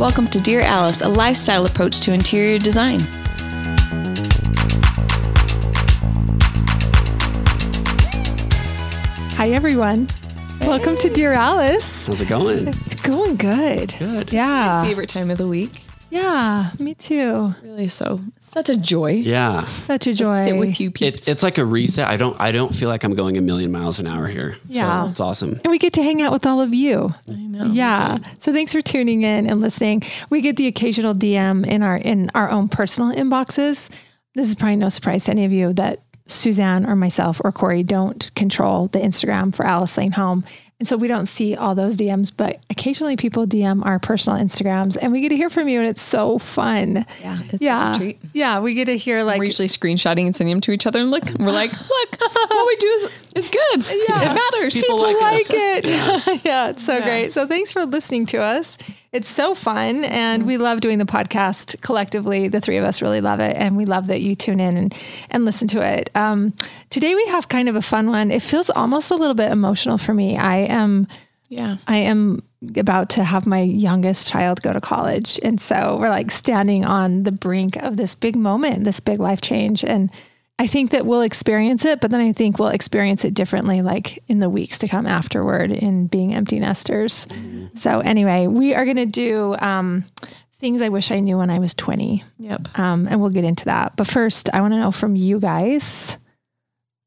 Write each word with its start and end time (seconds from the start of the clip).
Welcome 0.00 0.28
to 0.28 0.40
Dear 0.40 0.62
Alice, 0.62 1.02
a 1.02 1.08
lifestyle 1.08 1.66
approach 1.66 2.00
to 2.00 2.14
interior 2.14 2.58
design. 2.58 3.00
Hi, 9.36 9.50
everyone. 9.50 10.08
Welcome 10.62 10.96
to 10.96 11.10
Dear 11.10 11.34
Alice. 11.34 12.06
How's 12.06 12.22
it 12.22 12.30
going? 12.30 12.68
It's 12.68 12.94
going 12.94 13.36
good. 13.36 13.94
Good. 13.98 14.32
Yeah. 14.32 14.82
Favorite 14.82 15.10
time 15.10 15.30
of 15.30 15.36
the 15.36 15.46
week. 15.46 15.84
Yeah, 16.10 16.70
me 16.78 16.94
too. 16.94 17.54
Really 17.62 17.88
so. 17.88 18.20
Such 18.38 18.68
a 18.68 18.76
joy. 18.76 19.12
Yeah. 19.12 19.64
Such 19.64 20.06
a 20.06 20.12
to 20.12 20.16
joy. 20.16 20.44
Sit 20.44 20.56
with 20.56 20.80
you 20.80 20.90
people. 20.90 21.18
It, 21.18 21.28
it's 21.28 21.42
like 21.42 21.56
a 21.58 21.64
reset. 21.64 22.08
I 22.08 22.16
don't 22.16 22.38
I 22.40 22.52
don't 22.52 22.74
feel 22.74 22.88
like 22.88 23.04
I'm 23.04 23.14
going 23.14 23.36
a 23.36 23.40
million 23.40 23.70
miles 23.70 23.98
an 23.98 24.06
hour 24.06 24.26
here. 24.26 24.56
Yeah. 24.68 25.04
So 25.04 25.10
it's 25.10 25.20
awesome. 25.20 25.60
And 25.64 25.70
we 25.70 25.78
get 25.78 25.92
to 25.94 26.02
hang 26.02 26.20
out 26.20 26.32
with 26.32 26.46
all 26.46 26.60
of 26.60 26.74
you. 26.74 27.14
I 27.28 27.34
know. 27.34 27.66
Yeah. 27.66 28.18
So 28.38 28.52
thanks 28.52 28.72
for 28.72 28.82
tuning 28.82 29.22
in 29.22 29.48
and 29.48 29.60
listening. 29.60 30.02
We 30.30 30.40
get 30.40 30.56
the 30.56 30.66
occasional 30.66 31.14
DM 31.14 31.66
in 31.66 31.82
our 31.82 31.96
in 31.96 32.30
our 32.34 32.50
own 32.50 32.68
personal 32.68 33.14
inboxes. 33.14 33.88
This 34.34 34.48
is 34.48 34.54
probably 34.54 34.76
no 34.76 34.88
surprise 34.88 35.24
to 35.24 35.30
any 35.30 35.44
of 35.44 35.52
you 35.52 35.72
that 35.74 36.02
Suzanne 36.26 36.86
or 36.86 36.96
myself 36.96 37.40
or 37.44 37.52
Corey 37.52 37.82
don't 37.82 38.32
control 38.34 38.88
the 38.88 39.00
Instagram 39.00 39.54
for 39.54 39.66
Alice 39.66 39.96
Lane 39.96 40.12
Home. 40.12 40.44
And 40.80 40.88
so 40.88 40.96
we 40.96 41.08
don't 41.08 41.26
see 41.26 41.54
all 41.54 41.74
those 41.74 41.98
DMs, 41.98 42.32
but 42.34 42.58
occasionally 42.70 43.14
people 43.14 43.46
DM 43.46 43.84
our 43.84 43.98
personal 43.98 44.38
Instagrams 44.38 44.96
and 45.00 45.12
we 45.12 45.20
get 45.20 45.28
to 45.28 45.36
hear 45.36 45.50
from 45.50 45.68
you 45.68 45.78
and 45.78 45.86
it's 45.86 46.00
so 46.00 46.38
fun. 46.38 47.04
Yeah, 47.20 47.38
it's 47.50 47.62
yeah. 47.62 47.78
such 47.92 47.96
a 47.96 47.98
treat. 47.98 48.18
Yeah. 48.32 48.60
We 48.60 48.72
get 48.72 48.86
to 48.86 48.96
hear 48.96 49.22
like 49.22 49.38
We're 49.38 49.44
usually 49.44 49.68
screenshotting 49.68 50.24
and 50.24 50.34
sending 50.34 50.54
them 50.54 50.62
to 50.62 50.72
each 50.72 50.86
other, 50.86 51.00
and 51.00 51.10
look, 51.10 51.24
we're 51.38 51.52
like, 51.52 51.70
look, 51.90 52.20
what 52.20 52.66
we 52.66 52.76
do 52.76 52.86
is 52.88 53.10
it's 53.36 53.48
good. 53.50 53.84
Yeah. 54.08 54.32
it 54.32 54.34
matters. 54.34 54.72
People 54.74 55.04
people 55.04 55.20
like 55.22 55.50
like, 55.50 55.50
it. 55.50 56.44
Yeah. 56.44 56.70
it's 56.70 56.84
so 56.84 56.96
Yeah. 56.96 57.04
great. 57.04 57.32
So 57.32 57.46
thanks 57.46 57.70
for 57.70 57.84
listening 57.84 58.24
to 58.26 58.40
us. 58.40 58.78
It's 59.12 59.28
so 59.28 59.56
fun 59.56 60.04
and 60.04 60.46
we 60.46 60.56
love 60.56 60.80
doing 60.80 60.98
the 60.98 61.04
podcast 61.04 61.80
collectively. 61.80 62.46
The 62.46 62.60
three 62.60 62.76
of 62.76 62.84
us 62.84 63.02
really 63.02 63.20
love 63.20 63.40
it 63.40 63.56
and 63.56 63.76
we 63.76 63.84
love 63.84 64.06
that 64.06 64.20
you 64.20 64.36
tune 64.36 64.60
in 64.60 64.76
and, 64.76 64.94
and 65.30 65.44
listen 65.44 65.66
to 65.68 65.80
it. 65.84 66.10
Um, 66.14 66.54
today 66.90 67.16
we 67.16 67.26
have 67.26 67.48
kind 67.48 67.68
of 67.68 67.74
a 67.74 67.82
fun 67.82 68.08
one. 68.10 68.30
It 68.30 68.40
feels 68.40 68.70
almost 68.70 69.10
a 69.10 69.16
little 69.16 69.34
bit 69.34 69.50
emotional 69.50 69.98
for 69.98 70.14
me. 70.14 70.38
I 70.38 70.58
am 70.70 71.06
yeah. 71.50 71.76
I 71.88 71.98
am 71.98 72.42
about 72.76 73.10
to 73.10 73.24
have 73.24 73.46
my 73.46 73.60
youngest 73.60 74.28
child 74.28 74.62
go 74.62 74.72
to 74.72 74.80
college. 74.80 75.40
And 75.42 75.60
so 75.60 75.98
we're 76.00 76.08
like 76.08 76.30
standing 76.30 76.84
on 76.84 77.24
the 77.24 77.32
brink 77.32 77.76
of 77.76 77.96
this 77.96 78.14
big 78.14 78.36
moment, 78.36 78.84
this 78.84 79.00
big 79.00 79.18
life 79.18 79.40
change. 79.40 79.84
And 79.84 80.10
I 80.60 80.66
think 80.66 80.90
that 80.92 81.06
we'll 81.06 81.22
experience 81.22 81.84
it, 81.84 82.00
but 82.00 82.10
then 82.10 82.20
I 82.20 82.32
think 82.32 82.58
we'll 82.58 82.68
experience 82.68 83.24
it 83.24 83.34
differently, 83.34 83.82
like 83.82 84.22
in 84.28 84.38
the 84.38 84.50
weeks 84.50 84.78
to 84.78 84.88
come 84.88 85.06
afterward 85.06 85.72
in 85.72 86.06
being 86.06 86.34
empty 86.34 86.60
nesters. 86.60 87.26
So, 87.74 88.00
anyway, 88.00 88.46
we 88.46 88.74
are 88.74 88.84
going 88.84 88.98
to 88.98 89.06
do 89.06 89.56
um, 89.58 90.04
things 90.58 90.82
I 90.82 90.90
wish 90.90 91.10
I 91.10 91.20
knew 91.20 91.38
when 91.38 91.50
I 91.50 91.58
was 91.58 91.72
20. 91.74 92.22
Yep. 92.40 92.78
Um, 92.78 93.08
and 93.08 93.20
we'll 93.20 93.30
get 93.30 93.44
into 93.44 93.64
that. 93.64 93.96
But 93.96 94.06
first, 94.06 94.50
I 94.52 94.60
want 94.60 94.74
to 94.74 94.78
know 94.78 94.92
from 94.92 95.16
you 95.16 95.40
guys 95.40 96.18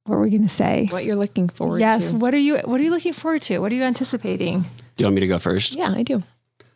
what 0.06 0.16
are 0.16 0.20
we're 0.20 0.30
going 0.30 0.44
to 0.44 0.50
say. 0.50 0.88
What 0.92 1.06
you're 1.06 1.16
looking 1.16 1.48
forward 1.50 1.80
Yes. 1.80 2.10
to. 2.10 2.16
What 2.16 2.34
are 2.34 2.38
you 2.38 2.58
What 2.60 2.80
are 2.80 2.84
you 2.84 2.92
looking 2.92 3.14
forward 3.14 3.42
to? 3.44 3.60
What 3.60 3.72
are 3.72 3.76
you 3.76 3.84
anticipating? 3.84 4.62
Do 4.62 4.68
you 5.00 5.06
want 5.06 5.16
me 5.16 5.22
to 5.22 5.28
go 5.28 5.40
first? 5.40 5.76
Yeah, 5.76 5.92
I 5.96 6.04
do. 6.04 6.24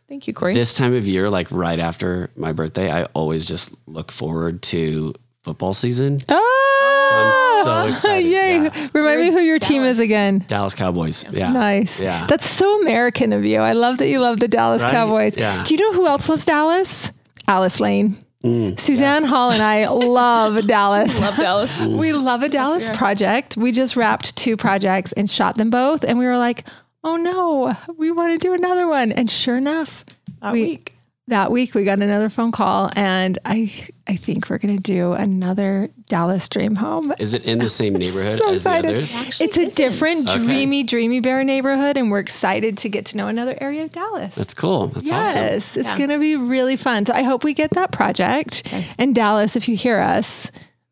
Thank 0.08 0.26
you, 0.26 0.32
Corey. 0.32 0.54
This 0.54 0.74
time 0.74 0.94
of 0.94 1.06
year, 1.06 1.28
like 1.28 1.50
right 1.50 1.78
after 1.78 2.30
my 2.34 2.52
birthday, 2.52 2.90
I 2.90 3.04
always 3.12 3.44
just 3.44 3.74
look 3.86 4.10
forward 4.10 4.62
to 4.62 5.14
football 5.42 5.74
season. 5.74 6.20
Oh, 6.30 7.62
So 7.64 7.70
I'm 7.70 7.88
so 7.88 7.92
excited, 7.92 8.26
Yay. 8.26 8.54
yeah. 8.62 8.86
Remind 8.94 9.20
me 9.20 9.30
who 9.30 9.40
your 9.40 9.58
team 9.58 9.82
is 9.82 9.98
again. 9.98 10.44
Dallas 10.48 10.74
Cowboys. 10.74 11.26
Yeah. 11.30 11.52
Nice. 11.52 12.00
Yeah. 12.00 12.26
That's 12.26 12.48
so 12.48 12.80
American 12.80 13.34
of 13.34 13.44
you. 13.44 13.58
I 13.60 13.72
love 13.74 13.98
that 13.98 14.08
you 14.08 14.18
love 14.20 14.40
the 14.40 14.48
Dallas 14.48 14.82
Right? 14.82 14.92
Cowboys. 14.92 15.36
Yeah. 15.36 15.62
Do 15.64 15.74
you 15.74 15.80
know 15.80 15.92
who 15.92 16.06
else 16.06 16.26
loves 16.28 16.46
Dallas? 16.46 17.12
Alice 17.46 17.78
Lane. 17.80 18.16
Mm, 18.44 18.78
Suzanne 18.78 19.24
Hall 19.24 19.50
and 19.50 19.62
I 19.62 19.88
love 19.88 20.64
Dallas. 20.66 21.20
Love 21.28 21.36
Dallas. 21.36 21.80
We 21.80 22.12
love 22.12 22.42
a 22.42 22.48
Dallas 22.48 22.88
we 22.88 22.96
project. 22.96 23.56
We 23.56 23.72
just 23.72 23.96
wrapped 23.96 24.36
two 24.36 24.56
projects 24.56 25.12
and 25.12 25.28
shot 25.28 25.56
them 25.56 25.70
both. 25.70 26.04
And 26.04 26.18
we 26.18 26.26
were 26.26 26.36
like, 26.38 26.64
oh 27.02 27.16
no, 27.16 27.76
we 27.96 28.12
want 28.12 28.40
to 28.40 28.46
do 28.46 28.54
another 28.54 28.86
one. 28.86 29.10
And 29.10 29.28
sure 29.28 29.56
enough, 29.56 30.04
That 30.40 30.52
we, 30.52 30.62
week. 30.62 30.94
That 31.28 31.50
week 31.50 31.74
we 31.74 31.84
got 31.84 32.00
another 32.00 32.28
phone 32.28 32.52
call. 32.52 32.90
And 32.96 33.38
I 33.44 33.70
I 34.06 34.16
think 34.16 34.48
we're 34.50 34.58
going 34.58 34.76
to 34.76 34.82
do 34.82 35.12
another 35.12 35.88
Dallas 36.08 36.48
Dream 36.48 36.74
Home. 36.76 37.12
Is 37.18 37.34
it 37.34 37.44
in 37.44 37.58
the 37.58 37.68
same 37.68 37.92
neighborhood 38.02 38.38
so 38.38 38.52
as 38.52 38.64
the 38.64 38.70
others? 38.70 39.14
Actually 39.16 39.46
It's 39.46 39.56
a 39.58 39.60
isn't. 39.62 39.76
different, 39.76 40.28
Okay. 40.28 40.38
dreamy, 40.44 40.82
dreamy 40.82 41.20
bear 41.20 41.44
neighborhood, 41.44 41.96
and 41.96 42.10
we're 42.10 42.18
excited 42.20 42.78
to 42.78 42.88
get 42.88 43.04
to 43.06 43.16
know 43.18 43.28
another 43.28 43.56
area 43.60 43.84
of 43.84 43.90
Dallas. 43.92 44.34
That's 44.34 44.54
cool. 44.54 44.88
That's 44.88 45.10
awesome. 45.10 45.42
yes, 45.42 45.76
it's 45.76 45.90
Yeah. 45.90 45.98
going 45.98 46.10
to 46.10 46.18
be 46.18 46.36
really 46.36 46.76
fun. 46.76 47.04
So 47.06 47.12
I 47.14 47.22
hope 47.22 47.44
we 47.44 47.52
get 47.54 47.70
that 47.72 47.92
project. 47.92 48.62
And 48.98 49.14
Dallas, 49.14 49.56
if 49.56 49.68
you 49.68 49.76
hear 49.76 50.00
us, 50.00 50.50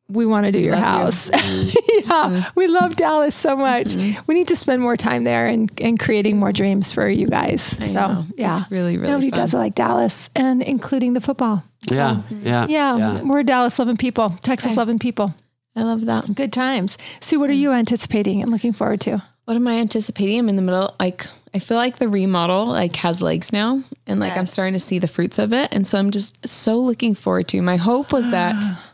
we 0.08 0.24
want 0.26 0.46
to 0.46 0.52
do 0.52 0.58
your 0.60 0.72
love 0.76 0.80
you. 0.80 0.84
house. 0.84 1.30
Mm-hmm. 1.46 1.78
yeah, 2.08 2.10
mm-hmm. 2.40 2.48
we 2.54 2.66
love 2.68 2.96
Dallas 2.96 3.34
so 3.34 3.56
much. 3.56 3.86
Mm-hmm. 3.88 4.20
We 4.26 4.34
need 4.34 4.48
to 4.48 4.56
spend 4.56 4.82
more 4.82 4.96
time 4.96 5.24
there 5.24 5.46
and, 5.46 5.70
and 5.80 5.98
creating 5.98 6.38
more 6.38 6.52
dreams 6.52 6.92
for 6.92 7.08
you 7.08 7.26
guys. 7.28 7.62
so 7.62 7.92
know. 7.92 8.24
yeah, 8.36 8.58
It's 8.60 8.70
really, 8.70 8.96
really 8.98 9.10
nobody 9.10 9.30
fun. 9.30 9.40
does 9.40 9.54
it 9.54 9.58
like 9.58 9.74
Dallas, 9.74 10.30
and 10.36 10.62
including 10.62 11.14
the 11.14 11.20
football. 11.20 11.64
Yeah. 11.90 12.22
Yeah. 12.42 12.66
Yeah, 12.68 13.22
we're 13.22 13.42
Dallas 13.42 13.78
loving 13.78 13.96
people, 13.96 14.36
Texas 14.42 14.72
Okay. 14.72 14.76
loving 14.76 14.98
people. 14.98 15.34
I 15.74 15.82
love 15.82 16.04
that. 16.06 16.34
Good 16.34 16.52
times. 16.52 16.96
Sue, 17.20 17.38
what 17.38 17.50
are 17.50 17.54
you 17.54 17.72
anticipating 17.72 18.40
and 18.42 18.50
looking 18.50 18.72
forward 18.72 19.00
to? 19.02 19.22
What 19.44 19.56
am 19.56 19.68
I 19.68 19.74
anticipating? 19.74 20.38
I'm 20.40 20.48
in 20.48 20.56
the 20.56 20.62
middle. 20.62 20.94
Like, 20.98 21.26
I 21.54 21.58
feel 21.60 21.76
like 21.76 21.98
the 21.98 22.08
remodel 22.08 22.66
like 22.66 22.96
has 22.96 23.22
legs 23.22 23.52
now, 23.52 23.82
and 24.06 24.18
like 24.18 24.36
I'm 24.36 24.46
starting 24.46 24.74
to 24.74 24.80
see 24.80 24.98
the 24.98 25.06
fruits 25.06 25.38
of 25.38 25.52
it. 25.52 25.68
And 25.72 25.86
so 25.86 25.98
I'm 25.98 26.10
just 26.10 26.46
so 26.46 26.78
looking 26.78 27.14
forward 27.14 27.46
to. 27.48 27.62
My 27.62 27.76
hope 27.76 28.12
was 28.12 28.30
that 28.30 28.54
or 28.56 28.78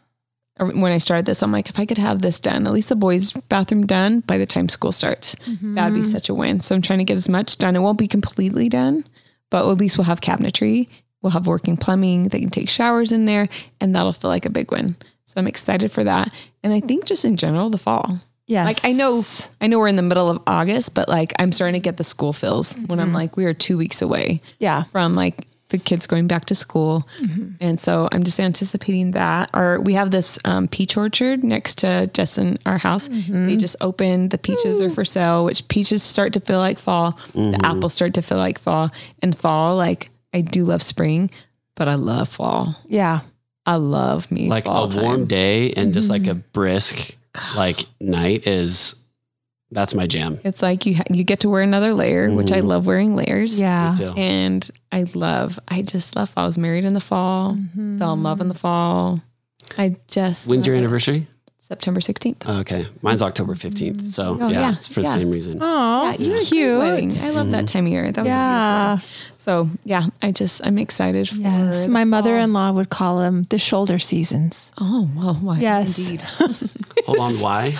when 0.65 0.93
I 0.93 0.99
started 0.99 1.27
this, 1.27 1.43
I'm 1.43 1.53
like, 1.53 1.69
if 1.69 1.79
I 1.79 1.87
could 1.87 1.99
have 1.99 2.23
this 2.23 2.39
done, 2.39 2.67
at 2.67 2.73
least 2.73 2.89
the 2.89 2.97
boys' 2.97 3.33
bathroom 3.33 3.87
done 3.87 4.21
by 4.21 4.39
the 4.39 4.47
time 4.47 4.69
school 4.69 4.93
starts, 4.93 5.35
that'd 5.47 5.61
be 5.61 6.01
mm-hmm. 6.01 6.03
such 6.03 6.29
a 6.29 6.35
win. 6.35 6.61
So 6.61 6.75
I'm 6.75 6.83
trying 6.83 6.99
to 7.01 7.05
get 7.05 7.17
as 7.17 7.29
much 7.29 7.59
done. 7.59 7.77
It 7.77 7.81
won't 7.81 7.99
be 7.99 8.09
completely 8.09 8.69
done, 8.69 9.05
but 9.51 9.69
at 9.69 9.77
least 9.79 9.99
we'll 9.99 10.07
have 10.07 10.21
cabinetry. 10.21 10.89
We'll 11.21 11.33
have 11.33 11.47
working 11.47 11.77
plumbing. 11.77 12.29
They 12.29 12.41
can 12.41 12.51
take 12.51 12.69
showers 12.69 13.13
in 13.13 13.27
there, 13.27 13.49
and 13.81 13.95
that'll 13.95 14.13
feel 14.13 14.31
like 14.31 14.45
a 14.45 14.51
big 14.51 14.73
win. 14.73 14.97
So 15.25 15.35
I'm 15.41 15.47
excited 15.47 15.93
for 15.93 16.05
that. 16.05 16.33
And 16.63 16.73
I 16.73 16.81
think 16.81 17.05
just 17.05 17.25
in 17.25 17.37
general, 17.37 17.71
the 17.71 17.79
fall. 17.79 18.21
Yes. 18.47 18.67
Like 18.67 18.85
I 18.85 18.93
know, 18.93 19.23
I 19.61 19.67
know 19.69 19.79
we're 19.79 19.89
in 19.89 19.97
the 19.97 20.03
middle 20.03 20.29
of 20.29 20.43
August, 20.47 20.95
but 20.95 21.09
like 21.09 21.33
I'm 21.39 21.53
starting 21.53 21.81
to 21.81 21.85
get 21.85 21.97
the 21.97 22.05
school 22.05 22.33
feels 22.33 22.77
when 22.87 22.99
I'm 22.99 23.09
mm-hmm. 23.09 23.17
like, 23.17 23.37
we 23.37 23.45
are 23.45 23.55
two 23.55 23.79
weeks 23.79 24.03
away 24.03 24.43
Yeah. 24.59 24.85
from 24.85 25.15
like 25.15 25.47
the 25.73 25.79
kids 25.79 26.07
going 26.07 26.29
back 26.29 26.45
to 26.47 26.55
school. 26.55 27.09
And 27.61 27.81
so 27.81 28.09
I'm 28.13 28.23
just 28.23 28.39
anticipating 28.39 29.11
that. 29.13 29.51
Or 29.53 29.81
we 29.81 29.95
have 29.95 30.11
this 30.13 30.39
um, 30.45 30.69
peach 30.69 30.97
orchard 30.97 31.43
next 31.43 31.79
to 31.79 32.09
Justin, 32.15 32.59
our 32.65 32.79
house. 32.79 33.09
They 33.29 33.57
just 33.57 33.75
opened, 33.81 34.31
the 34.31 34.39
peaches 34.39 34.81
are 34.81 34.91
for 34.91 35.05
sale, 35.05 35.45
which 35.45 35.67
peaches 35.69 36.03
start 36.03 36.33
to 36.35 36.41
feel 36.41 36.59
like 36.61 36.79
fall. 36.79 37.19
The 37.35 37.59
apples 37.65 37.93
start 37.95 38.15
to 38.15 38.23
feel 38.23 38.39
like 38.39 38.59
fall. 38.61 38.91
And 39.21 39.37
fall, 39.37 39.77
like 39.77 40.11
I 40.33 40.41
do 40.43 40.65
love 40.65 40.83
spring, 40.83 41.31
but 41.75 41.89
I 41.89 41.95
love 41.97 42.29
fall. 42.29 42.77
Yeah. 42.87 43.21
I 43.67 43.77
love 43.77 44.31
me 44.33 44.49
Like 44.49 44.65
fall 44.65 44.93
a 44.97 45.03
warm 45.03 45.27
day 45.27 45.73
and 45.73 45.95
just 45.95 46.11
like 46.11 46.27
a 46.27 46.31
Mm-hmm. 46.35 46.51
brisk 46.53 47.17
like 47.57 47.85
night 48.01 48.47
is 48.47 48.97
that's 49.71 49.95
my 49.95 50.07
jam. 50.07 50.39
It's 50.45 50.61
like 50.61 50.85
you 50.85 50.97
ha- 50.97 51.05
you 51.11 51.25
get 51.25 51.41
to 51.41 51.49
wear 51.49 51.63
another 51.63 51.95
layer, 51.95 52.31
which 52.31 52.53
I 52.53 52.61
Mhm. 52.61 52.67
love 52.67 52.87
wearing 52.87 53.17
layers. 53.17 53.59
Yeah. 53.59 53.93
Me 53.93 53.99
too. 53.99 54.13
And 54.19 54.71
I 54.93 55.05
love, 55.15 55.59
I 55.69 55.83
just 55.83 56.15
love. 56.17 56.31
I 56.37 56.45
was 56.45 56.59
married 56.59 56.85
in 56.85 56.93
the 56.93 57.01
fall, 57.01 57.55
Mm-hmm. 57.55 57.99
fell 57.99 58.13
in 58.13 58.23
love 58.23 58.41
in 58.43 58.49
the 58.49 58.55
fall. 58.55 59.23
I 59.79 59.97
just 60.07 60.47
When's 60.47 60.67
your 60.67 60.77
anniversary? 60.77 61.29
September 61.63 62.01
16th. 62.01 62.43
Oh, 62.45 62.59
okay. 62.61 62.87
Mine's 63.03 63.23
October 63.23 63.55
15th. 63.55 64.05
So 64.07 64.37
Oh, 64.41 64.49
yeah, 64.49 64.61
yeah. 64.61 64.73
it's 64.73 64.89
for 64.89 65.01
the 65.01 65.07
same 65.07 65.31
reason. 65.31 65.59
Oh, 65.63 66.03
Yeah, 66.05 66.11
you 66.19 66.19
had 66.19 66.19
a 66.19 66.27
great 66.35 66.47
cute. 66.49 66.79
wedding. 66.79 67.11
I 67.23 67.31
love 67.31 67.51
that 67.53 67.67
time 67.69 67.87
of 67.87 67.93
year. 67.93 68.11
That 68.13 68.25
was 68.25 68.29
Yeah. 68.31 68.97
yeah. 68.97 68.99
So 69.37 69.71
yeah, 69.85 70.07
I 70.23 70.33
just 70.33 70.65
I'm 70.67 70.77
excited 70.79 71.29
for 71.29 71.37
Yes. 71.37 71.87
My 71.89 72.05
mother-in-law 72.05 72.73
would 72.73 72.91
call 72.91 73.19
them 73.19 73.47
the 73.49 73.59
shoulder 73.59 73.99
seasons. 73.99 74.71
Oh 74.79 75.09
well, 75.17 75.35
why? 75.37 75.61
Yes. 75.61 75.99
indeed. 75.99 76.23
Hold 77.07 77.19
on, 77.19 77.33
why? 77.41 77.75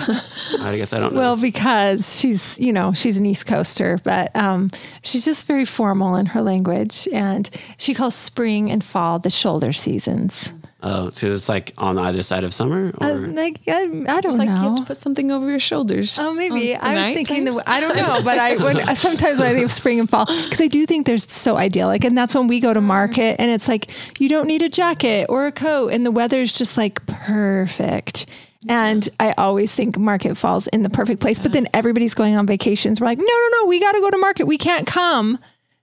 I 0.61 0.77
guess 0.77 0.93
I 0.93 0.99
don't 0.99 1.13
know. 1.15 1.21
Well, 1.21 1.37
because 1.37 2.19
she's, 2.19 2.59
you 2.59 2.73
know, 2.73 2.93
she's 2.93 3.19
an 3.19 3.27
East 3.27 3.47
Coaster, 3.47 4.01
but 4.03 4.35
um, 4.35 4.71
she's 5.03 5.25
just 5.25 5.47
very 5.47 5.65
formal 5.65 6.17
in 6.17 6.27
her 6.27 6.43
language. 6.43 7.07
And 7.13 7.49
she 7.77 7.95
calls 7.95 8.15
spring 8.17 8.71
and 8.71 8.83
fall 8.85 9.21
the 9.21 9.31
shoulder 9.31 9.73
seasons. 9.73 10.53
Oh, 10.83 11.07
because 11.07 11.35
it's 11.35 11.49
like 11.49 11.73
on 11.79 11.99
either 11.99 12.23
side 12.23 12.45
of 12.45 12.53
summer 12.53 12.91
or 12.91 13.07
I 13.07 13.13
was 13.13 13.23
like, 13.23 13.61
I, 13.67 13.83
I 13.83 13.87
don't 13.87 14.27
It's 14.27 14.37
like 14.37 14.49
you 14.49 14.55
have 14.55 14.77
to 14.77 14.85
put 14.85 14.97
something 14.97 15.31
over 15.31 15.49
your 15.49 15.61
shoulders. 15.61 16.19
Oh, 16.19 16.35
maybe. 16.35 16.75
I 16.75 16.95
was 16.95 17.15
thinking 17.15 17.45
times? 17.45 17.59
the 17.59 17.71
I 17.71 17.81
don't 17.81 17.97
know, 17.97 18.21
but 18.25 18.39
I 18.39 18.57
when 18.57 18.97
sometimes 18.97 19.39
when 19.39 19.49
I 19.49 19.53
think 19.53 19.65
of 19.65 19.73
spring 19.73 20.01
and 20.01 20.11
fall, 20.11 20.27
because 20.27 20.61
I 20.61 20.69
do 20.69 20.85
think 20.87 21.07
they're 21.07 21.19
so 21.19 21.57
idyllic, 21.57 22.05
and 22.05 22.17
that's 22.17 22.35
when 22.35 22.47
we 22.47 22.61
go 22.61 22.75
to 22.75 22.81
mm. 22.81 22.85
market, 22.85 23.37
and 23.39 23.51
it's 23.51 23.69
like 23.69 23.91
you 24.21 24.29
don't 24.29 24.47
need 24.47 24.63
a 24.63 24.69
jacket 24.69 25.27
or 25.29 25.47
a 25.47 25.53
coat, 25.53 25.93
and 25.93 26.05
the 26.05 26.11
weather's 26.11 26.57
just 26.57 26.77
like 26.77 27.05
perfect. 27.07 28.27
And 28.69 29.09
I 29.19 29.35
always 29.39 29.75
think 29.75 29.99
market 29.99 30.37
falls 30.37 30.69
in 30.69 30.83
the 30.83 30.91
perfect 30.91 31.21
place, 31.21 31.41
but 31.41 31.53
then 31.53 31.67
everybody's 31.75 32.15
going 32.15 32.37
on 32.37 32.47
vacations. 32.47 33.01
We're 33.01 33.07
like, 33.07 33.19
no, 33.19 33.25
no, 33.25 33.49
no, 33.55 33.67
we 33.67 33.81
got 33.81 33.93
to 33.93 34.01
go 34.01 34.09
to 34.09 34.19
market. 34.19 34.47
We 34.47 34.57
can't 34.57 34.87
come 34.87 35.39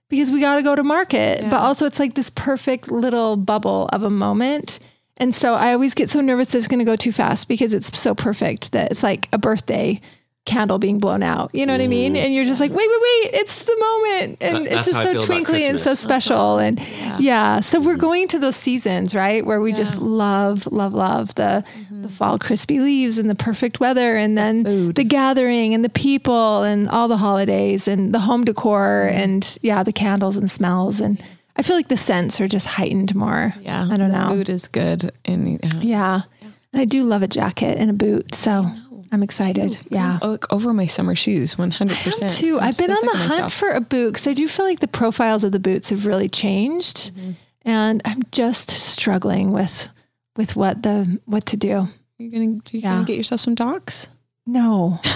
because 0.08 0.30
we 0.30 0.40
got 0.40 0.56
to 0.56 0.62
go 0.62 0.74
to 0.74 0.82
market. 0.82 1.42
But 1.42 1.60
also, 1.60 1.86
it's 1.86 1.98
like 1.98 2.14
this 2.14 2.30
perfect 2.30 2.90
little 2.90 3.36
bubble 3.36 3.88
of 3.92 4.02
a 4.02 4.10
moment. 4.10 4.80
And 5.20 5.34
so 5.34 5.54
I 5.54 5.74
always 5.74 5.94
get 5.94 6.08
so 6.10 6.20
nervous 6.20 6.52
that 6.52 6.58
it's 6.58 6.68
going 6.68 6.78
to 6.78 6.84
go 6.84 6.96
too 6.96 7.12
fast 7.12 7.46
because 7.46 7.74
it's 7.74 7.96
so 7.96 8.14
perfect 8.14 8.72
that 8.72 8.90
it's 8.90 9.02
like 9.02 9.28
a 9.32 9.38
birthday 9.38 10.00
candle 10.46 10.78
being 10.78 10.98
blown 10.98 11.22
out. 11.22 11.50
You 11.54 11.66
know 11.66 11.74
what 11.74 11.82
I 11.82 11.86
mean? 11.86 12.16
And 12.16 12.34
you're 12.34 12.46
just 12.46 12.60
like, 12.60 12.70
wait, 12.70 12.78
wait, 12.78 12.88
wait, 13.02 13.30
it's 13.34 13.64
the 13.64 13.76
moment. 13.78 14.38
And 14.40 14.66
That- 14.66 14.72
it's 14.72 14.88
just 14.88 15.02
so 15.02 15.20
twinkly 15.20 15.66
and 15.66 15.78
so 15.78 15.94
special. 15.94 16.56
Uh-huh. 16.56 16.58
And 16.58 17.22
yeah. 17.22 17.60
So 17.60 17.78
we're 17.78 17.96
going 17.96 18.26
to 18.28 18.38
those 18.38 18.56
seasons, 18.56 19.14
right? 19.14 19.44
Where 19.44 19.60
we 19.60 19.72
just 19.72 20.00
love, 20.00 20.66
love, 20.72 20.94
love 20.94 21.34
the 21.34 21.64
mm-hmm. 21.64 22.02
the 22.02 22.08
fall 22.08 22.38
crispy 22.38 22.80
leaves 22.80 23.18
and 23.18 23.28
the 23.28 23.34
perfect 23.34 23.78
weather 23.78 24.16
and 24.16 24.36
then 24.36 24.92
the 24.94 25.04
gathering 25.04 25.74
and 25.74 25.84
the 25.84 25.90
people 25.90 26.62
and 26.62 26.88
all 26.88 27.06
the 27.06 27.18
holidays 27.18 27.86
and 27.86 28.14
the 28.14 28.20
home 28.20 28.42
decor 28.42 29.06
mm-hmm. 29.08 29.18
and 29.18 29.58
yeah, 29.62 29.82
the 29.82 29.92
candles 29.92 30.38
and 30.38 30.50
smells 30.50 31.00
and 31.00 31.22
I 31.60 31.62
feel 31.62 31.76
like 31.76 31.88
the 31.88 31.96
scents 31.96 32.40
are 32.40 32.48
just 32.48 32.66
heightened 32.66 33.14
more. 33.14 33.54
Yeah. 33.60 33.82
I 33.90 33.96
don't 33.96 34.10
the 34.10 34.18
know. 34.18 34.28
Food 34.30 34.48
is 34.48 34.66
good. 34.66 35.12
And 35.24 35.60
yeah. 35.62 36.22
Yeah. 36.42 36.48
And 36.72 36.80
I 36.82 36.84
do 36.86 37.02
love 37.04 37.22
a 37.22 37.28
jacket 37.28 37.76
and 37.78 37.90
a 37.90 37.92
boot. 37.92 38.34
So 38.34 38.66
I'm 39.12 39.22
excited. 39.22 39.76
Yeah. 39.90 40.18
Oh, 40.22 40.30
look 40.30 40.46
over 40.52 40.72
my 40.72 40.86
summer 40.86 41.14
shoes, 41.14 41.56
100%. 41.56 42.22
I 42.24 42.28
too. 42.28 42.58
I'm 42.58 42.68
I've 42.68 42.78
been 42.78 42.94
so 42.94 43.00
on 43.00 43.06
the 43.12 43.18
hunt 43.18 43.30
myself. 43.30 43.52
for 43.54 43.70
a 43.70 43.80
boot 43.80 44.12
because 44.12 44.26
I 44.26 44.32
do 44.34 44.48
feel 44.48 44.64
like 44.66 44.80
the 44.80 44.88
profiles 44.88 45.44
of 45.44 45.52
the 45.52 45.58
boots 45.60 45.90
have 45.90 46.06
really 46.06 46.28
changed, 46.28 47.12
Mm-hmm. 47.14 47.30
and 47.64 48.00
I'm 48.04 48.22
just 48.32 48.70
struggling 48.70 49.52
with 49.52 49.88
with 50.36 50.56
what 50.56 50.82
the 50.82 51.20
what 51.26 51.44
to 51.46 51.56
do. 51.56 51.88
You're 52.18 52.30
gonna, 52.32 52.60
do 52.64 52.76
you 52.76 52.82
Yeah. 52.82 52.94
gonna 52.94 53.04
get 53.04 53.16
yourself 53.16 53.40
some 53.40 53.54
docs? 53.54 54.08
No. 54.46 55.00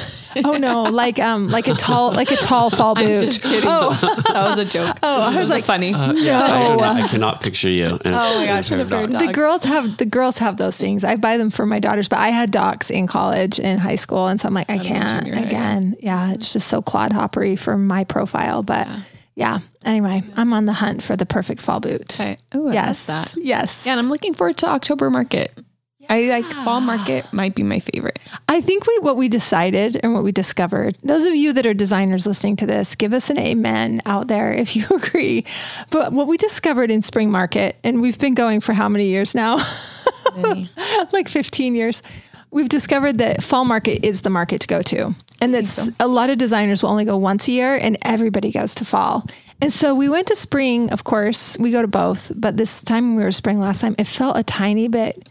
Oh 0.45 0.57
no, 0.59 0.83
like 0.83 1.21
um 1.21 1.47
like 1.47 1.69
a 1.69 1.75
tall 1.75 2.11
like 2.13 2.33
a 2.33 2.37
tall 2.37 2.69
fall 2.69 2.97
boot. 2.97 3.05
I'm 3.05 3.25
just 3.25 3.41
kidding. 3.41 3.69
Oh, 3.71 3.91
that 4.33 4.35
was 4.49 4.59
a 4.59 4.65
joke. 4.65 4.97
oh, 5.01 5.21
I 5.23 5.37
was 5.39 5.49
like, 5.49 5.63
funny. 5.63 5.95
Uh, 5.95 6.13
yeah, 6.15 6.43
I, 6.43 6.75
No. 6.77 6.81
I 6.83 7.07
cannot 7.07 7.41
picture 7.41 7.69
you. 7.69 7.87
in- 8.05 8.13
Oh 8.13 8.39
my 8.41 8.47
gosh, 8.47 8.69
in 8.73 8.81
a 8.81 8.85
pair 8.85 9.05
of 9.05 9.13
the 9.13 9.19
dogs. 9.27 9.33
girls 9.33 9.63
have 9.63 9.97
the 9.97 10.05
girls 10.07 10.39
have 10.39 10.57
those 10.57 10.77
things. 10.77 11.05
I 11.05 11.15
buy 11.15 11.37
them 11.37 11.51
for 11.51 11.67
my 11.67 11.79
daughters, 11.79 12.09
but 12.09 12.19
I 12.19 12.31
had 12.31 12.51
docs 12.51 12.91
in 12.91 13.07
college 13.07 13.61
and 13.61 13.79
high 13.79 13.95
school, 13.95 14.27
and 14.27 14.41
so 14.41 14.49
I'm 14.49 14.55
like, 14.55 14.69
I 14.69 14.75
in 14.75 14.81
can't 14.81 15.23
junior 15.25 15.37
high, 15.37 15.43
again. 15.47 15.95
Yeah, 16.01 16.33
it's 16.33 16.53
just 16.53 16.67
so 16.67 16.83
clodhoppery 16.83 17.55
for 17.55 17.79
my 17.79 18.03
profile. 18.03 18.65
But 18.65 18.89
yeah. 19.37 19.61
Anyway, 19.85 20.25
I'm 20.35 20.53
on 20.53 20.65
the 20.65 20.73
hunt 20.73 21.01
for 21.01 21.15
the 21.15 21.27
perfect 21.27 21.63
fall 21.63 21.79
boot. 21.79 22.19
Okay. 22.21 22.39
Oh, 22.53 22.71
I 22.71 22.73
Yes. 22.73 23.07
yes. 23.09 23.35
that. 23.35 23.41
Yes. 23.41 23.87
Yeah, 23.87 23.93
and 23.93 24.01
I'm 24.01 24.11
looking 24.11 24.35
forward 24.35 24.57
to 24.59 24.67
October 24.67 25.11
market. 25.11 25.57
I 26.09 26.23
like 26.29 26.45
fall 26.45 26.81
market 26.81 27.31
might 27.33 27.55
be 27.55 27.63
my 27.63 27.79
favorite. 27.79 28.19
I 28.49 28.61
think 28.61 28.87
we 28.87 28.99
what 29.01 29.17
we 29.17 29.29
decided 29.29 29.99
and 30.03 30.15
what 30.15 30.25
we 30.25 30.33
discovered. 30.33 30.99
Those 31.03 31.25
of 31.25 31.35
you 31.35 31.53
that 31.53 31.67
are 31.67 31.75
designers 31.75 32.27
listening 32.27 32.57
to 32.57 32.67
this, 32.67 32.95
give 32.95 33.13
us 33.13 33.31
an 33.31 33.39
amen 33.39 34.03
out 34.07 34.29
there 34.29 34.53
if 34.53 34.77
you 34.77 34.87
agree. 34.91 35.45
But 35.91 36.13
what 36.13 36.27
we 36.27 36.37
discovered 36.37 36.91
in 36.91 37.03
spring 37.03 37.31
market, 37.31 37.77
and 37.85 38.01
we've 38.01 38.19
been 38.19 38.35
going 38.35 38.61
for 38.61 38.73
how 38.73 38.89
many 38.89 39.07
years 39.07 39.35
now? 39.35 39.65
Many. 40.37 40.69
like 41.13 41.29
15 41.29 41.75
years. 41.75 42.03
We've 42.51 42.69
discovered 42.69 43.19
that 43.19 43.43
fall 43.43 43.65
market 43.65 44.07
is 44.07 44.23
the 44.23 44.31
market 44.31 44.61
to 44.61 44.69
go 44.69 44.81
to. 44.83 45.15
And 45.41 45.53
that's 45.53 45.91
a 45.99 46.07
lot 46.07 46.31
of 46.31 46.39
designers 46.39 46.83
will 46.83 46.91
only 46.91 47.05
go 47.05 47.17
once 47.17 47.49
a 47.49 47.53
year 47.53 47.77
and 47.77 47.99
everybody 48.03 48.53
goes 48.53 48.75
to 48.77 48.85
fall. 48.85 49.27
And 49.61 49.73
so 49.73 49.95
we 49.95 50.09
went 50.09 50.29
to 50.29 50.37
spring, 50.37 50.91
of 50.91 51.05
course, 51.05 51.59
we 51.59 51.71
go 51.71 51.83
to 51.83 51.89
both, 51.89 52.31
but 52.35 52.57
this 52.57 52.83
time 52.83 53.17
we 53.17 53.25
were 53.25 53.33
spring 53.33 53.61
last 53.61 53.81
time, 53.81 53.95
it 53.99 54.07
felt 54.07 54.37
a 54.37 54.43
tiny 54.43 54.89
bit 54.89 55.29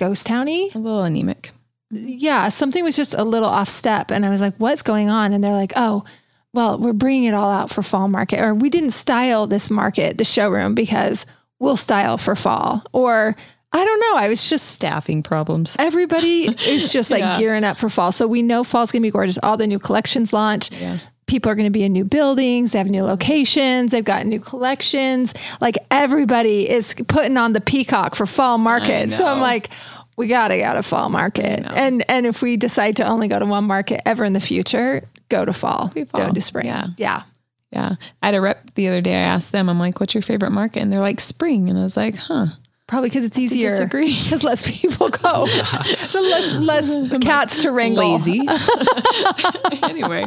ghost 0.00 0.26
towny. 0.26 0.70
a 0.74 0.78
little 0.78 1.02
anemic. 1.04 1.52
yeah, 1.90 2.48
something 2.48 2.82
was 2.82 2.96
just 2.96 3.14
a 3.14 3.22
little 3.24 3.48
off 3.48 3.68
step. 3.68 4.10
And 4.10 4.24
I 4.26 4.30
was 4.30 4.40
like, 4.40 4.54
what's 4.58 4.82
going 4.82 5.08
on? 5.10 5.32
And 5.32 5.42
they're 5.44 5.52
like, 5.52 5.72
oh, 5.76 6.04
well, 6.52 6.78
we're 6.78 6.92
bringing 6.92 7.24
it 7.24 7.34
all 7.34 7.50
out 7.50 7.70
for 7.70 7.82
fall 7.82 8.08
market. 8.08 8.40
Or 8.40 8.54
we 8.54 8.70
didn't 8.70 8.90
style 8.90 9.46
this 9.46 9.70
market, 9.70 10.18
the 10.18 10.24
showroom, 10.24 10.74
because 10.74 11.26
we'll 11.60 11.76
style 11.76 12.16
for 12.18 12.34
fall. 12.34 12.82
Or 12.92 13.36
I 13.72 13.84
don't 13.84 14.00
know. 14.00 14.16
I 14.16 14.28
was 14.28 14.48
just, 14.50 14.66
Staffing 14.70 15.22
problems. 15.22 15.76
everybody 15.78 16.46
is 16.66 16.92
just 16.92 17.10
like 17.12 17.20
Yeah. 17.20 17.38
gearing 17.38 17.62
up 17.64 17.78
for 17.78 17.88
fall. 17.88 18.10
So 18.12 18.26
we 18.26 18.42
know 18.42 18.64
fall's 18.64 18.90
going 18.90 19.02
to 19.02 19.06
be 19.06 19.12
gorgeous. 19.12 19.38
All 19.42 19.56
the 19.56 19.66
new 19.68 19.78
collections 19.78 20.32
launch. 20.32 20.70
Yeah. 20.72 20.98
People 21.30 21.52
are 21.52 21.54
going 21.54 21.66
to 21.66 21.70
be 21.70 21.84
in 21.84 21.92
new 21.92 22.04
buildings. 22.04 22.72
They 22.72 22.78
have 22.78 22.88
new 22.88 23.04
locations. 23.04 23.92
They've 23.92 24.04
got 24.04 24.26
new 24.26 24.40
collections. 24.40 25.32
Like 25.60 25.78
everybody 25.88 26.68
is 26.68 26.92
putting 27.06 27.36
on 27.36 27.52
the 27.52 27.60
peacock 27.60 28.16
for 28.16 28.26
fall 28.26 28.58
market. 28.58 29.12
So 29.12 29.26
I'm 29.26 29.40
like, 29.40 29.70
we 30.16 30.26
gotta 30.26 30.58
go 30.58 30.74
to 30.74 30.82
fall 30.82 31.08
market. 31.08 31.64
And 31.72 32.04
and 32.10 32.26
if 32.26 32.42
we 32.42 32.56
decide 32.56 32.96
to 32.96 33.06
only 33.06 33.28
go 33.28 33.38
to 33.38 33.46
one 33.46 33.64
market 33.64 34.02
ever 34.04 34.24
in 34.24 34.32
the 34.32 34.40
future, 34.40 35.08
go 35.28 35.44
to 35.44 35.52
fall. 35.52 35.90
fall. 35.90 36.04
Don't 36.12 36.34
do 36.34 36.40
spring. 36.40 36.66
Yeah. 36.66 36.88
Yeah. 36.98 37.22
Yeah. 37.70 37.94
I 38.22 38.26
had 38.26 38.34
a 38.34 38.40
rep 38.40 38.74
the 38.74 38.88
other 38.88 39.00
day. 39.00 39.14
I 39.14 39.18
asked 39.18 39.52
them, 39.52 39.70
I'm 39.70 39.78
like, 39.78 40.00
what's 40.00 40.12
your 40.12 40.22
favorite 40.22 40.50
market? 40.50 40.80
And 40.80 40.92
they're 40.92 41.00
like, 41.00 41.20
spring. 41.20 41.70
And 41.70 41.78
I 41.78 41.82
was 41.82 41.96
like, 41.96 42.16
huh. 42.16 42.46
Probably 42.90 43.08
because 43.08 43.24
it's 43.24 43.38
easier. 43.38 43.68
disagree. 43.70 44.16
Because 44.24 44.42
less 44.42 44.68
people 44.68 45.10
go. 45.10 45.46
the 45.46 46.20
less 46.20 46.54
less 46.54 47.18
cats 47.22 47.62
to 47.62 47.70
wrangle. 47.70 48.14
Lazy. 48.14 48.40
anyway, 49.84 50.24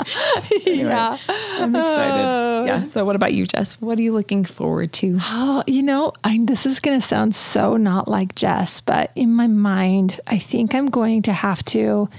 Yeah. 0.65 1.17
I'm 1.59 1.75
excited. 1.75 2.25
Oh. 2.25 2.63
Yeah. 2.65 2.83
So, 2.83 3.03
what 3.03 3.17
about 3.17 3.33
you, 3.33 3.45
Jess? 3.45 3.81
What 3.81 3.99
are 3.99 4.01
you 4.01 4.13
looking 4.13 4.45
forward 4.45 4.93
to? 4.93 5.17
Oh, 5.19 5.63
you 5.67 5.83
know, 5.83 6.13
I, 6.23 6.39
this 6.41 6.65
is 6.65 6.79
going 6.79 6.97
to 6.99 7.05
sound 7.05 7.35
so 7.35 7.75
not 7.75 8.07
like 8.07 8.33
Jess, 8.35 8.79
but 8.79 9.11
in 9.13 9.33
my 9.33 9.47
mind, 9.47 10.21
I 10.27 10.37
think 10.39 10.73
I'm 10.73 10.87
going 10.87 11.23
to 11.23 11.33
have 11.33 11.63
to, 11.65 12.09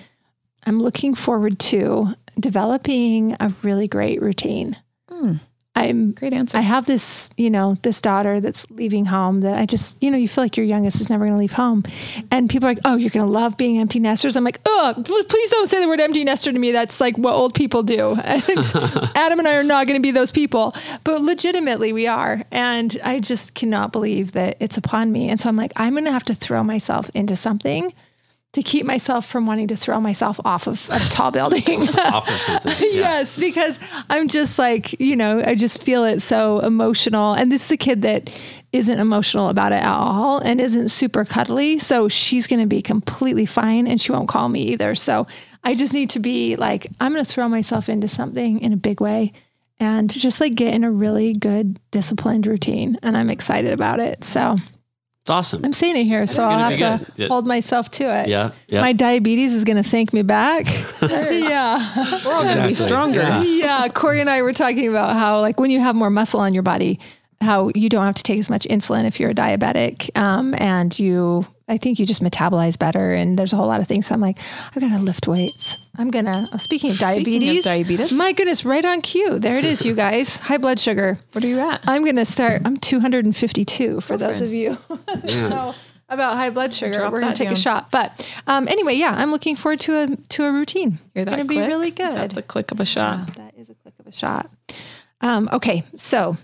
I'm 0.66 0.78
looking 0.78 1.14
forward 1.14 1.58
to 1.70 2.14
developing 2.38 3.34
a 3.40 3.50
really 3.62 3.88
great 3.88 4.20
routine. 4.20 4.76
Hmm. 5.08 5.36
I'm 5.76 6.12
Great 6.12 6.32
answer. 6.32 6.56
I 6.56 6.60
have 6.60 6.86
this, 6.86 7.30
you 7.36 7.50
know, 7.50 7.76
this 7.82 8.00
daughter 8.00 8.40
that's 8.40 8.70
leaving 8.70 9.06
home 9.06 9.40
that 9.40 9.58
I 9.58 9.66
just, 9.66 10.00
you 10.00 10.10
know, 10.10 10.16
you 10.16 10.28
feel 10.28 10.44
like 10.44 10.56
your 10.56 10.64
youngest 10.64 11.00
is 11.00 11.10
never 11.10 11.24
going 11.24 11.34
to 11.34 11.38
leave 11.38 11.52
home. 11.52 11.82
And 12.30 12.48
people 12.48 12.68
are 12.68 12.72
like, 12.72 12.82
oh, 12.84 12.96
you're 12.96 13.10
going 13.10 13.26
to 13.26 13.30
love 13.30 13.56
being 13.56 13.78
empty 13.78 13.98
nesters. 13.98 14.36
I'm 14.36 14.44
like, 14.44 14.60
oh, 14.66 14.94
please 15.04 15.50
don't 15.50 15.66
say 15.68 15.80
the 15.80 15.88
word 15.88 16.00
empty 16.00 16.22
nester 16.22 16.52
to 16.52 16.58
me. 16.58 16.70
That's 16.70 17.00
like 17.00 17.18
what 17.18 17.34
old 17.34 17.54
people 17.54 17.82
do. 17.82 18.16
And 18.24 18.72
Adam 19.14 19.38
and 19.38 19.48
I 19.48 19.56
are 19.56 19.64
not 19.64 19.86
going 19.86 19.98
to 19.98 20.02
be 20.02 20.10
those 20.10 20.30
people. 20.30 20.74
But 21.02 21.22
legitimately, 21.22 21.92
we 21.92 22.06
are. 22.06 22.42
And 22.50 22.98
I 23.02 23.20
just 23.20 23.54
cannot 23.54 23.92
believe 23.92 24.32
that 24.32 24.56
it's 24.60 24.76
upon 24.76 25.12
me. 25.12 25.28
And 25.28 25.40
so 25.40 25.48
I'm 25.48 25.56
like, 25.56 25.72
I'm 25.76 25.94
going 25.94 26.04
to 26.04 26.12
have 26.12 26.24
to 26.26 26.34
throw 26.34 26.62
myself 26.62 27.10
into 27.14 27.36
something 27.36 27.92
to 28.54 28.62
keep 28.62 28.86
myself 28.86 29.26
from 29.26 29.46
wanting 29.46 29.68
to 29.68 29.76
throw 29.76 30.00
myself 30.00 30.38
off 30.44 30.68
of 30.68 30.88
a 30.90 30.98
tall 31.10 31.32
building. 31.32 31.88
Off 31.98 32.28
of 32.28 32.36
something. 32.36 32.72
Yeah. 32.80 32.88
yes, 32.92 33.36
because 33.36 33.80
I'm 34.08 34.28
just 34.28 34.58
like, 34.58 34.98
you 35.00 35.16
know, 35.16 35.42
I 35.44 35.56
just 35.56 35.82
feel 35.82 36.04
it 36.04 36.20
so 36.20 36.60
emotional. 36.60 37.32
And 37.32 37.50
this 37.50 37.64
is 37.64 37.70
a 37.72 37.76
kid 37.76 38.02
that 38.02 38.30
isn't 38.72 38.98
emotional 38.98 39.48
about 39.48 39.72
it 39.72 39.82
at 39.82 39.86
all 39.86 40.38
and 40.38 40.60
isn't 40.60 40.90
super 40.90 41.24
cuddly. 41.24 41.80
So 41.80 42.08
she's 42.08 42.46
going 42.46 42.60
to 42.60 42.66
be 42.66 42.80
completely 42.80 43.46
fine 43.46 43.88
and 43.88 44.00
she 44.00 44.12
won't 44.12 44.28
call 44.28 44.48
me 44.48 44.62
either. 44.62 44.94
So 44.94 45.26
I 45.64 45.74
just 45.74 45.92
need 45.92 46.10
to 46.10 46.20
be 46.20 46.54
like, 46.54 46.86
I'm 47.00 47.12
going 47.12 47.24
to 47.24 47.30
throw 47.30 47.48
myself 47.48 47.88
into 47.88 48.06
something 48.06 48.60
in 48.60 48.72
a 48.72 48.76
big 48.76 49.00
way 49.00 49.32
and 49.80 50.08
just 50.08 50.40
like 50.40 50.54
get 50.54 50.74
in 50.74 50.84
a 50.84 50.90
really 50.90 51.32
good 51.32 51.80
disciplined 51.90 52.46
routine. 52.46 52.98
And 53.02 53.16
I'm 53.16 53.30
excited 53.30 53.72
about 53.72 53.98
it. 53.98 54.22
So 54.22 54.56
It's 55.24 55.30
awesome. 55.30 55.64
I'm 55.64 55.72
seeing 55.72 55.96
it 55.96 56.04
here. 56.04 56.26
So 56.26 56.42
I'll 56.42 56.58
have 56.58 56.76
to 56.76 57.12
good. 57.16 57.28
Hold 57.28 57.46
myself 57.46 57.90
to 57.92 58.04
it. 58.04 58.28
Yeah. 58.28 58.50
Yeah. 58.68 58.82
My 58.82 58.92
diabetes 58.92 59.54
is 59.54 59.64
going 59.64 59.78
to 59.78 59.82
thank 59.82 60.12
me 60.12 60.20
back. 60.20 60.66
yeah. 61.00 62.20
We're 62.26 62.34
all 62.34 62.44
going 62.44 62.58
to 62.58 62.68
be 62.68 62.74
stronger. 62.74 63.20
Yeah. 63.20 63.42
yeah, 63.42 63.88
Corey 63.88 64.20
and 64.20 64.28
I 64.28 64.42
were 64.42 64.52
talking 64.52 64.86
about 64.86 65.14
how, 65.16 65.40
like, 65.40 65.58
when 65.58 65.70
you 65.70 65.80
have 65.80 65.96
more 65.96 66.10
muscle 66.10 66.40
on 66.40 66.52
your 66.52 66.62
body, 66.62 67.00
how 67.44 67.70
you 67.74 67.88
don't 67.88 68.04
have 68.04 68.14
to 68.16 68.22
take 68.22 68.38
as 68.38 68.50
much 68.50 68.64
insulin 68.64 69.04
if 69.06 69.20
you're 69.20 69.30
a 69.30 69.34
diabetic, 69.34 70.16
um, 70.18 70.54
and 70.58 70.98
you, 70.98 71.46
I 71.68 71.76
think 71.78 71.98
you 71.98 72.06
just 72.06 72.22
metabolize 72.22 72.78
better. 72.78 73.12
And 73.12 73.38
there's 73.38 73.52
a 73.52 73.56
whole 73.56 73.68
lot 73.68 73.80
of 73.80 73.86
things. 73.86 74.06
So 74.06 74.14
I'm 74.14 74.20
like, 74.20 74.38
I've 74.74 74.80
got 74.80 74.88
to 74.88 74.98
lift 74.98 75.28
weights. 75.28 75.76
I'm 75.96 76.10
gonna. 76.10 76.44
uh, 76.52 76.58
Speaking 76.58 76.90
of 76.90 76.98
diabetes, 76.98 77.62
diabetes. 77.64 78.12
my 78.12 78.32
goodness, 78.32 78.64
right 78.64 78.84
on 78.84 79.00
cue. 79.00 79.38
There 79.38 79.56
it 79.56 79.64
is, 79.64 79.84
you 79.84 79.94
guys. 79.94 80.38
High 80.40 80.58
blood 80.58 80.80
sugar. 80.80 81.18
What 81.32 81.44
are 81.44 81.46
you 81.48 81.60
at? 81.60 81.82
I'm 81.86 82.04
gonna 82.04 82.24
start. 82.24 82.62
I'm 82.64 82.76
252 82.76 84.00
for 84.00 84.16
those 84.16 84.40
of 84.40 84.52
you 84.52 84.76
that 85.06 85.24
know 85.24 85.74
about 86.08 86.36
high 86.36 86.50
blood 86.50 86.74
sugar. 86.74 86.94
Drop 86.96 87.12
We're 87.12 87.20
gonna 87.20 87.30
that 87.30 87.36
take 87.36 87.50
a 87.50 87.56
shot. 87.56 87.90
But 87.92 88.28
um, 88.48 88.66
anyway, 88.66 88.94
yeah, 88.94 89.14
I'm 89.16 89.30
looking 89.30 89.54
forward 89.54 89.78
to 89.80 89.94
a 90.02 90.16
to 90.30 90.44
a 90.44 90.52
routine. 90.52 90.92
Hear 90.92 91.22
it's 91.22 91.24
gonna 91.30 91.44
be 91.44 91.58
really 91.58 91.90
good. 91.92 92.16
That's 92.16 92.36
a 92.36 92.42
click 92.42 92.72
of 92.72 92.80
a 92.80 92.84
shot. 92.84 93.18
Wow, 93.20 93.34
that 93.36 93.54
is 93.56 93.70
a 93.70 93.74
click 93.74 93.94
of 94.00 94.06
a 94.08 94.12
shot. 94.12 94.50
Um, 95.20 95.48
okay, 95.52 95.84
so 95.96 96.36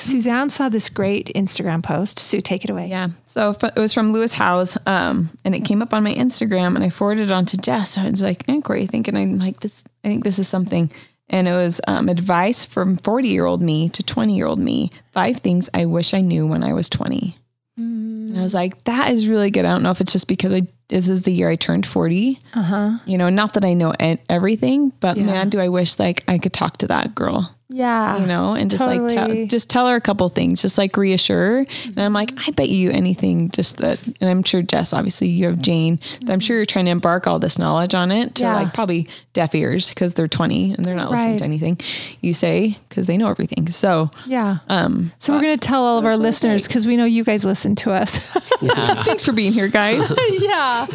Suzanne 0.00 0.50
saw 0.50 0.68
this 0.68 0.88
great 0.88 1.30
Instagram 1.34 1.82
post. 1.82 2.18
Sue, 2.18 2.40
take 2.40 2.64
it 2.64 2.70
away. 2.70 2.88
Yeah. 2.88 3.08
So 3.24 3.50
f- 3.50 3.72
it 3.76 3.80
was 3.80 3.92
from 3.94 4.12
Lewis 4.12 4.32
Howes, 4.34 4.76
um, 4.86 5.30
and 5.44 5.54
it 5.54 5.60
came 5.60 5.82
up 5.82 5.92
on 5.94 6.02
my 6.04 6.14
Instagram, 6.14 6.74
and 6.74 6.84
I 6.84 6.90
forwarded 6.90 7.26
it 7.26 7.32
on 7.32 7.44
to 7.46 7.56
Jess. 7.56 7.98
I 7.98 8.08
was 8.10 8.22
like, 8.22 8.44
"Eh, 8.48 8.60
Corey, 8.60 8.86
thinking 8.86 9.16
I'm 9.16 9.38
like 9.38 9.60
this. 9.60 9.84
I 10.04 10.08
think 10.08 10.24
this 10.24 10.38
is 10.38 10.48
something." 10.48 10.90
And 11.30 11.46
it 11.46 11.52
was 11.52 11.80
um, 11.86 12.08
advice 12.08 12.64
from 12.64 12.96
40 12.96 13.28
year 13.28 13.44
old 13.44 13.60
me 13.60 13.90
to 13.90 14.02
20 14.02 14.34
year 14.34 14.46
old 14.46 14.58
me. 14.58 14.90
Five 15.12 15.38
things 15.38 15.68
I 15.74 15.84
wish 15.84 16.14
I 16.14 16.22
knew 16.22 16.46
when 16.46 16.62
I 16.62 16.72
was 16.72 16.88
20. 16.88 17.36
And 17.76 18.38
I 18.38 18.42
was 18.42 18.54
like, 18.54 18.82
that 18.84 19.12
is 19.12 19.28
really 19.28 19.50
good. 19.50 19.64
I 19.64 19.68
don't 19.72 19.82
know 19.82 19.90
if 19.90 20.00
it's 20.00 20.12
just 20.12 20.26
because 20.26 20.52
I, 20.52 20.62
this 20.88 21.08
is 21.08 21.22
the 21.22 21.32
year 21.32 21.48
I 21.48 21.56
turned 21.56 21.86
40. 21.86 22.40
Uh 22.54 22.62
huh. 22.62 22.98
You 23.06 23.16
know, 23.18 23.28
not 23.30 23.54
that 23.54 23.64
I 23.64 23.74
know 23.74 23.92
everything, 24.28 24.90
but 25.00 25.16
Yeah. 25.16 25.26
man, 25.26 25.48
do 25.50 25.60
I 25.60 25.68
wish 25.68 25.98
like 25.98 26.24
I 26.28 26.38
could 26.38 26.52
talk 26.52 26.78
to 26.78 26.86
that 26.88 27.14
girl 27.14 27.54
Yeah. 27.70 28.18
you 28.18 28.26
know, 28.26 28.54
and 28.54 28.70
just 28.70 28.84
like 28.86 29.06
tell, 29.08 29.46
just 29.46 29.68
tell 29.68 29.86
her 29.88 29.94
a 29.96 30.00
couple 30.00 30.26
things, 30.30 30.62
just 30.62 30.78
like 30.78 30.96
reassure. 30.96 31.66
And 31.84 31.98
I'm 32.00 32.14
like, 32.14 32.32
I 32.46 32.50
bet 32.52 32.70
you 32.70 32.90
anything, 32.90 33.50
just 33.50 33.76
that. 33.78 33.98
And 34.20 34.30
I'm 34.30 34.42
sure 34.42 34.62
Jess, 34.62 34.92
obviously, 34.94 35.28
you 35.28 35.46
have 35.48 35.60
Jane. 35.60 35.98
that 36.22 36.32
I'm 36.32 36.40
sure 36.40 36.56
you're 36.56 36.64
trying 36.64 36.86
to 36.86 36.90
embark 36.90 37.26
all 37.26 37.38
this 37.38 37.58
knowledge 37.58 37.94
on 37.94 38.10
it 38.10 38.34
to 38.36 38.44
Yeah. 38.44 38.54
like 38.54 38.72
probably 38.72 39.06
deaf 39.34 39.54
ears 39.54 39.90
because 39.90 40.14
they're 40.14 40.26
20 40.28 40.72
and 40.74 40.84
they're 40.84 40.94
not 40.94 41.10
listening 41.10 41.36
to 41.38 41.44
anything 41.44 41.78
you 42.22 42.32
say 42.32 42.78
because 42.88 43.06
they 43.06 43.16
know 43.18 43.28
everything. 43.28 43.68
So 43.70 44.10
Yeah. 44.26 44.58
um, 44.68 45.12
So 45.18 45.34
we're 45.34 45.42
going 45.42 45.58
to 45.58 45.66
tell 45.68 45.82
all 45.84 45.98
of 45.98 46.04
our 46.06 46.16
listeners 46.16 46.66
because 46.66 46.86
we 46.86 46.96
know 46.96 47.04
you 47.04 47.22
guys 47.22 47.44
listen 47.44 47.74
to 47.76 47.92
us. 47.92 48.34
yeah, 48.62 49.02
thanks 49.04 49.24
for 49.24 49.32
being 49.32 49.52
here, 49.52 49.68
guys. 49.68 50.10
yeah. 50.30 50.86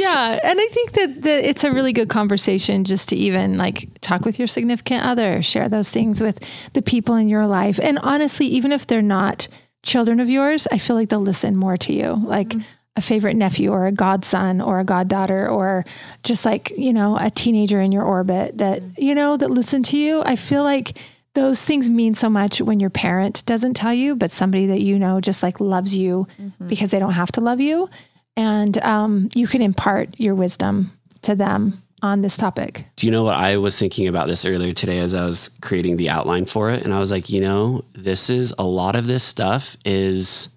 Yeah. 0.00 0.40
And 0.42 0.58
I 0.58 0.66
think 0.68 0.92
that, 0.92 1.22
that 1.22 1.48
it's 1.48 1.62
a 1.62 1.72
really 1.72 1.92
good 1.92 2.08
conversation 2.08 2.84
just 2.84 3.10
to 3.10 3.16
even 3.16 3.58
like 3.58 3.88
talk 4.00 4.24
with 4.24 4.38
your 4.38 4.48
significant 4.48 5.04
other, 5.04 5.42
share 5.42 5.68
those 5.68 5.90
things 5.90 6.22
with 6.22 6.42
the 6.72 6.80
people 6.80 7.16
in 7.16 7.28
your 7.28 7.46
life. 7.46 7.78
And 7.82 7.98
honestly, 7.98 8.46
even 8.46 8.72
if 8.72 8.86
they're 8.86 9.02
not 9.02 9.46
children 9.82 10.18
of 10.18 10.30
yours, 10.30 10.66
I 10.72 10.78
feel 10.78 10.96
like 10.96 11.10
they'll 11.10 11.20
listen 11.20 11.54
more 11.54 11.76
to 11.76 11.92
you. 11.92 12.14
Like 12.24 12.48
mm-hmm. 12.48 12.60
a 12.96 13.02
favorite 13.02 13.36
nephew 13.36 13.72
or 13.72 13.86
a 13.86 13.92
godson 13.92 14.62
or 14.62 14.80
a 14.80 14.84
goddaughter 14.84 15.48
or 15.48 15.84
just 16.22 16.46
like, 16.46 16.70
you 16.70 16.94
know, 16.94 17.18
a 17.20 17.30
teenager 17.30 17.80
in 17.80 17.92
your 17.92 18.04
orbit 18.04 18.56
that, 18.56 18.80
mm-hmm. 18.80 19.02
you 19.02 19.14
know, 19.14 19.36
that 19.36 19.50
listen 19.50 19.82
to 19.84 19.98
you. 19.98 20.22
I 20.24 20.36
feel 20.36 20.64
like 20.64 20.96
those 21.34 21.64
things 21.64 21.88
mean 21.88 22.14
so 22.14 22.28
much 22.28 22.60
when 22.60 22.80
your 22.80 22.90
parent 22.90 23.44
doesn't 23.46 23.74
tell 23.74 23.94
you, 23.94 24.16
but 24.16 24.30
somebody 24.30 24.66
that 24.66 24.80
you 24.80 24.98
know 24.98 25.20
just 25.20 25.42
like 25.42 25.60
loves 25.60 25.96
you 25.96 26.26
mm-hmm. 26.40 26.66
because 26.66 26.90
they 26.90 26.98
don't 26.98 27.12
have 27.12 27.30
to 27.32 27.40
love 27.40 27.60
you. 27.60 27.88
And 28.36 28.80
um, 28.82 29.28
you 29.34 29.46
can 29.46 29.62
impart 29.62 30.18
your 30.18 30.34
wisdom 30.34 30.92
to 31.22 31.34
them 31.34 31.82
on 32.02 32.22
this 32.22 32.36
topic. 32.36 32.86
Do 32.96 33.06
you 33.06 33.10
know 33.12 33.24
what 33.24 33.34
I 33.36 33.58
was 33.58 33.78
thinking 33.78 34.08
about 34.08 34.26
this 34.28 34.44
earlier 34.46 34.72
today 34.72 34.98
as 35.00 35.14
I 35.14 35.24
was 35.24 35.50
creating 35.60 35.98
the 35.98 36.08
outline 36.08 36.46
for 36.46 36.70
it? 36.70 36.82
And 36.82 36.94
I 36.94 36.98
was 36.98 37.10
like, 37.10 37.28
you 37.28 37.40
know, 37.40 37.84
this 37.92 38.30
is 38.30 38.54
a 38.58 38.64
lot 38.64 38.96
of 38.96 39.06
this 39.06 39.22
stuff 39.22 39.76
is 39.84 40.48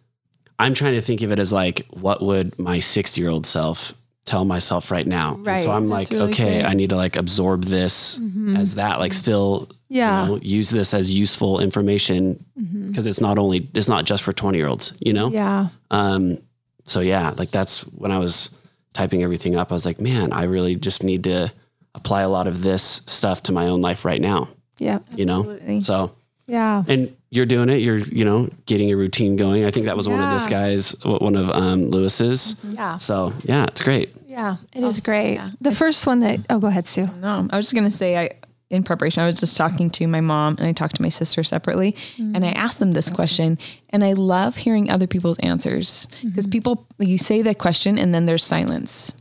I'm 0.60 0.74
trying 0.74 0.94
to 0.94 1.02
think 1.02 1.22
of 1.22 1.32
it 1.32 1.40
as 1.40 1.52
like, 1.52 1.86
what 1.90 2.22
would 2.22 2.58
my 2.58 2.80
60 2.80 3.20
year 3.20 3.30
old 3.30 3.46
self 3.46 3.94
tell 4.24 4.46
myself 4.46 4.90
right 4.90 5.06
now? 5.06 5.38
And 5.46 5.60
so 5.60 5.72
I'm 5.74 5.90
like, 5.90 6.12
really 6.12 6.32
okay, 6.32 6.60
great. 6.62 6.66
I 6.70 6.74
need 6.76 6.92
to 6.92 6.96
like 6.96 7.18
absorb 7.18 7.66
this 7.66 8.22
as 8.56 8.76
that, 8.76 9.00
like 9.00 9.12
still, 9.12 9.70
Yeah. 9.90 10.24
you 10.24 10.30
know, 10.30 10.40
use 10.42 10.70
this 10.70 10.94
as 10.94 11.12
useful 11.14 11.60
information 11.60 12.46
because 12.88 13.06
it's 13.06 13.20
not 13.20 13.38
only, 13.38 13.68
it's 13.74 13.90
not 13.90 14.06
just 14.06 14.24
for 14.24 14.32
20 14.32 14.58
year 14.58 14.68
olds, 14.68 14.94
you 15.02 15.12
know? 15.12 15.30
Yeah. 15.30 15.68
Um, 15.92 16.38
so 16.86 17.00
yeah, 17.00 17.34
like 17.38 17.52
that's 17.52 17.82
when 17.82 18.12
I 18.12 18.18
was 18.20 18.56
typing 18.94 19.24
everything 19.24 19.56
up. 19.56 19.72
I 19.72 19.76
was 19.76 19.86
like, 19.86 20.00
man, 20.02 20.32
I 20.34 20.44
really 20.44 20.76
just 20.76 21.04
need 21.04 21.24
to 21.26 21.52
apply 21.96 22.22
a 22.24 22.30
lot 22.30 22.48
of 22.48 22.62
this 22.62 23.02
stuff 23.06 23.44
to 23.44 23.52
my 23.52 23.68
own 23.68 23.82
life 23.82 24.06
right 24.06 24.22
now. 24.22 24.50
Yeah. 24.80 25.00
You 25.16 25.26
know, 25.26 25.40
Absolutely. 25.40 25.82
so 25.82 26.16
Yeah. 26.48 26.84
and 26.88 27.16
you're 27.30 27.46
doing 27.46 27.70
it. 27.70 27.82
You're 27.82 27.98
you 28.00 28.26
know 28.26 28.50
getting 28.66 28.92
a 28.92 28.96
routine 28.96 29.36
going. 29.36 29.66
I 29.66 29.72
think 29.72 29.86
that 29.88 29.96
was 29.98 30.08
one 30.10 30.20
of 30.22 30.32
this 30.32 30.46
guy's, 30.48 30.96
one 31.04 31.36
of 31.36 31.50
um, 31.50 31.90
Lewis's. 31.92 32.60
Yeah. 32.64 32.98
So 32.98 33.34
yeah, 33.44 33.66
it's 33.66 33.82
great. 33.82 34.10
Yeah. 34.28 34.58
It 34.74 34.80
is 34.80 34.84
Also- 34.84 35.02
great. 35.04 35.36
yeah. 35.36 35.52
The 35.62 35.72
first 35.72 36.06
one 36.08 36.20
that, 36.22 36.40
oh, 36.50 36.60
go 36.60 36.68
ahead, 36.68 36.88
Sue. 36.88 37.08
No, 37.22 37.48
I 37.52 37.58
was 37.58 37.66
just 37.68 37.76
gonna 37.76 37.92
say 37.92 38.18
I 38.18 38.32
in 38.74 38.84
preparation, 38.84 39.22
I 39.22 39.28
was 39.28 39.40
just 39.40 39.56
talking 39.56 39.92
to 39.92 40.08
my 40.08 40.20
mom 40.20 40.56
and 40.58 40.66
I 40.66 40.74
talked 40.74 40.96
to 40.96 41.02
my 41.04 41.10
sister 41.10 41.44
separately 41.44 41.96
and 42.18 42.44
I 42.44 42.50
asked 42.50 42.80
them 42.80 42.94
this 42.94 43.08
question 43.08 43.60
and 43.92 44.04
I 44.04 44.14
love 44.14 44.56
hearing 44.56 44.90
other 44.90 45.06
people's 45.06 45.38
answers 45.40 46.08
because 46.24 46.48
mm-hmm. 46.48 46.52
people 46.52 46.88
you 46.98 47.20
say 47.20 47.44
the 47.44 47.54
question 47.54 48.00
and 48.00 48.16
then 48.16 48.26
there's 48.26 48.44
silence. 48.44 49.14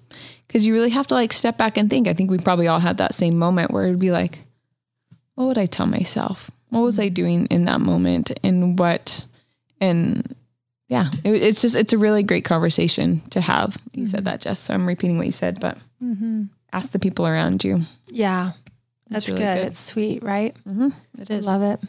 Cause 0.49 0.65
you 0.65 0.73
really 0.75 0.91
have 0.91 1.07
to 1.09 1.15
like 1.15 1.33
step 1.33 1.59
back 1.59 1.77
and 1.77 1.89
think. 1.89 2.09
I 2.09 2.15
think 2.15 2.31
we 2.31 2.39
probably 2.39 2.67
all 2.67 2.81
had 2.81 2.97
that 2.99 3.15
same 3.15 3.39
moment 3.39 3.71
where 3.71 3.85
it'd 3.85 3.99
be 3.99 4.11
like, 4.11 4.45
what 5.35 5.47
would 5.47 5.59
I 5.59 5.67
tell 5.67 5.87
myself? 5.87 6.51
What 6.71 6.81
was 6.81 6.99
I 6.99 7.07
mm-hmm. 7.07 7.15
doing 7.15 7.47
in 7.47 7.67
that 7.67 7.81
moment? 7.83 8.33
And 8.43 8.79
what, 8.79 9.27
and 9.81 10.35
yeah, 10.89 11.11
it, 11.25 11.43
it's 11.43 11.61
just, 11.61 11.77
it's 11.77 11.93
a 11.93 11.99
really 11.99 12.23
great 12.23 12.45
conversation 12.47 13.21
to 13.31 13.43
have. 13.43 13.77
You 13.93 14.07
said 14.07 14.21
mm-hmm. 14.21 14.25
that, 14.25 14.41
Jess. 14.41 14.61
So 14.61 14.75
I'm 14.75 14.87
repeating 14.87 15.19
what 15.19 15.27
you 15.27 15.33
said, 15.33 15.61
but 15.61 15.77
ask 16.73 16.93
the 16.93 16.99
people 16.99 17.27
around 17.27 17.65
you. 17.65 17.83
Yeah. 18.09 18.53
That's 19.13 19.29
really 19.29 19.41
good. 19.43 19.55
good. 19.57 19.67
It's 19.69 19.81
sweet, 19.81 20.23
right? 20.23 20.57
It 21.19 21.31
is. 21.31 21.49
I 21.49 21.57
love 21.57 21.63
it. 21.63 21.89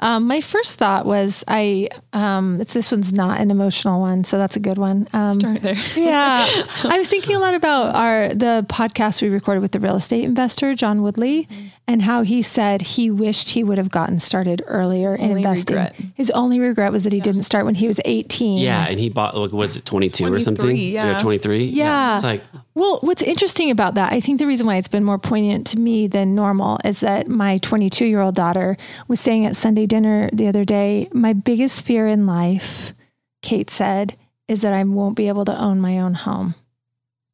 Um, 0.00 0.26
my 0.26 0.40
first 0.40 0.78
thought 0.78 1.06
was 1.06 1.44
I, 1.48 1.88
um, 2.12 2.60
it's, 2.60 2.74
this 2.74 2.92
one's 2.92 3.12
not 3.12 3.40
an 3.40 3.50
emotional 3.50 4.00
one. 4.00 4.24
So 4.24 4.38
that's 4.38 4.56
a 4.56 4.60
good 4.60 4.78
one. 4.78 5.08
Um, 5.12 5.34
Start 5.34 5.62
there. 5.62 5.76
yeah. 5.96 6.46
I 6.84 6.98
was 6.98 7.08
thinking 7.08 7.36
a 7.36 7.38
lot 7.38 7.54
about 7.54 7.94
our 7.94 8.28
the 8.28 8.66
podcast 8.68 9.22
we 9.22 9.28
recorded 9.28 9.60
with 9.60 9.72
the 9.72 9.80
real 9.80 9.96
estate 9.96 10.24
investor, 10.24 10.74
John 10.74 11.02
Woodley, 11.02 11.48
and 11.86 12.02
how 12.02 12.22
he 12.22 12.40
said 12.40 12.80
he 12.80 13.10
wished 13.10 13.50
he 13.50 13.62
would 13.62 13.76
have 13.76 13.90
gotten 13.90 14.18
started 14.18 14.62
earlier 14.66 15.14
in 15.14 15.36
investing. 15.36 15.76
regret. 15.76 15.94
His 16.14 16.30
only 16.30 16.58
regret 16.58 16.92
was 16.92 17.04
that 17.04 17.12
he 17.12 17.20
didn't 17.20 17.42
start 17.42 17.66
when 17.66 17.74
he 17.74 17.86
was 17.86 18.00
18. 18.04 18.58
Yeah, 18.58 18.86
and 18.86 18.98
he 18.98 19.10
bought 19.10 19.36
like 19.36 19.52
was 19.52 19.76
it 19.76 19.84
22 19.84 20.32
or 20.32 20.40
something? 20.40 20.64
23, 20.64 20.90
yeah. 20.90 21.18
23. 21.18 21.64
Yeah. 21.64 22.14
It's 22.14 22.24
like 22.24 22.42
Well, 22.74 23.00
what's 23.02 23.22
interesting 23.22 23.70
about 23.70 23.94
that, 23.94 24.12
I 24.12 24.20
think 24.20 24.38
the 24.38 24.46
reason 24.46 24.66
why 24.66 24.76
it's 24.76 24.88
been 24.88 25.04
more 25.04 25.18
poignant 25.18 25.66
to 25.68 25.78
me 25.78 26.06
than 26.06 26.34
normal 26.34 26.78
is 26.84 27.00
that 27.00 27.28
my 27.28 27.58
22 27.58 28.06
year 28.06 28.20
old 28.20 28.34
daughter 28.34 28.76
was 29.06 29.20
saying 29.20 29.44
at 29.44 29.54
Sunday 29.54 29.86
dinner 29.86 30.30
the 30.32 30.48
other 30.48 30.64
day, 30.64 31.08
my 31.12 31.34
biggest 31.34 31.82
fear 31.82 32.06
in 32.06 32.26
life, 32.26 32.94
Kate 33.42 33.68
said, 33.70 34.16
is 34.48 34.62
that 34.62 34.72
I 34.72 34.82
won't 34.84 35.16
be 35.16 35.28
able 35.28 35.44
to 35.44 35.58
own 35.58 35.80
my 35.80 35.98
own 35.98 36.14
home. 36.14 36.54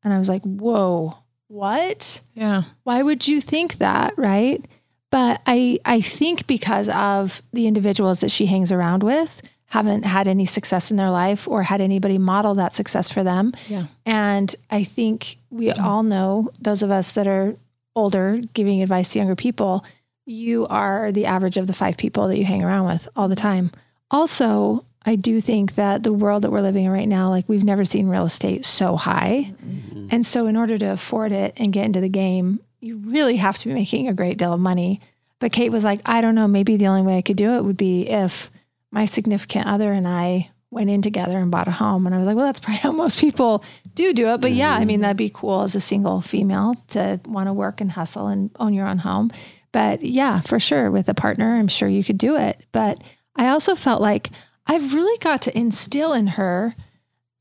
And 0.03 0.13
I 0.13 0.19
was 0.19 0.29
like, 0.29 0.43
whoa, 0.43 1.19
what? 1.51 2.21
Yeah. 2.35 2.63
why 2.85 3.03
would 3.03 3.27
you 3.29 3.41
think 3.41 3.79
that 3.79 4.15
right 4.17 4.65
but 5.11 5.43
i 5.47 5.79
i 5.85 6.01
think 6.01 6.47
because 6.47 6.89
of 6.89 7.43
the 7.53 7.67
individuals 7.67 8.21
that 8.21 8.31
she 8.31 8.47
hangs 8.47 8.71
around 8.73 9.03
with 9.03 9.43
haven't 9.67 10.05
had 10.05 10.27
any 10.29 10.47
success 10.47 10.91
in 10.91 10.97
their 10.97 11.11
life 11.11 11.47
or 11.49 11.63
had 11.65 11.81
anybody 11.81 12.19
model 12.19 12.55
that 12.55 12.73
success 12.75 13.09
for 13.11 13.23
them 13.25 13.53
Yeah. 13.69 13.87
and 14.07 14.55
i 14.71 14.85
think 14.85 15.37
we 15.51 15.71
all 15.73 16.03
know 16.05 16.51
those 16.61 16.83
of 16.85 16.91
us 16.93 17.13
that 17.15 17.27
are 17.27 17.55
older 17.97 18.41
giving 18.55 18.81
advice 18.83 19.11
to 19.13 19.19
younger 19.19 19.37
people 19.37 19.85
you 20.27 20.67
are 20.69 21.11
the 21.11 21.27
average 21.27 21.57
of 21.57 21.67
the 21.67 21.73
five 21.73 21.97
people 21.97 22.29
that 22.29 22.39
you 22.39 22.45
hang 22.45 22.63
around 22.63 22.87
with 22.87 23.09
all 23.17 23.27
the 23.29 23.35
time 23.37 23.73
also 24.13 24.85
i 25.07 25.15
do 25.15 25.41
think 25.41 25.75
that 25.75 26.03
the 26.03 26.13
world 26.13 26.43
that 26.43 26.51
we're 26.51 26.61
living 26.61 26.85
in 26.85 26.91
right 26.91 27.09
now 27.09 27.29
like 27.29 27.49
we've 27.49 27.65
never 27.65 27.85
seen 27.85 28.09
real 28.09 28.25
estate 28.25 28.65
so 28.65 28.97
high 28.97 29.53
mm-hmm. 29.65 30.07
and 30.11 30.25
so, 30.25 30.47
in 30.47 30.57
order 30.57 30.79
to 30.79 30.87
afford 30.87 31.33
it 31.33 31.55
and 31.57 31.73
get 31.73 31.87
into 31.87 32.01
the 32.01 32.09
game, 32.09 32.61
you 32.81 32.97
really 32.97 33.37
have 33.37 33.59
to 33.59 33.69
be 33.69 33.75
making 33.75 34.09
a 34.09 34.15
great 34.15 34.39
deal 34.39 34.53
of 34.53 34.61
money. 34.61 35.01
But 35.39 35.53
Kate 35.53 35.73
was 35.73 35.85
like, 35.85 36.01
I 36.05 36.21
don't 36.21 36.35
know, 36.35 36.49
maybe 36.49 36.77
the 36.77 36.87
only 36.87 37.03
way 37.03 37.17
I 37.17 37.23
could 37.23 37.37
do 37.37 37.53
it 37.53 37.65
would 37.65 37.77
be 37.77 38.09
if 38.09 38.51
my 38.91 39.05
significant 39.05 39.67
other 39.67 39.93
and 39.93 40.07
I 40.07 40.51
went 40.71 40.91
in 40.91 41.03
together 41.03 41.39
and 41.39 41.51
bought 41.51 41.69
a 41.69 41.73
home. 41.73 42.07
And 42.07 42.15
I 42.15 42.19
was 42.19 42.27
like, 42.27 42.37
well, 42.37 42.47
that's 42.47 42.61
probably 42.61 42.79
how 42.81 42.93
most 42.93 43.21
people 43.21 43.65
do 43.95 44.13
do 44.13 44.29
it. 44.29 44.41
But 44.41 44.53
yeah, 44.53 44.75
I 44.75 44.85
mean, 44.85 45.01
that'd 45.01 45.17
be 45.17 45.31
cool 45.31 45.63
as 45.63 45.75
a 45.75 45.81
single 45.81 46.21
female 46.21 46.75
to 46.89 47.21
want 47.25 47.49
to 47.49 47.53
work 47.53 47.81
and 47.81 47.91
hustle 47.91 48.27
and 48.27 48.51
own 48.59 48.73
your 48.73 48.87
own 48.87 48.99
home. 48.99 49.31
But 49.73 50.03
yeah, 50.03 50.41
for 50.41 50.59
sure, 50.59 50.91
with 50.91 51.09
a 51.09 51.15
partner, 51.15 51.57
I'm 51.57 51.69
sure 51.69 51.89
you 51.89 52.05
could 52.05 52.19
do 52.19 52.37
it. 52.37 52.65
But 52.73 53.03
I 53.37 53.49
also 53.49 53.75
felt 53.75 54.03
like 54.03 54.31
I've 54.71 54.95
really 54.95 55.19
got 55.19 55.43
to 55.43 55.59
instill 55.59 56.13
in 56.13 56.29
her 56.29 56.77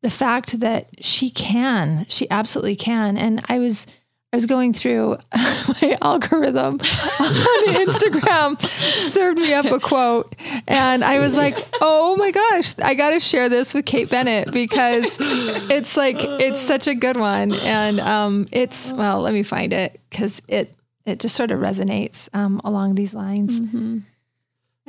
the 0.02 0.10
fact 0.10 0.60
that 0.62 0.90
she 1.06 1.30
can, 1.30 2.08
she 2.10 2.28
absolutely 2.32 2.76
can. 2.76 3.18
And 3.18 3.40
I 3.50 3.60
was, 3.60 3.86
I 4.34 4.38
was 4.38 4.48
going 4.48 4.74
through 4.74 5.18
my 5.36 5.96
algorithm 6.02 6.74
on 6.74 6.80
Instagram, 7.68 8.60
served 8.98 9.38
me 9.38 9.54
up 9.54 9.66
a 9.68 9.80
quote, 9.80 10.36
and 10.68 11.04
I 11.04 11.20
was 11.20 11.36
like, 11.36 11.56
"Oh 11.82 12.16
my 12.16 12.32
gosh, 12.32 12.80
I 12.80 12.96
got 12.96 13.12
to 13.12 13.20
share 13.20 13.48
this 13.48 13.76
with 13.76 13.86
Kate 13.86 14.10
Bennett 14.10 14.52
because 14.52 15.18
it's 15.20 15.96
like 15.96 16.18
it's 16.20 16.62
such 16.62 16.88
a 16.88 16.96
good 16.96 17.18
one." 17.18 17.54
And 17.54 18.00
um, 18.00 18.48
it's 18.52 18.92
well, 18.94 19.22
let 19.22 19.34
me 19.34 19.44
find 19.44 19.72
it 19.72 20.00
because 20.10 20.42
it 20.48 20.76
it 21.06 21.20
just 21.20 21.36
sort 21.36 21.52
of 21.52 21.60
resonates 21.60 22.28
um, 22.34 22.60
along 22.64 22.96
these 22.96 23.14
lines. 23.14 23.60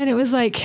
And 0.00 0.08
it 0.08 0.14
was 0.14 0.32
like 0.32 0.62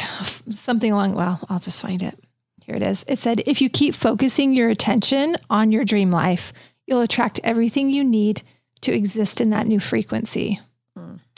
something 0.49 0.93
along. 0.93 1.13
Well, 1.13 1.41
I'll 1.49 1.59
just 1.59 1.81
find 1.81 2.01
it. 2.01 2.17
Here 2.63 2.75
it 2.75 2.81
is. 2.81 3.03
It 3.07 3.19
said, 3.19 3.43
if 3.45 3.61
you 3.61 3.69
keep 3.69 3.93
focusing 3.93 4.53
your 4.53 4.69
attention 4.69 5.35
on 5.49 5.73
your 5.73 5.83
dream 5.83 6.09
life, 6.09 6.53
you'll 6.87 7.01
attract 7.01 7.41
everything 7.43 7.89
you 7.89 8.05
need 8.05 8.43
to 8.81 8.93
exist 8.93 9.41
in 9.41 9.49
that 9.49 9.67
new 9.67 9.79
frequency. 9.79 10.61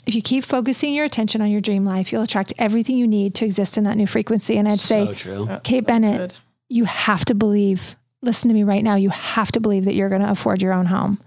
If 0.06 0.14
you 0.14 0.22
keep 0.22 0.44
focusing 0.44 0.94
your 0.94 1.04
attention 1.04 1.42
on 1.42 1.50
your 1.50 1.60
dream 1.60 1.84
life, 1.84 2.12
you'll 2.12 2.22
attract 2.22 2.52
everything 2.56 2.96
you 2.96 3.06
need 3.06 3.34
to 3.34 3.44
exist 3.44 3.76
in 3.76 3.84
that 3.84 3.96
new 3.96 4.06
frequency. 4.06 4.56
And 4.56 4.68
I'd 4.68 4.78
so 4.78 5.06
say, 5.06 5.14
true. 5.14 5.48
Kate 5.64 5.84
Bennett, 5.84 6.18
good. 6.18 6.34
you 6.68 6.84
have 6.84 7.24
to 7.26 7.34
believe, 7.34 7.96
listen 8.22 8.48
to 8.48 8.54
me 8.54 8.62
right 8.62 8.84
now, 8.84 8.94
you 8.94 9.10
have 9.10 9.50
to 9.52 9.60
believe 9.60 9.84
that 9.86 9.94
you're 9.94 10.08
going 10.08 10.22
to 10.22 10.30
afford 10.30 10.62
your 10.62 10.72
own 10.72 10.86
home. 10.86 11.20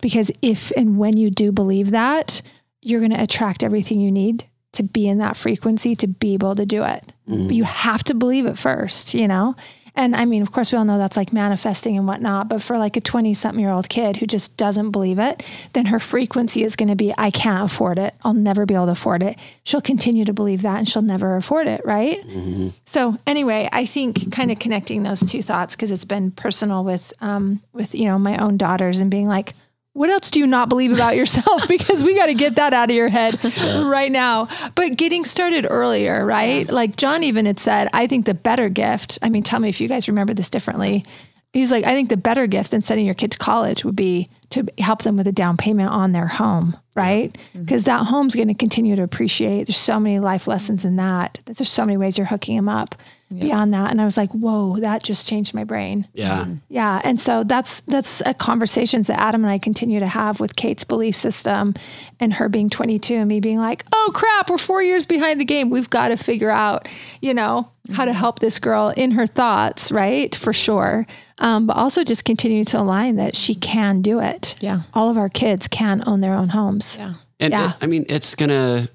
Because 0.00 0.30
if 0.40 0.70
and 0.76 0.98
when 0.98 1.16
you 1.16 1.30
do 1.30 1.50
believe 1.50 1.90
that, 1.90 2.42
you're 2.80 3.00
going 3.00 3.12
to 3.12 3.22
attract 3.22 3.64
everything 3.64 4.00
you 4.00 4.12
need 4.12 4.46
to 4.72 4.82
be 4.82 5.08
in 5.08 5.18
that 5.18 5.36
frequency 5.36 5.94
to 5.96 6.06
be 6.06 6.34
able 6.34 6.54
to 6.54 6.66
do 6.66 6.82
it. 6.82 7.12
But 7.26 7.54
you 7.54 7.64
have 7.64 8.02
to 8.04 8.14
believe 8.14 8.46
it 8.46 8.58
first, 8.58 9.14
you 9.14 9.28
know? 9.28 9.54
And 9.94 10.16
I 10.16 10.24
mean, 10.24 10.40
of 10.40 10.52
course, 10.52 10.72
we 10.72 10.78
all 10.78 10.84
know 10.84 10.96
that's 10.96 11.16
like 11.16 11.32
manifesting 11.32 11.98
and 11.98 12.06
whatnot. 12.06 12.48
But 12.48 12.62
for 12.62 12.78
like 12.78 12.96
a 12.96 13.00
20 13.00 13.34
something 13.34 13.60
year 13.60 13.70
old 13.70 13.88
kid 13.88 14.16
who 14.16 14.26
just 14.26 14.56
doesn't 14.56 14.90
believe 14.90 15.18
it, 15.18 15.42
then 15.74 15.86
her 15.86 15.98
frequency 15.98 16.64
is 16.64 16.76
going 16.76 16.88
to 16.88 16.94
be, 16.94 17.12
I 17.18 17.30
can't 17.30 17.70
afford 17.70 17.98
it. 17.98 18.14
I'll 18.24 18.32
never 18.32 18.64
be 18.64 18.74
able 18.74 18.86
to 18.86 18.92
afford 18.92 19.22
it. 19.22 19.38
She'll 19.64 19.82
continue 19.82 20.24
to 20.24 20.32
believe 20.32 20.62
that 20.62 20.78
and 20.78 20.88
she'll 20.88 21.02
never 21.02 21.36
afford 21.36 21.66
it. 21.66 21.82
Right. 21.84 22.26
Mm-hmm. 22.26 22.68
So, 22.86 23.18
anyway, 23.26 23.68
I 23.70 23.84
think 23.84 24.32
kind 24.32 24.50
of 24.50 24.58
connecting 24.58 25.02
those 25.02 25.20
two 25.20 25.42
thoughts 25.42 25.76
because 25.76 25.90
it's 25.90 26.06
been 26.06 26.30
personal 26.30 26.84
with, 26.84 27.12
um, 27.20 27.60
with, 27.72 27.94
you 27.94 28.06
know, 28.06 28.18
my 28.18 28.38
own 28.38 28.56
daughters 28.56 29.00
and 29.00 29.10
being 29.10 29.28
like, 29.28 29.52
what 29.94 30.08
else 30.08 30.30
do 30.30 30.38
you 30.38 30.46
not 30.46 30.68
believe 30.68 30.92
about 30.92 31.16
yourself? 31.16 31.68
because 31.68 32.02
we 32.02 32.14
got 32.14 32.26
to 32.26 32.34
get 32.34 32.56
that 32.56 32.72
out 32.72 32.90
of 32.90 32.96
your 32.96 33.08
head 33.08 33.38
yeah. 33.42 33.82
right 33.82 34.10
now. 34.10 34.48
But 34.74 34.96
getting 34.96 35.24
started 35.24 35.66
earlier, 35.68 36.24
right? 36.24 36.66
Yeah. 36.66 36.72
Like 36.72 36.96
John 36.96 37.22
even 37.22 37.46
had 37.46 37.60
said, 37.60 37.88
I 37.92 38.06
think 38.06 38.26
the 38.26 38.34
better 38.34 38.68
gift, 38.68 39.18
I 39.22 39.28
mean, 39.28 39.42
tell 39.42 39.60
me 39.60 39.68
if 39.68 39.80
you 39.80 39.88
guys 39.88 40.08
remember 40.08 40.34
this 40.34 40.50
differently. 40.50 41.04
He's 41.52 41.70
like, 41.70 41.84
I 41.84 41.94
think 41.94 42.08
the 42.08 42.16
better 42.16 42.46
gift 42.46 42.70
than 42.70 42.82
sending 42.82 43.04
your 43.04 43.14
kid 43.14 43.32
to 43.32 43.38
college 43.38 43.84
would 43.84 43.96
be 43.96 44.30
to 44.50 44.66
help 44.78 45.02
them 45.02 45.16
with 45.16 45.26
a 45.26 45.32
down 45.32 45.56
payment 45.56 45.90
on 45.90 46.12
their 46.12 46.26
home, 46.26 46.76
right? 46.94 47.36
Because 47.52 47.82
mm-hmm. 47.82 47.98
that 47.98 48.06
home's 48.06 48.34
going 48.34 48.48
to 48.48 48.54
continue 48.54 48.96
to 48.96 49.02
appreciate. 49.02 49.66
There's 49.66 49.76
so 49.76 50.00
many 50.00 50.18
life 50.18 50.46
lessons 50.46 50.84
in 50.84 50.96
that. 50.96 51.40
There's 51.44 51.70
so 51.70 51.84
many 51.84 51.96
ways 51.98 52.16
you're 52.16 52.26
hooking 52.26 52.56
them 52.56 52.68
up 52.68 52.94
yeah. 53.32 53.42
beyond 53.42 53.74
that. 53.74 53.90
And 53.90 54.00
I 54.00 54.04
was 54.04 54.16
like, 54.16 54.30
whoa, 54.32 54.78
that 54.80 55.02
just 55.02 55.28
changed 55.28 55.54
my 55.54 55.64
brain. 55.64 56.06
Yeah. 56.12 56.46
Yeah. 56.68 57.00
And 57.04 57.18
so 57.20 57.44
that's 57.44 57.80
that's 57.80 58.22
a 58.26 58.34
conversations 58.34 59.06
that 59.06 59.18
Adam 59.20 59.42
and 59.44 59.50
I 59.50 59.58
continue 59.58 60.00
to 60.00 60.06
have 60.06 60.40
with 60.40 60.56
Kate's 60.56 60.84
belief 60.84 61.16
system 61.16 61.74
and 62.20 62.34
her 62.34 62.48
being 62.48 62.70
22 62.70 63.14
and 63.14 63.28
me 63.28 63.40
being 63.40 63.58
like, 63.58 63.84
oh 63.92 64.10
crap, 64.14 64.50
we're 64.50 64.58
four 64.58 64.82
years 64.82 65.06
behind 65.06 65.40
the 65.40 65.44
game. 65.44 65.70
We've 65.70 65.90
got 65.90 66.08
to 66.08 66.16
figure 66.16 66.50
out, 66.50 66.88
you 67.20 67.34
know, 67.34 67.68
mm-hmm. 67.86 67.94
how 67.94 68.04
to 68.04 68.12
help 68.12 68.38
this 68.38 68.58
girl 68.58 68.88
in 68.96 69.12
her 69.12 69.26
thoughts, 69.26 69.92
right? 69.92 70.34
For 70.34 70.52
sure. 70.52 71.06
Um, 71.38 71.66
but 71.66 71.76
also 71.76 72.04
just 72.04 72.24
continue 72.24 72.64
to 72.66 72.80
align 72.80 73.16
that 73.16 73.36
she 73.36 73.54
can 73.54 74.02
do 74.02 74.20
it. 74.20 74.56
Yeah. 74.60 74.82
All 74.94 75.10
of 75.10 75.18
our 75.18 75.28
kids 75.28 75.68
can 75.68 76.02
own 76.06 76.20
their 76.20 76.34
own 76.34 76.48
homes. 76.48 76.96
Yeah. 76.98 77.14
And 77.40 77.52
yeah. 77.52 77.70
It, 77.70 77.76
I 77.80 77.86
mean, 77.86 78.06
it's 78.08 78.34
gonna 78.34 78.88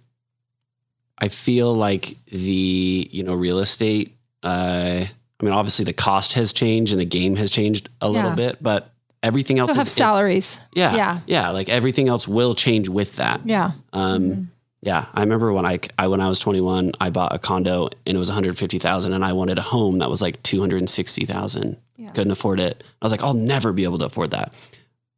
I 1.18 1.30
feel 1.30 1.74
like 1.74 2.16
the, 2.26 3.10
you 3.12 3.24
know, 3.24 3.34
real 3.34 3.60
estate 3.60 4.18
uh, 4.44 5.06
I 5.40 5.44
mean, 5.44 5.54
obviously 5.54 5.86
the 5.86 5.94
cost 5.94 6.34
has 6.34 6.52
changed 6.52 6.92
and 6.94 7.02
the 7.02 7.06
game 7.06 7.36
has 7.36 7.52
changed 7.52 7.90
a 8.02 8.10
little 8.10 8.32
bit, 8.32 8.62
but 8.62 8.92
everything 9.22 9.60
else 9.60 9.70
You'll 9.70 9.78
have 9.78 9.88
salaries. 9.88 10.56
Is, 10.56 10.60
yeah, 10.74 10.96
yeah, 10.96 11.20
yeah. 11.28 11.50
Like 11.50 11.70
everything 11.70 12.08
else 12.08 12.28
will 12.28 12.56
change 12.56 12.90
with 12.90 13.18
that. 13.18 13.46
Yeah. 13.46 13.72
Um, 13.94 14.24
mm-hmm. 14.24 14.44
Yeah. 14.82 15.06
I 15.14 15.22
remember 15.22 15.52
when 15.52 15.66
I, 15.66 15.80
I 15.98 16.08
when 16.08 16.22
I 16.22 16.30
was 16.30 16.40
21, 16.40 16.94
I 17.00 17.10
bought 17.10 17.34
a 17.34 17.40
condo 17.40 17.90
and 18.06 18.16
it 18.16 18.20
was 18.20 18.30
150,000, 18.30 19.14
and 19.14 19.26
I 19.26 19.34
wanted 19.34 19.58
a 19.58 19.64
home 19.64 20.00
that 20.00 20.10
was 20.10 20.22
like 20.22 20.42
260,000. 20.44 21.78
Yeah. 21.98 22.12
Couldn't 22.12 22.32
afford 22.32 22.60
it. 22.60 22.84
I 23.02 23.06
was 23.06 23.12
like, 23.12 23.24
I'll 23.24 23.34
never 23.34 23.74
be 23.74 23.84
able 23.84 23.98
to 24.00 24.06
afford 24.06 24.32
that. 24.32 24.54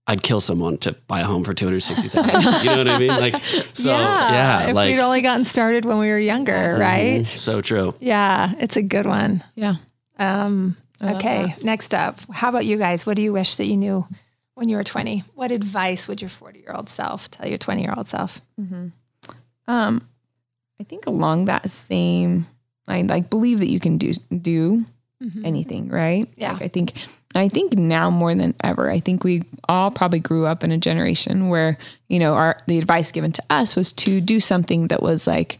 I'd 0.10 0.24
kill 0.24 0.40
someone 0.40 0.80
to 0.80 0.94
buy 1.08 1.22
a 1.22 1.24
home 1.24 1.44
for 1.44 1.54
260,000. 1.54 2.64
you 2.64 2.70
know 2.72 2.78
what 2.78 2.88
I 2.88 2.98
mean? 2.98 3.10
Like, 3.10 3.36
so 3.74 3.92
yeah, 3.92 4.32
yeah 4.32 4.70
if 4.70 4.76
like, 4.76 4.92
we'd 4.92 5.00
only 5.00 5.22
gotten 5.22 5.44
started 5.44 5.86
when 5.86 6.00
we 6.00 6.08
were 6.08 6.18
younger, 6.18 6.52
mm-hmm. 6.52 6.82
right? 6.82 7.24
So 7.24 7.62
true. 7.62 7.94
Yeah. 8.00 8.54
It's 8.58 8.76
a 8.76 8.82
good 8.82 9.06
one. 9.06 9.44
Yeah. 9.54 9.76
Um, 10.18 10.78
okay. 11.00 11.56
Next 11.62 11.94
up, 11.94 12.20
how 12.32 12.50
about 12.50 12.66
you 12.66 12.78
guys? 12.78 13.06
What 13.06 13.18
do 13.18 13.22
you 13.22 13.32
wish 13.32 13.58
that 13.58 13.68
you 13.68 13.78
knew 13.78 14.08
when 14.56 14.68
you 14.68 14.78
were 14.78 14.84
20? 14.84 15.26
What 15.36 15.52
advice 15.52 16.08
would 16.08 16.24
your 16.24 16.30
40 16.30 16.60
year 16.60 16.74
old 16.74 16.90
self 16.90 17.30
tell 17.30 17.48
your 17.48 17.60
20 17.60 17.84
year 17.84 17.94
old 17.96 18.08
self? 18.08 18.42
Mm-hmm. 18.60 18.88
Um, 19.70 20.08
I 20.82 20.84
think 20.84 21.06
along 21.06 21.46
that 21.46 21.70
same 21.70 22.48
line, 22.88 23.08
like 23.08 23.30
believe 23.30 23.60
that 23.60 23.70
you 23.70 23.80
can 23.80 23.98
do, 23.98 24.14
do 24.42 24.84
mm-hmm. 25.22 25.46
anything, 25.46 25.90
right? 25.90 26.28
Yeah. 26.36 26.54
Like 26.54 26.64
I 26.64 26.68
think 26.68 26.94
I 27.36 27.48
think 27.48 27.74
now 27.78 28.10
more 28.10 28.34
than 28.34 28.56
ever, 28.64 28.90
I 28.90 29.00
think 29.00 29.24
we 29.24 29.44
all 29.68 29.92
probably 29.92 30.20
grew 30.20 30.48
up 30.48 30.64
in 30.64 30.72
a 30.72 30.78
generation 30.80 31.50
where, 31.50 31.78
you 32.08 32.18
know, 32.18 32.34
our 32.34 32.58
the 32.66 32.80
advice 32.80 33.12
given 33.12 33.32
to 33.34 33.44
us 33.52 33.76
was 33.76 33.94
to 33.94 34.20
do 34.20 34.40
something 34.40 34.88
that 34.88 35.04
was 35.04 35.28
like, 35.28 35.58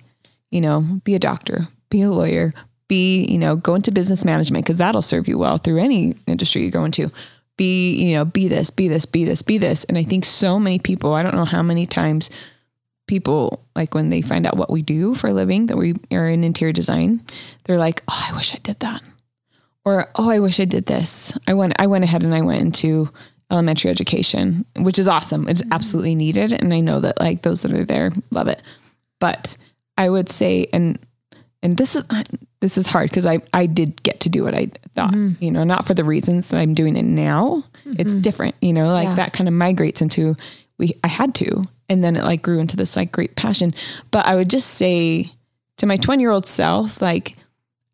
you 0.50 0.62
know, 0.62 0.82
be 1.04 1.14
a 1.14 1.20
doctor, 1.20 1.68
be 1.92 2.02
a 2.02 2.10
lawyer, 2.10 2.54
be, 2.88 3.24
you 3.26 3.38
know, 3.38 3.56
go 3.56 3.76
into 3.76 3.92
business 3.92 4.26
management 4.26 4.66
because 4.66 4.80
that'll 4.80 5.04
serve 5.04 5.28
you 5.28 5.38
well 5.38 5.58
through 5.58 5.78
any 5.78 6.16
industry 6.26 6.64
you 6.64 6.72
go 6.72 6.84
into. 6.84 7.12
Be, 7.56 7.94
you 7.94 8.16
know, 8.16 8.26
be 8.26 8.48
this, 8.48 8.70
be 8.72 8.88
this, 8.88 9.06
be 9.06 9.26
this, 9.26 9.42
be 9.44 9.58
this. 9.58 9.84
And 9.84 9.98
I 9.98 10.04
think 10.04 10.26
so 10.26 10.60
many 10.60 10.80
people, 10.80 11.14
I 11.14 11.22
don't 11.22 11.36
know 11.36 11.46
how 11.46 11.62
many 11.62 11.86
times 11.86 12.30
people 13.10 13.66
like 13.76 13.94
when 13.94 14.08
they 14.08 14.22
find 14.22 14.46
out 14.46 14.56
what 14.56 14.70
we 14.70 14.82
do 14.82 15.14
for 15.16 15.28
a 15.28 15.34
living 15.34 15.66
that 15.66 15.78
we 15.78 15.96
are 16.14 16.30
in 16.30 16.46
interior 16.46 16.72
design, 16.72 17.22
they're 17.66 17.78
like, 17.78 18.04
"Oh, 18.08 18.28
I 18.32 18.36
wish 18.36 18.56
I 18.56 18.60
did 18.60 18.80
that." 18.80 19.02
or 19.86 20.10
oh, 20.16 20.30
I 20.30 20.40
wish 20.40 20.60
I 20.60 20.66
did 20.66 20.86
this. 20.86 21.38
I 21.48 21.54
went 21.54 21.74
I 21.80 21.88
went 21.88 22.04
ahead 22.04 22.24
and 22.24 22.36
I 22.36 22.42
went 22.42 22.62
into 22.62 23.10
elementary 23.52 23.90
education, 23.90 24.66
which 24.76 25.00
is 25.00 25.08
awesome. 25.08 25.48
It's 25.48 25.62
mm-hmm. 25.62 25.74
absolutely 25.74 26.16
needed, 26.16 26.54
and 26.54 26.74
I 26.74 26.80
know 26.80 27.00
that 27.00 27.20
like 27.20 27.42
those 27.42 27.64
that 27.64 27.72
are 27.72 27.86
there 27.86 28.12
love 28.32 28.48
it. 28.48 28.62
But 29.20 29.58
I 29.98 30.10
would 30.10 30.30
say, 30.30 30.68
and 30.72 31.00
and 31.64 31.78
this 31.78 31.96
is 31.96 32.04
this 32.60 32.78
is 32.78 32.88
hard 32.88 33.10
because 33.10 33.26
I 33.26 33.40
I 33.54 33.66
did 33.66 34.02
get 34.04 34.20
to 34.22 34.30
do 34.30 34.44
what 34.44 34.54
I 34.54 34.68
thought, 34.96 35.14
mm-hmm. 35.14 35.44
you 35.44 35.52
know, 35.52 35.64
not 35.64 35.86
for 35.86 35.94
the 35.94 36.06
reasons 36.06 36.50
that 36.50 36.58
I'm 36.58 36.74
doing 36.74 36.96
it 36.96 37.04
now. 37.04 37.64
Mm-hmm. 37.86 37.96
It's 38.00 38.16
different, 38.16 38.56
you 38.62 38.74
know, 38.74 38.88
like 38.88 39.10
yeah. 39.10 39.16
that 39.16 39.34
kind 39.34 39.48
of 39.48 39.54
migrates 39.54 40.02
into 40.02 40.36
we 40.78 40.94
I 41.04 41.08
had 41.08 41.36
to, 41.36 41.64
and 41.90 42.04
then 42.04 42.16
it 42.16 42.24
like 42.24 42.42
grew 42.42 42.60
into 42.60 42.78
this 42.78 42.96
like 42.96 43.12
great 43.12 43.36
passion. 43.36 43.74
But 44.12 44.26
I 44.26 44.36
would 44.36 44.50
just 44.50 44.72
say 44.72 45.32
to 45.78 45.86
my 45.86 45.98
20 45.98 46.22
year 46.22 46.32
old 46.32 46.48
self, 46.48 47.02
like 47.02 47.36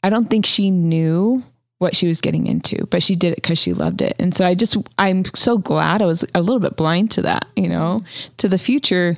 I 0.04 0.10
don't 0.10 0.30
think 0.30 0.46
she 0.46 0.70
knew 0.70 1.44
what 1.78 1.96
she 1.96 2.08
was 2.08 2.22
getting 2.22 2.48
into, 2.48 2.86
but 2.88 3.04
she 3.04 3.16
did 3.16 3.34
it 3.34 3.38
because 3.38 3.60
she 3.60 3.74
loved 3.74 4.02
it. 4.02 4.16
And 4.20 4.34
so 4.34 4.46
I 4.46 4.56
just, 4.56 4.78
I'm 4.98 5.26
so 5.34 5.58
glad 5.58 6.02
I 6.02 6.06
was 6.06 6.24
a 6.34 6.42
little 6.42 6.60
bit 6.60 6.78
blind 6.78 7.12
to 7.12 7.22
that, 7.24 7.48
you 7.56 7.68
know, 7.68 8.04
to 8.38 8.48
the 8.48 8.58
future 8.58 9.18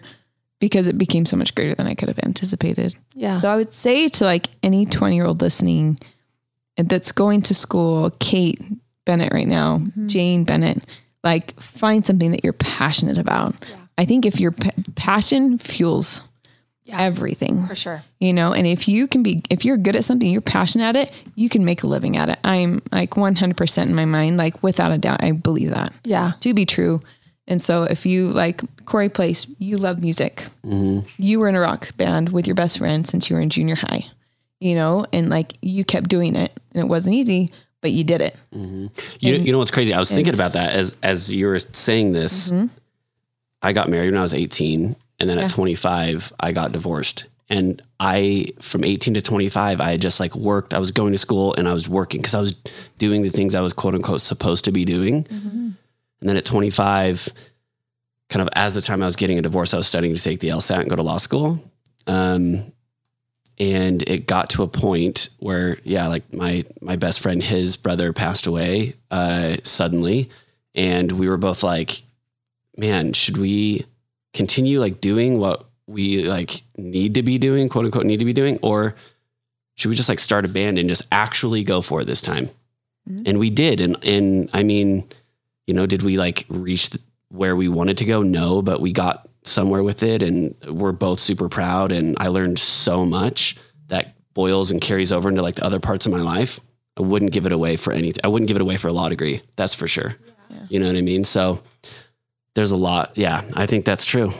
because 0.59 0.87
it 0.87 0.97
became 0.97 1.25
so 1.25 1.37
much 1.37 1.53
greater 1.53 1.75
than 1.75 1.87
I 1.87 1.93
could 1.93 2.07
have 2.07 2.19
anticipated. 2.23 2.95
Yeah. 3.13 3.37
So 3.37 3.51
I 3.51 3.55
would 3.55 3.73
say 3.73 4.07
to 4.07 4.25
like 4.25 4.49
any 4.63 4.85
20 4.85 5.15
year 5.15 5.25
old 5.25 5.41
listening 5.41 5.99
that's 6.77 7.11
going 7.11 7.41
to 7.43 7.53
school, 7.53 8.11
Kate 8.19 8.61
Bennett 9.05 9.33
right 9.33 9.47
now, 9.47 9.77
mm-hmm. 9.77 10.07
Jane 10.07 10.43
Bennett, 10.43 10.85
like 11.23 11.59
find 11.59 12.05
something 12.05 12.31
that 12.31 12.43
you're 12.43 12.53
passionate 12.53 13.17
about. 13.17 13.55
Yeah. 13.69 13.75
I 13.97 14.05
think 14.05 14.25
if 14.25 14.39
your 14.39 14.51
p- 14.51 14.71
passion 14.95 15.57
fuels 15.57 16.21
yeah, 16.83 17.01
everything. 17.01 17.67
for 17.67 17.75
sure. 17.75 18.03
You 18.19 18.33
know 18.33 18.53
and 18.53 18.65
if 18.65 18.87
you 18.87 19.07
can 19.07 19.21
be 19.23 19.43
if 19.49 19.65
you're 19.65 19.77
good 19.77 19.95
at 19.95 20.05
something 20.05 20.29
you're 20.29 20.41
passionate 20.41 20.85
at 20.85 20.95
it 20.95 21.11
you 21.35 21.49
can 21.49 21.65
make 21.65 21.83
a 21.83 21.87
living 21.87 22.15
at 22.17 22.29
it. 22.29 22.39
I'm 22.43 22.81
like 22.91 23.11
100% 23.11 23.83
in 23.83 23.95
my 23.95 24.05
mind 24.05 24.37
like 24.37 24.63
without 24.63 24.91
a 24.91 24.97
doubt 24.97 25.23
i 25.23 25.31
believe 25.31 25.71
that. 25.71 25.93
Yeah. 26.03 26.33
To 26.41 26.53
be 26.53 26.65
true. 26.65 27.01
And 27.49 27.61
so 27.61 27.83
if 27.83 28.05
you 28.05 28.29
like 28.29 28.61
corey 28.85 29.09
place 29.09 29.45
you 29.59 29.77
love 29.77 30.01
music. 30.01 30.45
Mm-hmm. 30.65 31.07
you 31.17 31.39
were 31.39 31.49
in 31.49 31.55
a 31.55 31.59
rock 31.59 31.95
band 31.97 32.29
with 32.29 32.47
your 32.47 32.55
best 32.55 32.77
friend 32.77 33.05
since 33.07 33.29
you 33.29 33.35
were 33.35 33.41
in 33.41 33.49
junior 33.49 33.75
high 33.75 34.05
you 34.59 34.73
know 34.73 35.05
and 35.13 35.29
like 35.29 35.53
you 35.61 35.83
kept 35.83 36.09
doing 36.09 36.35
it 36.35 36.51
and 36.73 36.83
it 36.83 36.87
wasn't 36.87 37.13
easy 37.13 37.51
but 37.81 37.91
you 37.91 38.03
did 38.03 38.21
it. 38.21 38.35
Mm-hmm. 38.55 38.87
you, 39.19 39.35
and, 39.35 39.45
you 39.45 39.51
know 39.51 39.59
what's 39.59 39.71
crazy? 39.71 39.93
I 39.93 39.99
was 39.99 40.11
thinking 40.11 40.33
about 40.33 40.53
that 40.53 40.71
as 40.71 40.97
as 41.03 41.33
you 41.33 41.47
were 41.47 41.59
saying 41.59 42.11
this 42.11 42.49
mm-hmm. 42.49 42.67
I 43.61 43.73
got 43.73 43.89
married 43.89 44.11
when 44.11 44.19
i 44.19 44.21
was 44.21 44.33
18 44.33 44.95
and 45.19 45.29
then 45.29 45.37
yeah. 45.37 45.45
at 45.45 45.51
25, 45.51 46.33
I 46.39 46.51
got 46.51 46.71
divorced. 46.71 47.25
And 47.49 47.81
I, 47.99 48.47
from 48.59 48.83
18 48.83 49.15
to 49.15 49.21
25, 49.21 49.79
I 49.79 49.91
had 49.91 50.01
just 50.01 50.19
like 50.19 50.35
worked. 50.35 50.73
I 50.73 50.79
was 50.79 50.91
going 50.91 51.13
to 51.13 51.17
school 51.17 51.55
and 51.55 51.67
I 51.67 51.73
was 51.73 51.87
working 51.87 52.19
because 52.19 52.35
I 52.35 52.41
was 52.41 52.53
doing 52.97 53.23
the 53.23 53.29
things 53.29 53.55
I 53.55 53.61
was 53.61 53.73
quote 53.73 53.95
unquote 53.95 54.21
supposed 54.21 54.65
to 54.65 54.71
be 54.71 54.85
doing. 54.85 55.23
Mm-hmm. 55.23 55.69
And 56.19 56.29
then 56.29 56.37
at 56.37 56.45
25, 56.45 57.29
kind 58.29 58.41
of 58.41 58.49
as 58.53 58.73
the 58.73 58.81
time 58.81 59.01
I 59.01 59.05
was 59.05 59.15
getting 59.15 59.39
a 59.39 59.41
divorce, 59.41 59.73
I 59.73 59.77
was 59.77 59.87
studying 59.87 60.13
to 60.13 60.21
take 60.21 60.39
the 60.39 60.49
LSAT 60.49 60.81
and 60.81 60.89
go 60.89 60.95
to 60.97 61.03
law 61.03 61.17
school. 61.17 61.63
Um, 62.05 62.73
and 63.59 64.03
it 64.03 64.27
got 64.27 64.51
to 64.51 64.63
a 64.63 64.67
point 64.67 65.29
where, 65.39 65.79
yeah, 65.83 66.07
like 66.07 66.31
my 66.31 66.63
my 66.79 66.95
best 66.95 67.21
friend, 67.21 67.41
his 67.41 67.75
brother 67.75 68.13
passed 68.13 68.45
away 68.45 68.93
uh, 69.09 69.57
suddenly, 69.63 70.29
and 70.75 71.11
we 71.13 71.27
were 71.27 71.37
both 71.37 71.63
like, 71.63 72.03
"Man, 72.77 73.13
should 73.13 73.37
we 73.37 73.85
continue 74.33 74.79
like 74.79 75.01
doing 75.01 75.39
what 75.39 75.65
we 75.87 76.23
like 76.23 76.61
need 76.77 77.15
to 77.15 77.23
be 77.23 77.37
doing, 77.37 77.69
quote 77.69 77.85
unquote, 77.85 78.05
need 78.05 78.19
to 78.19 78.25
be 78.25 78.33
doing, 78.33 78.59
or 78.61 78.95
should 79.75 79.89
we 79.89 79.95
just 79.95 80.09
like 80.09 80.19
start 80.19 80.45
a 80.45 80.47
band 80.47 80.77
and 80.77 80.89
just 80.89 81.03
actually 81.11 81.63
go 81.63 81.81
for 81.81 82.01
it 82.01 82.05
this 82.05 82.21
time? 82.21 82.49
Mm-hmm. 83.09 83.23
And 83.25 83.39
we 83.39 83.49
did, 83.49 83.81
and 83.81 84.03
and 84.03 84.49
I 84.53 84.63
mean, 84.63 85.07
you 85.65 85.73
know, 85.73 85.85
did 85.85 86.03
we 86.03 86.17
like 86.17 86.45
reach 86.49 86.91
where 87.29 87.55
we 87.55 87.67
wanted 87.69 87.97
to 87.97 88.05
go? 88.05 88.21
No, 88.21 88.61
but 88.61 88.81
we 88.81 88.91
got 88.91 89.27
somewhere 89.43 89.83
with 89.83 90.03
it, 90.03 90.21
and 90.21 90.55
we're 90.67 90.91
both 90.91 91.19
super 91.19 91.47
proud. 91.49 91.91
And 91.91 92.17
I 92.19 92.27
learned 92.27 92.59
so 92.59 93.05
much 93.05 93.55
that 93.87 94.15
boils 94.33 94.71
and 94.71 94.81
carries 94.81 95.11
over 95.11 95.29
into 95.29 95.41
like 95.41 95.55
the 95.55 95.65
other 95.65 95.79
parts 95.79 96.05
of 96.05 96.11
my 96.11 96.21
life. 96.21 96.59
I 96.97 97.03
wouldn't 97.03 97.31
give 97.31 97.45
it 97.45 97.51
away 97.51 97.75
for 97.75 97.93
anything. 97.93 98.21
I 98.23 98.27
wouldn't 98.27 98.47
give 98.47 98.57
it 98.57 98.61
away 98.61 98.77
for 98.77 98.87
a 98.87 98.93
law 98.93 99.07
degree. 99.07 99.41
That's 99.55 99.73
for 99.73 99.87
sure. 99.87 100.15
Yeah. 100.49 100.57
You 100.69 100.79
know 100.79 100.87
what 100.87 100.95
I 100.95 101.01
mean? 101.01 101.23
So 101.23 101.61
there's 102.57 102.71
a 102.71 102.75
lot. 102.77 103.11
Yeah, 103.15 103.43
I 103.53 103.67
think 103.67 103.85
that's 103.85 104.03
true. 104.03 104.31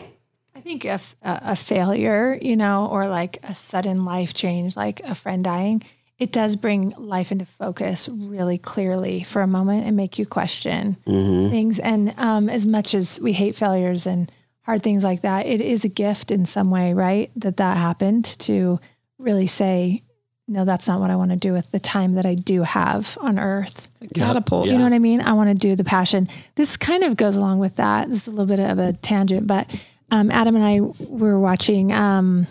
I 0.55 0.59
think 0.61 0.85
if 0.85 1.15
a, 1.21 1.39
a 1.51 1.55
failure, 1.55 2.37
you 2.41 2.57
know, 2.57 2.87
or 2.87 3.05
like 3.05 3.37
a 3.43 3.53
sudden 3.53 4.05
life 4.05 4.33
change, 4.33 4.75
like 4.75 5.01
a 5.01 5.13
friend 5.13 5.43
dying, 5.43 5.83
it 6.17 6.31
does 6.31 6.55
bring 6.55 6.89
life 6.97 7.31
into 7.31 7.45
focus 7.45 8.09
really 8.09 8.57
clearly 8.57 9.21
for 9.21 9.43
a 9.43 9.47
moment 9.47 9.85
and 9.85 9.95
make 9.95 10.17
you 10.17 10.25
question 10.25 10.97
Mm-hmm. 11.05 11.49
things. 11.49 11.77
And 11.77 12.15
um, 12.17 12.49
as 12.49 12.65
much 12.65 12.95
as 12.95 13.19
we 13.21 13.33
hate 13.33 13.55
failures 13.55 14.07
and 14.07 14.31
hard 14.63 14.81
things 14.81 15.03
like 15.03 15.21
that, 15.21 15.45
it 15.45 15.61
is 15.61 15.85
a 15.85 15.89
gift 15.89 16.31
in 16.31 16.47
some 16.47 16.71
way, 16.71 16.93
right? 16.95 17.29
That 17.35 17.57
that 17.57 17.77
happened 17.77 18.25
to 18.39 18.79
really 19.19 19.47
say, 19.47 20.01
no, 20.47 20.63
that's 20.63 20.87
not 20.87 20.99
what 20.99 21.09
I 21.09 21.15
want 21.17 21.31
to 21.31 21.37
do 21.37 21.51
with 21.51 21.71
the 21.71 21.79
time 21.79 22.13
that 22.15 22.25
I 22.25 22.33
do 22.35 22.63
have 22.63 23.17
on 23.19 23.37
earth. 23.37 23.89
The 23.99 24.07
catapult. 24.07 24.65
Yeah. 24.67 24.73
You 24.73 24.77
know 24.77 24.85
what 24.85 24.93
I 24.93 24.99
mean? 24.99 25.21
I 25.21 25.33
want 25.33 25.49
to 25.49 25.55
do 25.69 25.75
the 25.75 25.83
passion. 25.83 26.29
This 26.55 26.77
kind 26.77 27.03
of 27.03 27.17
goes 27.17 27.35
along 27.35 27.59
with 27.59 27.75
that. 27.75 28.09
This 28.09 28.27
is 28.27 28.33
a 28.33 28.37
little 28.37 28.45
bit 28.45 28.59
of 28.59 28.79
a 28.79 28.93
tangent, 28.93 29.45
but 29.45 29.69
um, 30.09 30.31
Adam 30.31 30.55
and 30.55 30.63
I 30.63 30.79
were 31.05 31.37
watching. 31.39 31.91
Um, 31.91 32.47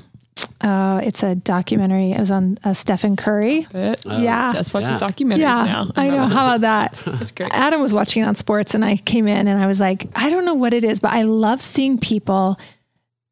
uh, 0.61 1.01
it's 1.03 1.23
a 1.23 1.35
documentary. 1.35 2.13
It 2.13 2.19
was 2.19 2.31
on 2.31 2.59
uh, 2.65 2.75
Stephen 2.75 3.17
Curry. 3.17 3.67
But 3.73 4.05
yeah, 4.05 4.53
just 4.53 4.75
watch 4.75 4.85
Yeah. 4.85 4.99
the 4.99 5.05
documentaries 5.05 5.39
yeah, 5.39 5.65
now. 5.65 5.91
I 5.97 6.09
know. 6.11 6.27
How 6.27 6.55
about 6.55 6.61
that? 6.63 6.93
That's 7.07 7.31
great. 7.31 7.53
Adam 7.53 7.81
was 7.81 7.95
watching 7.95 8.23
it 8.23 8.27
on 8.27 8.35
sports, 8.35 8.75
and 8.75 8.85
I 8.85 8.97
came 8.97 9.27
in 9.27 9.49
and 9.49 9.63
I 9.63 9.67
was 9.67 9.81
like, 9.81 10.07
I 10.15 10.29
don't 10.29 10.45
know 10.45 10.55
what 10.55 10.75
it 10.75 10.85
is, 10.85 11.01
but 11.01 11.13
I 11.13 11.23
love 11.23 11.63
seeing 11.63 11.99
people 11.99 12.59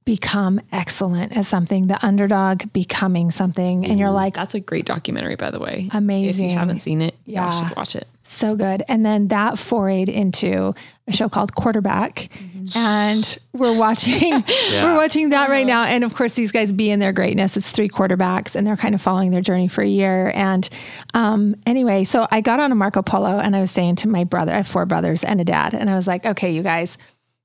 become 0.05 0.61
excellent 0.73 1.37
at 1.37 1.47
something. 1.47 1.87
The 1.87 2.05
underdog 2.05 2.73
becoming 2.73 3.31
something, 3.31 3.87
and 3.87 3.99
you're 3.99 4.11
like, 4.11 4.35
That's 4.35 4.55
a 4.55 4.61
great 4.61 4.85
documentary, 4.87 5.37
by 5.37 5.51
the 5.51 5.59
way. 5.61 5.89
Amazing. 5.93 6.47
If 6.47 6.51
you 6.53 6.59
haven't 6.59 6.81
seen 6.81 7.01
it, 7.03 7.15
yeah, 7.25 7.49
Yeah. 7.51 7.61
you 7.63 7.69
should 7.69 7.77
watch 7.77 7.97
it. 7.97 8.07
so 8.23 8.55
good. 8.57 8.83
And 8.89 9.05
then 9.05 9.29
that 9.29 9.55
forayed 9.55 10.09
into 10.09 10.75
a 11.07 11.13
show 11.13 11.29
called 11.29 11.55
Quarterback. 11.55 12.31
And 12.75 13.39
we're 13.53 13.77
watching 13.79 14.33
we're 14.73 14.95
watching 14.97 15.29
that 15.31 15.51
right 15.51 15.67
now. 15.67 15.85
And 15.85 16.03
of 16.03 16.15
course 16.15 16.33
these 16.33 16.51
guys 16.51 16.73
be 16.73 16.91
in 16.91 16.99
their 16.99 17.13
greatness. 17.13 17.59
It's 17.59 17.71
three 17.71 17.91
quarterbacks 17.91 18.57
and 18.57 18.67
they're 18.67 18.77
kind 18.79 18.95
of 18.95 19.03
following 19.03 19.31
their 19.31 19.43
journey 19.43 19.69
for 19.69 19.83
a 19.83 19.87
year. 19.87 20.33
And 20.35 20.67
um, 21.13 21.57
anyway, 21.67 22.05
so 22.05 22.27
I 22.31 22.41
got 22.41 22.61
on 22.61 22.73
a 22.73 22.75
Marco 22.75 23.03
Polo 23.03 23.39
and 23.39 23.55
I 23.55 23.61
was 23.61 23.71
saying 23.71 23.97
to 23.97 24.09
my 24.09 24.25
brother, 24.25 24.53
I 24.53 24.57
have 24.57 24.67
four 24.67 24.87
brothers 24.87 25.25
and 25.25 25.43
a 25.43 25.45
dad. 25.45 25.75
And 25.75 25.91
I 25.91 25.95
was 25.95 26.07
like, 26.07 26.25
okay, 26.25 26.53
you 26.53 26.63
guys, 26.63 26.97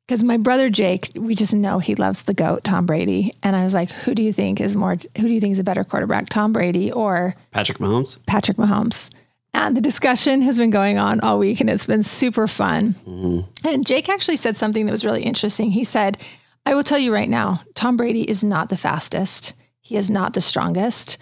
because 0.09 0.23
my 0.23 0.37
brother 0.37 0.71
Jake, 0.71 1.11
we 1.13 1.35
just 1.35 1.53
know 1.53 1.77
he 1.77 1.93
loves 1.93 2.23
the 2.23 2.33
goat, 2.33 2.63
Tom 2.63 2.87
Brady. 2.87 3.31
And 3.43 3.55
I 3.55 3.63
was 3.63 3.75
like, 3.75 3.91
who 3.91 4.15
do 4.15 4.23
you 4.23 4.33
think 4.33 4.59
is 4.59 4.75
more 4.75 4.93
who 4.93 5.27
do 5.27 5.31
you 5.31 5.39
think 5.39 5.51
is 5.51 5.59
a 5.59 5.63
better 5.63 5.83
quarterback, 5.83 6.29
Tom 6.29 6.51
Brady 6.51 6.91
or 6.91 7.35
Patrick 7.51 7.77
Mahomes. 7.77 8.17
Patrick 8.25 8.57
Mahomes. 8.57 9.11
And 9.53 9.77
the 9.77 9.81
discussion 9.81 10.41
has 10.41 10.57
been 10.57 10.71
going 10.71 10.97
on 10.97 11.19
all 11.19 11.37
week 11.37 11.61
and 11.61 11.69
it's 11.69 11.85
been 11.85 12.01
super 12.01 12.47
fun. 12.47 12.95
Mm-hmm. 13.07 13.67
And 13.67 13.85
Jake 13.85 14.09
actually 14.09 14.37
said 14.37 14.57
something 14.57 14.87
that 14.87 14.91
was 14.91 15.05
really 15.05 15.21
interesting. 15.21 15.69
He 15.69 15.83
said, 15.83 16.17
I 16.65 16.73
will 16.73 16.83
tell 16.83 16.97
you 16.97 17.13
right 17.13 17.29
now, 17.29 17.61
Tom 17.75 17.95
Brady 17.95 18.27
is 18.27 18.43
not 18.43 18.69
the 18.69 18.77
fastest. 18.77 19.53
He 19.79 19.95
is 19.95 20.09
not 20.09 20.33
the 20.33 20.41
strongest. 20.41 21.19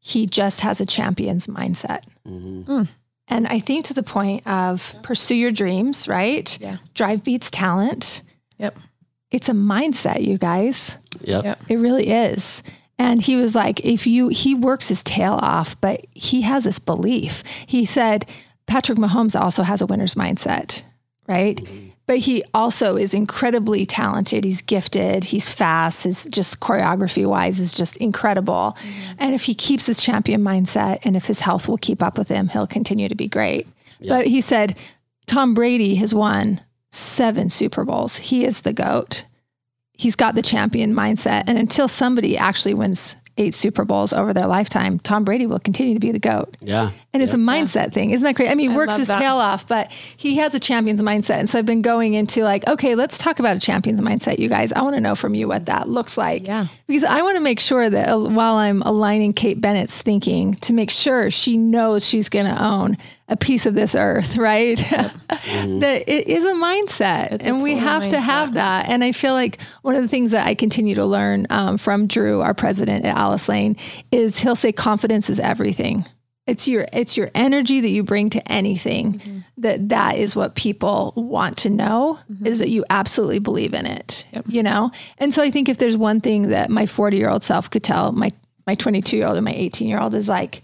He 0.00 0.26
just 0.26 0.60
has 0.60 0.82
a 0.82 0.86
champion's 0.86 1.46
mindset. 1.46 2.02
Mm-hmm. 2.28 2.70
Mm. 2.70 2.88
And 3.28 3.46
I 3.46 3.58
think 3.58 3.86
to 3.86 3.94
the 3.94 4.02
point 4.02 4.46
of 4.46 4.94
pursue 5.02 5.34
your 5.34 5.50
dreams, 5.50 6.06
right? 6.08 6.58
Yeah. 6.60 6.76
Drive 6.94 7.24
beats 7.24 7.50
talent. 7.50 8.22
Yep. 8.58 8.78
It's 9.30 9.48
a 9.48 9.52
mindset, 9.52 10.24
you 10.24 10.38
guys. 10.38 10.96
Yep. 11.22 11.44
Yep. 11.44 11.60
It 11.68 11.76
really 11.76 12.08
is. 12.08 12.62
And 12.98 13.20
he 13.20 13.34
was 13.36 13.54
like, 13.54 13.80
if 13.80 14.06
you, 14.06 14.28
he 14.28 14.54
works 14.54 14.88
his 14.88 15.02
tail 15.02 15.38
off, 15.42 15.80
but 15.80 16.06
he 16.12 16.42
has 16.42 16.64
this 16.64 16.78
belief. 16.78 17.42
He 17.66 17.84
said, 17.84 18.30
Patrick 18.66 18.98
Mahomes 18.98 19.38
also 19.38 19.62
has 19.62 19.82
a 19.82 19.86
winner's 19.86 20.14
mindset, 20.14 20.84
right? 21.26 21.60
But 22.06 22.18
he 22.18 22.44
also 22.52 22.96
is 22.96 23.14
incredibly 23.14 23.86
talented. 23.86 24.44
He's 24.44 24.60
gifted. 24.60 25.24
He's 25.24 25.50
fast. 25.50 26.04
His 26.04 26.26
just 26.26 26.60
choreography 26.60 27.26
wise 27.26 27.60
is 27.60 27.72
just 27.72 27.96
incredible. 27.96 28.76
Mm-hmm. 28.78 29.14
And 29.18 29.34
if 29.34 29.44
he 29.44 29.54
keeps 29.54 29.86
his 29.86 30.02
champion 30.02 30.42
mindset 30.42 30.98
and 31.04 31.16
if 31.16 31.26
his 31.26 31.40
health 31.40 31.68
will 31.68 31.78
keep 31.78 32.02
up 32.02 32.18
with 32.18 32.28
him, 32.28 32.48
he'll 32.48 32.66
continue 32.66 33.08
to 33.08 33.14
be 33.14 33.26
great. 33.26 33.66
But 34.06 34.26
he 34.26 34.42
said, 34.42 34.76
Tom 35.26 35.54
Brady 35.54 35.94
has 35.94 36.14
won 36.14 36.60
seven 36.90 37.48
Super 37.48 37.84
Bowls. 37.84 38.16
He 38.16 38.44
is 38.44 38.62
the 38.62 38.74
GOAT 38.74 39.24
he's 39.94 40.16
got 40.16 40.34
the 40.34 40.42
champion 40.42 40.92
mindset. 40.92 41.44
And 41.46 41.58
until 41.58 41.88
somebody 41.88 42.36
actually 42.36 42.74
wins 42.74 43.16
eight 43.36 43.54
Super 43.54 43.84
Bowls 43.84 44.12
over 44.12 44.32
their 44.32 44.46
lifetime, 44.46 44.98
Tom 44.98 45.24
Brady 45.24 45.46
will 45.46 45.58
continue 45.58 45.94
to 45.94 46.00
be 46.00 46.12
the 46.12 46.18
GOAT. 46.18 46.56
Yeah. 46.60 46.90
And 47.12 47.22
it's 47.22 47.34
a 47.34 47.38
mindset 47.38 47.92
thing. 47.92 48.10
Isn't 48.10 48.24
that 48.24 48.34
great? 48.34 48.48
I 48.48 48.54
mean, 48.54 48.70
he 48.70 48.76
works 48.76 48.96
his 48.96 49.08
that. 49.08 49.18
tail 49.18 49.34
off, 49.34 49.66
but 49.66 49.90
he 49.90 50.36
has 50.36 50.54
a 50.54 50.60
champion's 50.60 51.02
mindset. 51.02 51.38
And 51.38 51.50
so 51.50 51.58
I've 51.58 51.66
been 51.66 51.82
going 51.82 52.14
into 52.14 52.42
like, 52.44 52.66
okay, 52.66 52.94
let's 52.94 53.18
talk 53.18 53.38
about 53.38 53.56
a 53.56 53.60
champion's 53.60 54.00
mindset, 54.00 54.38
you 54.38 54.48
guys. 54.48 54.72
I 54.72 54.82
want 54.82 54.94
to 54.94 55.00
know 55.00 55.14
from 55.14 55.34
you 55.34 55.48
what 55.48 55.66
that 55.66 55.88
looks 55.88 56.16
like. 56.16 56.46
Yeah. 56.46 56.66
Because 56.86 57.04
I 57.04 57.22
want 57.22 57.36
to 57.36 57.40
make 57.40 57.60
sure 57.60 57.88
that 57.88 58.08
uh, 58.08 58.18
while 58.18 58.56
I'm 58.56 58.82
aligning 58.82 59.32
Kate 59.32 59.60
Bennett's 59.60 60.00
thinking 60.00 60.54
to 60.56 60.72
make 60.72 60.90
sure 60.90 61.30
she 61.30 61.56
knows 61.56 62.06
she's 62.06 62.28
going 62.28 62.46
to 62.46 62.64
own 62.64 62.96
a 63.28 63.36
piece 63.36 63.66
of 63.66 63.74
this 63.74 63.94
earth, 63.94 64.36
right? 64.38 64.76
that 64.78 66.04
it 66.06 66.28
is 66.28 66.44
a 66.44 66.52
mindset. 66.52 67.32
It's 67.32 67.44
a 67.44 67.48
and 67.48 67.62
we 67.62 67.74
total 67.74 67.88
have 67.88 68.08
to 68.10 68.20
have 68.20 68.54
that. 68.54 68.88
And 68.88 69.02
I 69.02 69.12
feel 69.12 69.34
like 69.34 69.60
one 69.82 69.94
of 69.94 70.02
the 70.02 70.08
things 70.08 70.32
that 70.32 70.46
I 70.46 70.54
continue 70.54 70.94
to 70.96 71.06
learn 71.06 71.46
um, 71.50 71.78
from 71.78 72.06
Drew, 72.06 72.40
our 72.40 72.54
president 72.54 73.04
at 73.04 73.16
Alice 73.16 73.48
Lane, 73.48 73.76
is 74.12 74.38
he'll 74.38 74.56
say 74.56 74.72
confidence 74.72 75.30
is 75.30 75.40
everything. 75.40 76.04
It's 76.46 76.68
your 76.68 76.86
it's 76.92 77.16
your 77.16 77.30
energy 77.34 77.80
that 77.80 77.88
you 77.88 78.02
bring 78.02 78.28
to 78.30 78.52
anything 78.52 79.14
Mm-hmm. 79.14 79.38
that 79.58 79.88
that 79.88 80.18
is 80.18 80.36
what 80.36 80.54
people 80.54 81.14
want 81.16 81.56
to 81.58 81.70
know 81.70 82.18
is 82.44 82.58
that 82.58 82.68
you 82.68 82.84
absolutely 82.90 83.38
believe 83.38 83.72
in 83.72 83.86
it. 83.86 84.26
You 84.46 84.62
know? 84.62 84.90
And 85.16 85.32
so 85.32 85.42
I 85.42 85.50
think 85.50 85.70
if 85.70 85.78
there's 85.78 85.96
one 85.96 86.20
thing 86.20 86.50
that 86.50 86.68
my 86.68 86.84
40-year-old 86.84 87.42
self 87.42 87.70
could 87.70 87.82
tell 87.82 88.12
my 88.12 88.30
my 88.66 88.74
22-year-old 88.74 89.36
and 89.36 89.44
my 89.44 89.52
18-year-old 89.52 90.14
is 90.14 90.28
like 90.28 90.62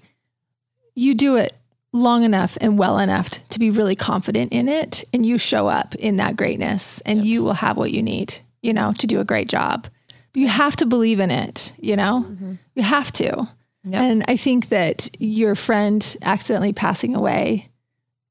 you 0.95 1.15
do 1.15 1.37
it 1.37 1.57
long 1.93 2.23
enough 2.23 2.57
and 2.61 2.79
well 2.79 2.99
enough 2.99 3.29
to 3.49 3.59
be 3.59 3.71
really 3.71 3.97
confident 3.97 4.53
in 4.53 4.69
it 4.69 5.05
and 5.13 5.27
you 5.27 5.39
show 5.39 5.67
up 5.67 5.95
in 5.97 6.17
that 6.17 6.37
greatness 6.37 7.01
and 7.05 7.25
you 7.25 7.43
will 7.43 7.53
have 7.53 7.77
what 7.77 7.93
you 7.93 8.03
need, 8.03 8.39
you 8.63 8.73
know, 8.73 8.93
to 8.99 9.07
do 9.07 9.21
a 9.21 9.25
great 9.25 9.49
job. 9.49 9.89
But 10.33 10.41
you 10.41 10.49
have 10.49 10.77
to 10.77 10.87
believe 10.87 11.19
in 11.19 11.31
it, 11.31 11.73
you 11.79 11.97
know? 11.97 12.25
Mm-hmm. 12.29 12.55
You 12.77 12.83
have 12.83 13.11
to. 13.13 13.49
Yep. 13.85 14.01
And 14.03 14.25
I 14.29 14.37
think 14.37 14.69
that 14.69 15.11
your 15.19 15.55
friend 15.55 16.17
accidentally 16.23 16.73
passing 16.73 17.17
away, 17.17 17.69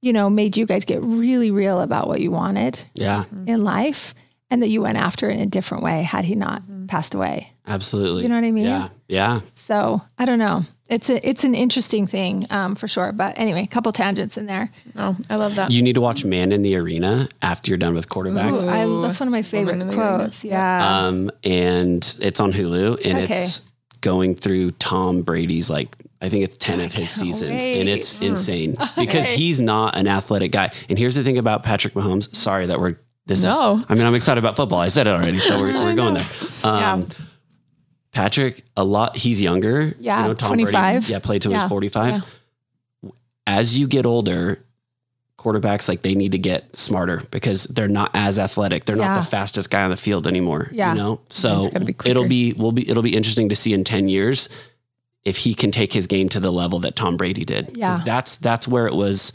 you 0.01 0.13
know, 0.13 0.29
made 0.29 0.55
you 0.55 0.65
guys 0.65 0.85
get 0.85 1.01
really 1.01 1.51
real 1.51 1.81
about 1.81 2.07
what 2.07 2.21
you 2.21 2.31
wanted 2.31 2.81
Yeah. 2.93 3.25
in 3.45 3.63
life 3.63 4.13
and 4.49 4.61
that 4.61 4.69
you 4.69 4.81
went 4.81 4.97
after 4.97 5.29
it 5.29 5.33
in 5.35 5.41
a 5.41 5.45
different 5.45 5.83
way 5.83 6.03
had 6.03 6.23
he 6.23 6.35
not 6.35 6.61
mm-hmm. 6.61 6.85
passed 6.85 7.13
away. 7.13 7.51
Absolutely. 7.67 8.23
You 8.23 8.29
know 8.29 8.35
what 8.35 8.45
I 8.45 8.51
mean? 8.51 8.65
Yeah. 8.65 8.89
Yeah. 9.07 9.41
So 9.53 10.01
I 10.17 10.25
don't 10.25 10.39
know. 10.39 10.65
It's 10.89 11.09
a 11.09 11.27
it's 11.27 11.43
an 11.43 11.53
interesting 11.55 12.07
thing 12.07 12.45
um, 12.49 12.75
for 12.75 12.87
sure. 12.87 13.11
But 13.11 13.37
anyway, 13.37 13.63
a 13.63 13.67
couple 13.67 13.91
tangents 13.91 14.37
in 14.37 14.47
there. 14.47 14.71
Oh, 14.97 15.15
I 15.29 15.35
love 15.35 15.55
that. 15.55 15.69
You 15.71 15.81
need 15.83 15.93
to 15.93 16.01
watch 16.01 16.25
Man 16.25 16.51
in 16.51 16.61
the 16.63 16.75
Arena 16.75 17.29
after 17.41 17.69
you're 17.69 17.77
done 17.77 17.93
with 17.93 18.09
quarterbacks. 18.09 18.67
I, 18.67 18.85
that's 19.01 19.19
one 19.19 19.27
of 19.27 19.31
my 19.31 19.43
favorite 19.43 19.75
in 19.75 19.83
Arena. 19.83 19.93
quotes. 20.17 20.43
Yeah. 20.43 21.05
Um, 21.05 21.29
and 21.43 22.15
it's 22.19 22.39
on 22.39 22.51
Hulu 22.53 23.05
and 23.05 23.19
Okay. 23.19 23.23
it's 23.33 23.69
going 24.01 24.33
through 24.33 24.71
Tom 24.71 25.21
Brady's 25.21 25.69
like 25.69 25.95
I 26.21 26.27
think 26.29 26.43
it's 26.43 26.57
10 26.57 26.79
of 26.81 26.91
his 26.91 27.09
seasons 27.21 27.63
and 27.63 27.87
it's 27.87 28.21
insane 28.21 28.75
because 28.97 29.27
he's 29.27 29.61
not 29.61 29.95
an 29.95 30.07
athletic 30.07 30.51
guy. 30.51 30.71
And 30.89 30.97
here's 30.97 31.15
the 31.15 31.23
thing 31.23 31.37
about 31.37 31.63
Patrick 31.63 31.93
Mahomes. 31.93 32.33
Sorry 32.35 32.65
that 32.65 32.79
we're 32.79 32.95
this 33.27 33.43
No. 33.43 33.77
is 33.77 33.85
I 33.89 33.93
mean 33.95 34.05
I'm 34.07 34.15
excited 34.15 34.39
about 34.39 34.55
football. 34.55 34.79
I 34.79 34.87
said 34.87 35.05
it 35.05 35.11
already, 35.11 35.37
so 35.39 35.59
we're, 35.61 35.71
we're 35.73 35.93
going 35.95 36.15
there. 36.15 36.27
Um, 36.63 37.07
Patrick, 38.11 38.63
a 38.75 38.83
lot 38.83 39.15
he's 39.17 39.39
younger. 39.41 39.93
Yeah, 39.99 40.21
you 40.21 40.27
know, 40.29 40.33
Tom 40.33 40.49
25. 40.49 40.71
Brady, 41.01 41.11
yeah, 41.13 41.19
played 41.19 41.41
till 41.41 41.51
Yeah, 41.51 41.61
he's 41.61 41.69
45. 41.69 42.23
As 43.47 43.77
you 43.77 43.87
get 43.87 44.05
older, 44.05 44.63
quarterbacks 45.37 45.87
like 45.87 46.01
they 46.01 46.15
need 46.15 46.33
to 46.33 46.37
get 46.37 46.75
smarter 46.75 47.21
because 47.31 47.63
they're 47.65 47.87
not 47.87 48.11
as 48.13 48.37
athletic. 48.37 48.85
They're 48.85 48.97
Yeah. 48.97 49.13
not 49.13 49.21
the 49.21 49.25
fastest 49.27 49.69
guy 49.69 49.83
on 49.83 49.89
the 49.89 49.97
field 49.97 50.27
anymore. 50.27 50.69
Yeah. 50.73 50.91
You 50.93 50.97
know? 50.97 51.21
So 51.29 51.69
it'll 52.05 52.27
be 52.27 52.53
will 52.53 52.71
be 52.71 52.87
it'll 52.89 53.03
be 53.03 53.15
interesting 53.15 53.49
to 53.49 53.55
see 53.55 53.73
in 53.73 53.83
10 53.83 54.09
years 54.09 54.49
if 55.25 55.37
he 55.37 55.53
can 55.53 55.71
take 55.71 55.93
his 55.93 56.07
game 56.07 56.29
to 56.29 56.39
the 56.39 56.51
level 56.51 56.79
that 56.79 56.95
Tom 56.95 57.15
Brady 57.17 57.45
did. 57.45 57.71
Yeah. 57.75 57.99
That's 58.05 58.37
that's 58.37 58.67
where 58.67 58.87
it 58.87 58.93
was 58.95 59.33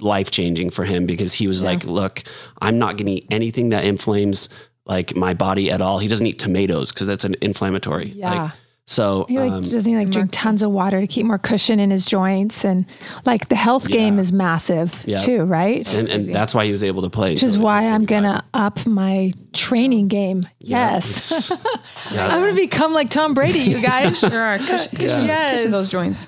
life 0.00 0.30
changing 0.30 0.70
for 0.70 0.84
him 0.84 1.06
because 1.06 1.32
he 1.34 1.46
was 1.46 1.62
like, 1.62 1.84
look, 1.84 2.22
I'm 2.60 2.78
not 2.78 2.96
gonna 2.96 3.10
eat 3.12 3.26
anything 3.30 3.70
that 3.70 3.84
inflames 3.84 4.48
like 4.86 5.16
my 5.16 5.34
body 5.34 5.70
at 5.70 5.80
all. 5.82 5.98
He 5.98 6.08
doesn't 6.08 6.26
eat 6.26 6.38
tomatoes 6.38 6.92
because 6.92 7.06
that's 7.06 7.24
an 7.24 7.36
inflammatory. 7.40 8.08
Yeah. 8.08 8.42
Like, 8.44 8.52
so 8.84 9.26
he 9.28 9.38
like 9.38 9.52
um, 9.52 9.62
doesn't 9.62 9.90
he 9.90 9.96
like 9.96 10.10
drink 10.10 10.30
tons 10.32 10.60
of 10.60 10.72
water 10.72 11.00
to 11.00 11.06
keep 11.06 11.24
more 11.24 11.38
cushion 11.38 11.78
in 11.78 11.90
his 11.92 12.04
joints 12.04 12.64
and 12.64 12.84
like 13.24 13.48
the 13.48 13.54
health 13.54 13.86
game 13.88 14.18
is 14.18 14.32
massive 14.32 15.04
Yeah. 15.06 15.18
too, 15.18 15.44
right? 15.44 15.90
and, 15.94 16.08
and 16.08 16.24
that's 16.24 16.52
why 16.52 16.64
he 16.64 16.72
was 16.72 16.82
able 16.82 17.02
to 17.02 17.08
play. 17.08 17.30
Which 17.30 17.44
is 17.44 17.56
why 17.56 17.86
I'm 17.86 18.04
gonna 18.06 18.44
up 18.52 18.84
my 18.84 19.30
training 19.52 20.08
game. 20.08 20.42
yes. 20.58 21.50
I'm 22.10 22.40
gonna 22.40 22.54
become 22.54 22.92
like 22.92 23.08
Tom 23.08 23.34
Brady, 23.34 23.60
you 23.60 23.80
guys. 23.86 24.20
There 24.20 24.42
are 24.42 24.58
cushion, 24.58 24.90
cushion, 24.96 25.24
Yes. 25.26 25.58
cushion 25.58 25.70
those 25.70 25.90
joints. 25.90 26.26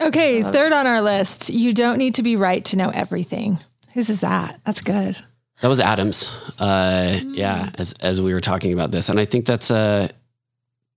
Okay, 0.00 0.42
third 0.42 0.72
on 0.72 0.86
our 0.86 1.00
list. 1.00 1.48
You 1.48 1.72
don't 1.72 1.96
need 1.96 2.14
to 2.16 2.22
be 2.22 2.36
right 2.36 2.64
to 2.66 2.76
know 2.76 2.90
everything. 2.90 3.58
Whose 3.94 4.10
is 4.10 4.20
that? 4.20 4.60
That's 4.64 4.82
good. 4.82 5.16
That 5.60 5.68
was 5.68 5.80
Adams. 5.80 6.30
Uh, 6.58 7.20
Yeah, 7.24 7.70
as 7.76 7.92
as 8.00 8.20
we 8.20 8.32
were 8.32 8.40
talking 8.40 8.72
about 8.72 8.90
this, 8.90 9.08
and 9.08 9.18
I 9.18 9.24
think 9.24 9.46
that's 9.46 9.70
a 9.70 10.10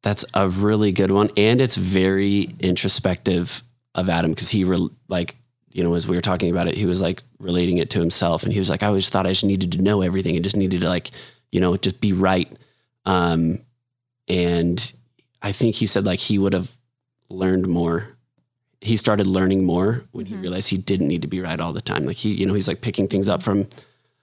That's 0.01 0.23
a 0.33 0.47
really 0.47 0.91
good 0.93 1.11
one. 1.11 1.29
And 1.35 1.59
it's 1.59 1.75
very 1.75 2.49
introspective 2.59 3.63
of 3.95 4.09
Adam 4.09 4.31
because 4.31 4.49
he, 4.49 4.63
re- 4.63 4.89
like, 5.09 5.35
you 5.73 5.83
know, 5.83 5.93
as 5.93 6.07
we 6.07 6.15
were 6.15 6.21
talking 6.21 6.49
about 6.51 6.69
it, 6.69 6.75
he 6.75 6.85
was 6.85 7.01
like 7.01 7.21
relating 7.37 7.79
it 7.79 7.89
to 7.89 7.99
himself. 7.99 8.43
And 8.43 8.53
he 8.53 8.59
was 8.59 8.69
like, 8.69 8.81
I 8.81 8.87
always 8.87 9.09
thought 9.09 9.25
I 9.25 9.31
just 9.31 9.43
needed 9.43 9.73
to 9.73 9.81
know 9.81 10.01
everything 10.01 10.35
and 10.35 10.43
just 10.43 10.55
needed 10.55 10.81
to, 10.81 10.89
like, 10.89 11.11
you 11.51 11.59
know, 11.59 11.75
just 11.75 11.99
be 11.99 12.13
right. 12.13 12.49
Um, 13.05 13.59
and 14.29 14.93
I 15.41 15.51
think 15.51 15.75
he 15.75 15.85
said, 15.85 16.05
like, 16.05 16.19
he 16.19 16.37
would 16.37 16.53
have 16.53 16.71
learned 17.27 17.67
more. 17.67 18.15
He 18.79 18.95
started 18.95 19.27
learning 19.27 19.65
more 19.65 20.05
when 20.13 20.27
he 20.27 20.35
realized 20.35 20.69
he 20.69 20.77
didn't 20.77 21.09
need 21.09 21.23
to 21.23 21.27
be 21.27 21.41
right 21.41 21.59
all 21.59 21.73
the 21.73 21.81
time. 21.81 22.05
Like, 22.05 22.15
he, 22.15 22.29
you 22.33 22.45
know, 22.45 22.53
he's 22.53 22.69
like 22.69 22.79
picking 22.79 23.09
things 23.09 23.27
up 23.27 23.43
from, 23.43 23.67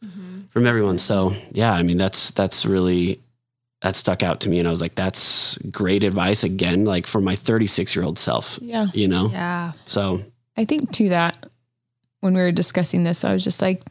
Mm-hmm. 0.04 0.42
from 0.50 0.66
everyone. 0.66 0.98
So, 0.98 1.32
yeah, 1.52 1.72
I 1.72 1.82
mean, 1.82 1.96
that's, 1.96 2.30
that's 2.30 2.66
really, 2.66 3.20
that 3.82 3.96
stuck 3.96 4.22
out 4.22 4.40
to 4.40 4.48
me. 4.50 4.58
And 4.58 4.68
I 4.68 4.70
was 4.70 4.80
like, 4.80 4.94
that's 4.94 5.56
great 5.70 6.02
advice 6.04 6.44
again, 6.44 6.84
like 6.84 7.06
for 7.06 7.20
my 7.20 7.34
36 7.34 7.96
year 7.96 8.04
old 8.04 8.18
self, 8.18 8.58
Yeah. 8.60 8.86
you 8.92 9.08
know? 9.08 9.28
Yeah. 9.32 9.72
So, 9.86 10.22
I 10.56 10.64
think 10.64 10.92
to 10.92 11.08
that, 11.10 11.46
when 12.20 12.34
we 12.34 12.40
were 12.40 12.52
discussing 12.52 13.04
this, 13.04 13.24
I 13.24 13.32
was 13.32 13.42
just 13.44 13.60
like, 13.62 13.82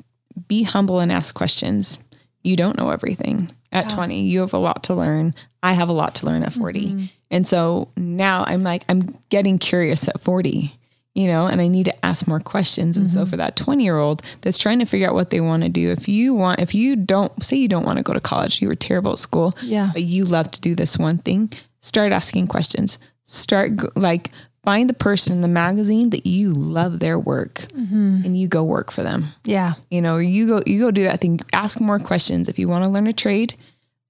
be 0.48 0.64
humble 0.64 1.00
and 1.00 1.12
ask 1.12 1.34
questions. 1.34 1.98
You 2.44 2.56
don't 2.56 2.78
know 2.78 2.90
everything 2.92 3.52
at 3.72 3.90
20. 3.90 4.22
You 4.24 4.42
have 4.42 4.54
a 4.54 4.58
lot 4.58 4.84
to 4.84 4.94
learn. 4.96 5.34
I 5.64 5.74
have 5.74 5.90
a 5.90 5.94
lot 5.94 6.16
to 6.16 6.26
learn 6.26 6.44
at 6.44 6.54
40. 6.54 6.80
Mm-hmm. 6.88 7.06
And 7.32 7.48
so 7.48 7.90
now 7.98 8.44
I'm 8.48 8.64
like, 8.64 8.84
I'm 8.90 9.18
getting 9.30 9.58
curious 9.58 10.08
at 10.08 10.22
40, 10.22 10.75
you 11.16 11.28
know, 11.28 11.48
and 11.48 11.62
I 11.62 11.70
need 11.70 11.86
to 11.86 12.06
ask 12.06 12.28
more 12.28 12.42
questions. 12.42 12.98
And 12.98 13.10
so 13.10 13.22
mm-hmm. 13.22 13.30
for 13.30 13.38
that 13.38 13.56
20 13.56 13.84
year 13.84 13.98
old 13.98 14.22
that's 14.42 14.58
trying 14.58 14.80
to 14.80 14.86
figure 14.86 15.08
out 15.08 15.16
what 15.16 15.30
they 15.30 15.42
want 15.42 15.64
to 15.64 15.70
do, 15.70 15.90
if 15.90 16.08
you 16.08 16.34
want, 16.34 16.60
if 16.60 16.76
you 16.76 16.98
don't 16.98 17.44
say 17.44 17.56
you 17.56 17.70
don't 17.70 17.86
want 17.86 17.98
to 17.98 18.04
go 18.04 18.14
to 18.14 18.20
college, 18.20 18.62
you 18.62 18.68
were 18.68 18.76
terrible 18.76 19.14
at 19.14 19.20
school, 19.20 19.56
Yeah. 19.62 19.92
but 19.94 20.04
you 20.04 20.26
love 20.26 20.52
to 20.52 20.62
do 20.62 20.76
this 20.76 20.98
one 20.98 21.20
thing, 21.20 21.52
start 21.80 22.12
asking 22.12 22.48
questions. 22.48 23.00
Start 23.24 23.98
like 23.98 24.30
find 24.66 24.90
the 24.90 24.94
person 24.94 25.32
in 25.32 25.42
the 25.42 25.48
magazine 25.48 26.10
that 26.10 26.26
you 26.26 26.52
love 26.52 27.00
their 27.00 27.18
work 27.18 27.66
mm-hmm. 27.74 28.22
and 28.26 28.38
you 28.38 28.48
go 28.48 28.64
work 28.64 28.92
for 28.92 29.02
them. 29.04 29.28
Yeah. 29.46 29.76
You 29.90 30.02
know, 30.02 30.18
you 30.18 30.48
go 30.48 30.64
you 30.66 30.82
go 30.82 30.92
do 30.92 31.04
that 31.04 31.22
thing. 31.22 31.40
Ask 31.54 31.80
more 31.80 31.98
questions. 31.98 32.50
If 32.50 32.60
you 32.60 32.68
want 32.68 32.84
to 32.84 32.90
learn 32.90 33.08
a 33.08 33.14
trade, 33.14 33.56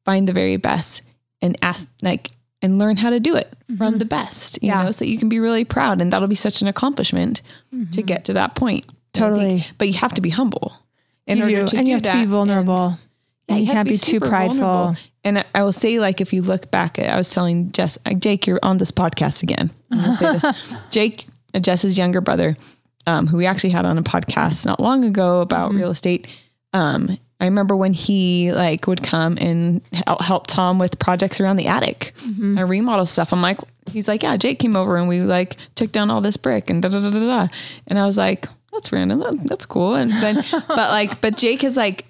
find 0.05 0.27
the 0.27 0.33
very 0.33 0.57
best 0.57 1.03
and 1.41 1.55
ask 1.61 1.87
like 2.01 2.31
and 2.65 2.78
learn 2.80 2.97
how 2.97 3.10
to 3.10 3.19
do 3.19 3.36
it 3.36 3.54
from 3.78 3.99
the 3.99 4.06
best. 4.06 4.60
You 4.62 4.69
Yeah. 4.69 4.84
know, 4.84 4.91
so 4.91 5.06
you 5.06 5.17
can 5.17 5.30
be 5.30 5.39
really 5.39 5.63
proud 5.63 6.01
and 6.01 6.12
that'll 6.12 6.28
be 6.28 6.36
such 6.36 6.62
an 6.62 6.67
accomplishment 6.67 7.41
to 7.93 8.01
get 8.01 8.25
to 8.25 8.34
that 8.34 8.56
point. 8.56 8.84
And 8.88 9.23
I 9.23 9.30
think- 9.30 9.39
Totally. 9.39 9.67
but 9.78 9.88
you 9.88 9.93
have 9.95 10.13
to 10.15 10.21
be 10.21 10.30
humble. 10.32 10.73
In 11.28 11.38
You 11.38 11.43
order 11.45 11.56
do. 11.62 11.67
to 11.67 11.78
and 11.78 11.86
do 11.86 11.89
you 11.91 11.95
have 11.95 12.01
to 12.04 12.10
that 12.10 12.15
be 12.15 12.19
and- 12.21 12.30
vulnerable. 12.30 12.99
yeah, 13.47 13.56
you 13.56 13.65
have 13.67 13.73
can't 13.75 13.88
be 13.89 13.97
too 13.97 14.19
prideful. 14.19 14.58
vulnerable. 14.60 14.95
And 15.23 15.39
I- 15.39 15.45
I 15.56 15.63
will 15.63 15.71
say, 15.71 15.97
like, 15.99 16.21
if 16.21 16.34
you 16.34 16.41
look 16.43 16.69
back, 16.69 16.99
I 16.99 17.17
was 17.17 17.30
telling 17.32 17.71
Jess, 17.71 17.97
uh, 18.06 18.13
Jake, 18.13 18.45
you're 18.45 18.60
on 18.62 18.78
this 18.78 18.91
podcast 18.91 19.41
again. 19.41 19.71
Say 20.17 20.34
this. 20.38 20.45
Jake, 20.91 21.25
uh, 21.56 21.60
Jess's 21.60 21.97
younger 21.97 22.21
brother, 22.21 22.56
um, 23.08 23.25
who 23.28 23.38
we 23.38 23.45
actually 23.47 23.71
had 23.71 23.86
on 23.86 23.97
a 23.97 24.04
podcast 24.04 24.65
not 24.65 24.80
long 24.80 25.04
ago 25.06 25.41
about 25.41 25.69
Mm-hmm. 25.69 25.78
real 25.80 25.91
estate. 25.91 26.28
Um, 26.73 27.17
I 27.39 27.45
remember 27.45 27.76
when 27.76 27.93
he 27.93 28.52
like 28.54 28.88
would 28.88 29.04
come 29.04 29.38
and 29.39 29.82
help, 30.21 30.48
Tom 30.48 30.80
with 30.80 30.98
projects 31.00 31.39
around 31.41 31.58
the 31.58 31.67
attic, 31.67 32.13
Mm-hmm. 32.21 32.58
and 32.58 32.69
remodel 32.69 33.06
stuff. 33.06 33.34
I'm 33.34 33.41
like, 33.41 33.60
he's 33.91 34.08
like, 34.08 34.24
yeah, 34.24 34.38
Jake 34.38 34.60
came 34.60 34.76
over 34.76 34.95
and 34.98 35.08
we 35.08 35.19
like 35.21 35.58
took 35.76 35.91
down 35.91 36.10
all 36.10 36.21
this 36.21 36.38
brick 36.38 36.69
and 36.69 36.82
da 36.82 36.89
da 36.89 37.02
da 37.02 37.10
da 37.10 37.19
da. 37.19 37.48
And 37.88 38.00
I 38.00 38.06
was 38.06 38.17
like, 38.17 38.48
that's 38.71 38.91
random. 38.91 39.19
That- 39.19 39.48
That's 39.48 39.65
cool. 39.65 39.95
And 39.95 40.12
then, 40.12 40.43
but 40.52 40.69
like, 40.91 41.19
but 41.21 41.38
Jake 41.38 41.63
is 41.63 41.76
like 41.78 42.06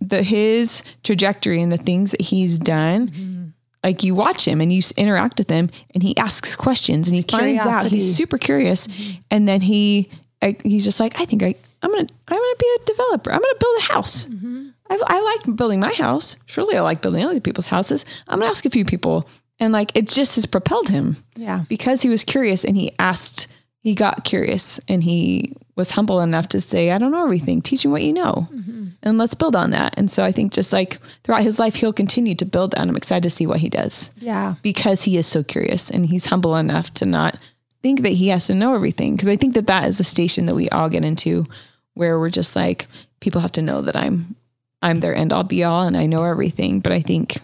the 0.00 0.22
his 0.22 0.82
trajectory 1.02 1.60
and 1.62 1.72
the 1.72 1.76
things 1.78 2.12
that 2.12 2.20
he's 2.22 2.58
done. 2.58 3.08
Mm-hmm. 3.08 3.44
Like 3.84 4.02
you 4.02 4.14
watch 4.14 4.44
him 4.46 4.60
and 4.60 4.72
you 4.72 4.82
interact 4.96 5.38
with 5.38 5.48
him, 5.50 5.70
and 5.94 6.02
he 6.02 6.16
asks 6.16 6.54
questions 6.56 7.08
and 7.08 7.16
he 7.16 7.22
finds 7.22 7.62
out. 7.64 7.86
He's 7.86 8.14
super 8.16 8.36
curious, 8.38 8.86
mm-hmm. 8.88 9.20
and 9.30 9.46
then 9.48 9.60
he 9.60 10.10
I, 10.42 10.56
he's 10.64 10.84
just 10.84 10.98
like, 11.00 11.20
I 11.20 11.24
think 11.24 11.42
I 11.42 11.54
I'm 11.82 11.90
gonna 11.92 12.06
I'm 12.28 12.36
gonna 12.38 12.56
be 12.58 12.76
a 12.82 12.84
developer. 12.86 13.30
I'm 13.32 13.40
gonna 13.40 13.54
build 13.60 13.78
a 13.78 13.82
house. 13.84 14.26
Mm-hmm. 14.26 14.37
I, 14.90 14.98
I 15.06 15.20
like 15.46 15.56
building 15.56 15.80
my 15.80 15.92
house. 15.92 16.36
Surely 16.46 16.76
I 16.76 16.80
like 16.80 17.02
building 17.02 17.24
other 17.24 17.40
people's 17.40 17.68
houses. 17.68 18.04
I'm 18.26 18.38
gonna 18.40 18.50
ask 18.50 18.64
a 18.64 18.70
few 18.70 18.84
people, 18.84 19.28
and 19.60 19.72
like 19.72 19.92
it 19.94 20.08
just 20.08 20.34
has 20.36 20.46
propelled 20.46 20.88
him 20.88 21.16
Yeah. 21.36 21.64
because 21.68 22.02
he 22.02 22.08
was 22.08 22.24
curious 22.24 22.64
and 22.64 22.76
he 22.76 22.92
asked. 22.98 23.48
He 23.80 23.94
got 23.94 24.24
curious 24.24 24.80
and 24.88 25.02
he 25.04 25.54
was 25.76 25.92
humble 25.92 26.20
enough 26.20 26.48
to 26.48 26.60
say, 26.60 26.90
"I 26.90 26.98
don't 26.98 27.12
know 27.12 27.22
everything. 27.22 27.62
Teach 27.62 27.84
me 27.84 27.90
what 27.92 28.02
you 28.02 28.12
know." 28.12 28.48
Mm-hmm. 28.52 28.74
and 29.04 29.16
let's 29.16 29.34
build 29.34 29.54
on 29.54 29.70
that. 29.70 29.94
And 29.96 30.10
so 30.10 30.24
I 30.24 30.32
think 30.32 30.52
just 30.52 30.72
like 30.72 30.98
throughout 31.22 31.44
his 31.44 31.58
life, 31.60 31.76
he'll 31.76 31.92
continue 31.92 32.34
to 32.34 32.44
build 32.44 32.72
that. 32.72 32.80
And 32.80 32.90
I'm 32.90 32.96
excited 32.96 33.22
to 33.22 33.30
see 33.30 33.46
what 33.46 33.60
he 33.60 33.68
does 33.68 34.10
Yeah. 34.18 34.56
because 34.62 35.04
he 35.04 35.16
is 35.16 35.26
so 35.26 35.44
curious 35.44 35.88
and 35.90 36.04
he's 36.04 36.26
humble 36.26 36.56
enough 36.56 36.92
to 36.94 37.06
not 37.06 37.38
think 37.80 38.02
that 38.02 38.10
he 38.14 38.28
has 38.28 38.48
to 38.48 38.54
know 38.56 38.74
everything. 38.74 39.14
Because 39.14 39.28
I 39.28 39.36
think 39.36 39.54
that 39.54 39.68
that 39.68 39.84
is 39.84 40.00
a 40.00 40.04
station 40.04 40.46
that 40.46 40.56
we 40.56 40.68
all 40.70 40.88
get 40.88 41.04
into 41.04 41.46
where 41.94 42.18
we're 42.18 42.28
just 42.30 42.56
like, 42.56 42.88
people 43.20 43.40
have 43.40 43.52
to 43.52 43.62
know 43.62 43.80
that 43.82 43.96
I'm, 43.96 44.34
I'm 44.82 45.00
their 45.00 45.14
end 45.14 45.32
all 45.32 45.44
be 45.44 45.64
all 45.64 45.82
and 45.84 45.96
I 45.96 46.06
know 46.06 46.24
everything. 46.24 46.80
But 46.80 46.92
I 46.92 47.00
think, 47.00 47.38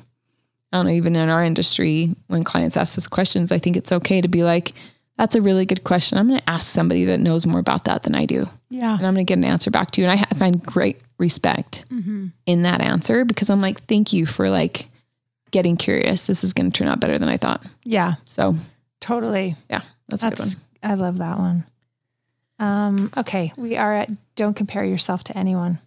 I 0.73 0.79
don't 0.79 0.87
know, 0.87 0.93
even 0.93 1.17
in 1.17 1.29
our 1.29 1.43
industry, 1.45 2.15
when 2.29 2.45
clients 2.45 2.77
ask 2.77 2.97
us 2.99 3.07
questions, 3.07 3.51
I 3.53 3.59
think 3.59 3.77
it's 3.77 3.93
okay 3.93 4.21
to 4.21 4.29
be 4.29 4.45
like, 4.45 4.73
that's 5.17 5.35
a 5.37 5.43
really 5.43 5.65
good 5.67 5.85
question. 5.85 6.19
I'm 6.19 6.27
going 6.29 6.41
to 6.41 6.51
ask 6.51 6.65
somebody 6.73 7.05
that 7.07 7.21
knows 7.21 7.47
more 7.47 7.61
about 7.61 7.85
that 7.85 8.03
than 8.03 8.15
I 8.17 8.27
do 8.27 8.49
Yeah. 8.69 8.97
and 8.97 9.07
I'm 9.07 9.15
going 9.15 9.25
to 9.27 9.31
get 9.31 9.39
an 9.39 9.45
answer 9.45 9.71
back 9.71 9.93
to 9.93 10.01
you. 10.01 10.09
And 10.09 10.21
I 10.21 10.35
find 10.37 10.61
great 10.65 11.01
respect 11.19 11.85
in 11.91 12.63
that 12.63 12.81
answer 12.81 13.25
because 13.25 13.49
I'm 13.51 13.61
like, 13.61 13.85
thank 13.85 14.13
you 14.13 14.27
for 14.27 14.51
like 14.51 14.89
getting 15.53 15.77
curious. 15.77 16.27
This 16.27 16.43
is 16.43 16.53
going 16.53 16.73
to 16.73 16.77
turn 16.77 16.89
out 16.89 16.99
better 16.99 17.17
than 17.17 17.29
I 17.29 17.37
thought. 17.37 17.65
Yeah. 17.85 18.15
So 18.27 18.57
Totally. 19.01 19.55
yeah, 19.71 19.83
that's, 20.09 20.25
a 20.25 20.31
good 20.31 20.39
one. 20.41 20.49
I 20.83 20.95
love 20.95 21.19
that 21.19 21.39
one. 21.39 21.65
Um, 22.59 23.13
okay. 23.17 23.53
We 23.57 23.77
are 23.77 23.95
at 23.95 24.11
don't 24.35 24.55
compare 24.55 24.85
yourself 24.85 25.23
to 25.25 25.39
anyone. 25.39 25.79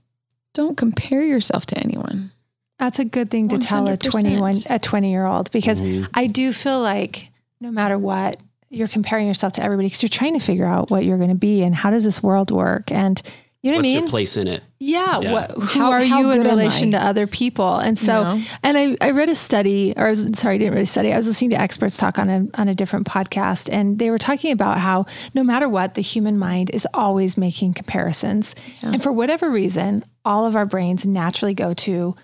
Don't 0.57 0.75
compare 0.75 1.21
yourself 1.21 1.67
to 1.67 1.77
anyone. 1.77 2.31
That's 2.79 2.97
a 2.99 3.05
good 3.05 3.29
thing 3.29 3.47
to 3.49 3.57
tell 3.59 3.87
a 3.87 3.95
21 3.95 4.55
a 4.69 4.79
20 4.79 5.11
year 5.11 5.25
old 5.25 5.51
because 5.51 5.79
Mhm. 5.81 6.07
I 6.15 6.25
do 6.27 6.51
feel 6.51 6.81
like 6.81 7.29
no 7.61 7.71
matter 7.71 7.97
what 7.97 8.39
you're 8.69 8.87
comparing 8.87 9.27
yourself 9.27 9.53
to 9.53 9.63
everybody 9.63 9.85
because 9.87 10.01
you're 10.01 10.09
trying 10.09 10.33
to 10.33 10.39
figure 10.43 10.65
out 10.65 10.89
what 10.89 11.05
you're 11.05 11.17
going 11.17 11.29
to 11.29 11.35
be 11.35 11.61
and 11.63 11.73
how 11.75 11.89
does 11.91 12.03
this 12.03 12.21
world 12.23 12.49
work 12.51 12.91
and 12.91 13.21
you 13.63 13.71
know 13.71 13.77
what 13.77 13.81
what's 13.83 13.89
I 13.89 13.93
mean? 13.95 13.99
your 14.03 14.09
place 14.09 14.37
in 14.37 14.47
it? 14.47 14.63
Yeah. 14.79 15.19
Yeah. 15.19 15.33
What, 15.33 15.51
who 15.51 15.61
How- 15.61 15.91
are 15.91 16.03
how 16.03 16.21
you 16.21 16.31
in 16.31 16.37
good 16.37 16.47
am 16.47 16.57
relation 16.57 16.89
I? 16.93 16.99
to 16.99 17.05
other 17.05 17.25
people? 17.27 17.77
And 17.77 17.97
so, 17.97 18.23
know? 18.35 18.41
and 18.63 18.77
I, 18.77 18.95
I 19.01 19.11
read 19.11 19.27
a 19.29 19.35
study, 19.35 19.93
or 19.97 20.05
I 20.05 20.09
was 20.11 20.29
sorry, 20.33 20.55
I 20.55 20.57
didn't 20.59 20.73
really 20.73 20.85
study. 20.85 21.11
I 21.11 21.17
was 21.17 21.27
listening 21.27 21.49
to 21.51 21.59
experts 21.61 21.97
talk 21.97 22.19
on 22.19 22.29
a 22.29 22.45
on 22.61 22.67
a 22.67 22.75
different 22.75 23.07
podcast, 23.07 23.69
and 23.71 23.97
they 23.97 24.11
were 24.11 24.19
talking 24.19 24.51
about 24.51 24.77
how 24.77 25.05
no 25.33 25.43
matter 25.43 25.67
what, 25.67 25.95
the 25.95 26.01
human 26.01 26.37
mind 26.37 26.69
is 26.71 26.87
always 26.93 27.37
making 27.37 27.73
comparisons, 27.73 28.53
and 28.83 29.01
for 29.01 29.11
whatever 29.11 29.49
reason, 29.49 30.03
all 30.23 30.45
of 30.45 30.55
our 30.55 30.65
brains 30.67 31.07
naturally 31.07 31.55
go 31.55 31.73
to 31.73 32.15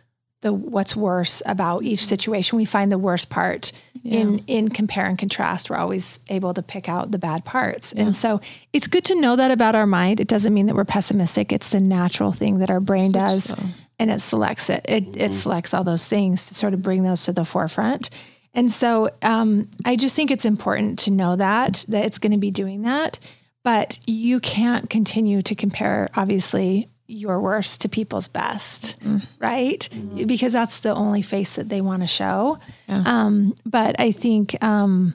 the 0.44 0.54
what's 0.54 0.96
worse 0.96 1.42
about 1.46 1.84
each 1.84 2.06
situation. 2.06 2.58
We 2.58 2.66
find 2.66 2.92
the 2.92 3.00
worst 3.00 3.30
part 3.30 3.72
in 4.04 4.44
in 4.48 4.70
compare 4.70 5.06
and 5.06 5.18
contrast. 5.18 5.70
We're 5.70 5.78
always 5.78 6.20
able 6.30 6.54
to 6.54 6.62
pick 6.62 6.88
out 6.88 7.12
the 7.12 7.18
bad 7.18 7.46
parts, 7.46 7.92
and 7.94 8.16
so 8.16 8.42
it's 8.72 8.86
good 8.86 9.06
to 9.06 9.20
know 9.20 9.36
that 9.36 9.50
about 9.50 9.74
our 9.74 9.88
mind. 9.88 10.20
It 10.20 10.28
doesn't 10.28 10.54
mean 10.54 10.68
that 10.68 10.76
we're 10.76 10.86
pessimistic. 10.86 11.52
It's 11.52 11.72
the 11.72 11.80
natural 11.80 12.32
thing 12.32 12.60
that 12.60 12.70
our 12.70 12.80
brain 12.80 13.12
does, 13.12 13.46
so. 13.46 13.56
and 13.98 14.12
it 14.12 14.22
selects 14.22 14.70
it. 14.70 14.86
It 14.88 15.18
it 15.18 15.34
selects 15.34 15.74
all 15.74 15.84
those 15.84 16.08
things 16.08 16.48
to 16.48 16.54
sort 16.54 16.74
of 16.74 16.82
bring 16.82 17.04
those 17.04 17.24
to 17.24 17.34
the 17.34 17.46
forefront. 17.46 18.10
And 18.54 18.72
so 18.72 19.10
um, 19.24 19.70
I 19.84 19.96
just 19.96 20.16
think 20.16 20.30
it's 20.30 20.46
important 20.46 21.00
to 21.00 21.12
know 21.12 21.36
that 21.38 21.86
that 21.88 22.06
it's 22.06 22.20
going 22.20 22.34
to 22.34 22.38
be 22.38 22.52
doing 22.52 22.84
that, 22.84 23.20
but 23.64 23.98
you 24.06 24.40
can't 24.40 24.90
continue 24.90 25.42
to 25.42 25.56
compare. 25.56 26.10
Obviously, 26.16 26.90
your 27.08 27.40
worst 27.40 27.82
to 27.82 27.90
people's 27.90 28.28
best, 28.28 28.96
right? 29.40 29.88
Because 30.26 30.54
that's 30.54 30.80
the 30.82 30.94
only 30.96 31.22
face 31.22 31.56
that 31.58 31.70
they 31.70 31.82
want 31.82 32.02
to 32.02 32.08
show. 32.08 32.60
Yeah. 32.88 33.04
Um, 33.06 33.54
but 33.66 34.00
I 34.00 34.12
think 34.12 34.62
um, 34.64 35.14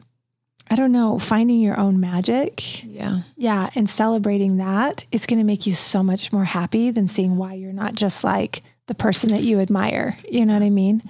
I 0.70 0.74
don't 0.77 0.92
know, 0.92 1.18
finding 1.18 1.61
your 1.61 1.79
own 1.79 1.98
magic. 1.98 2.85
Yeah. 2.85 3.20
Yeah, 3.37 3.70
and 3.74 3.88
celebrating 3.88 4.59
that 4.59 5.07
is 5.12 5.24
going 5.27 5.38
to 5.38 5.44
make 5.44 5.66
you 5.66 5.74
so 5.74 6.03
much 6.03 6.33
more 6.33 6.44
happy 6.44 6.90
than 6.90 7.09
seeing 7.09 7.37
why 7.37 7.55
you're 7.55 7.72
not 7.72 7.94
just 7.94 8.22
like 8.22 8.62
the 8.87 8.94
person 8.94 9.31
that 9.31 9.42
you 9.42 9.61
admire. 9.61 10.16
You 10.29 10.44
know 10.46 10.53
what 10.55 10.62
I 10.62 10.70
mean? 10.70 11.03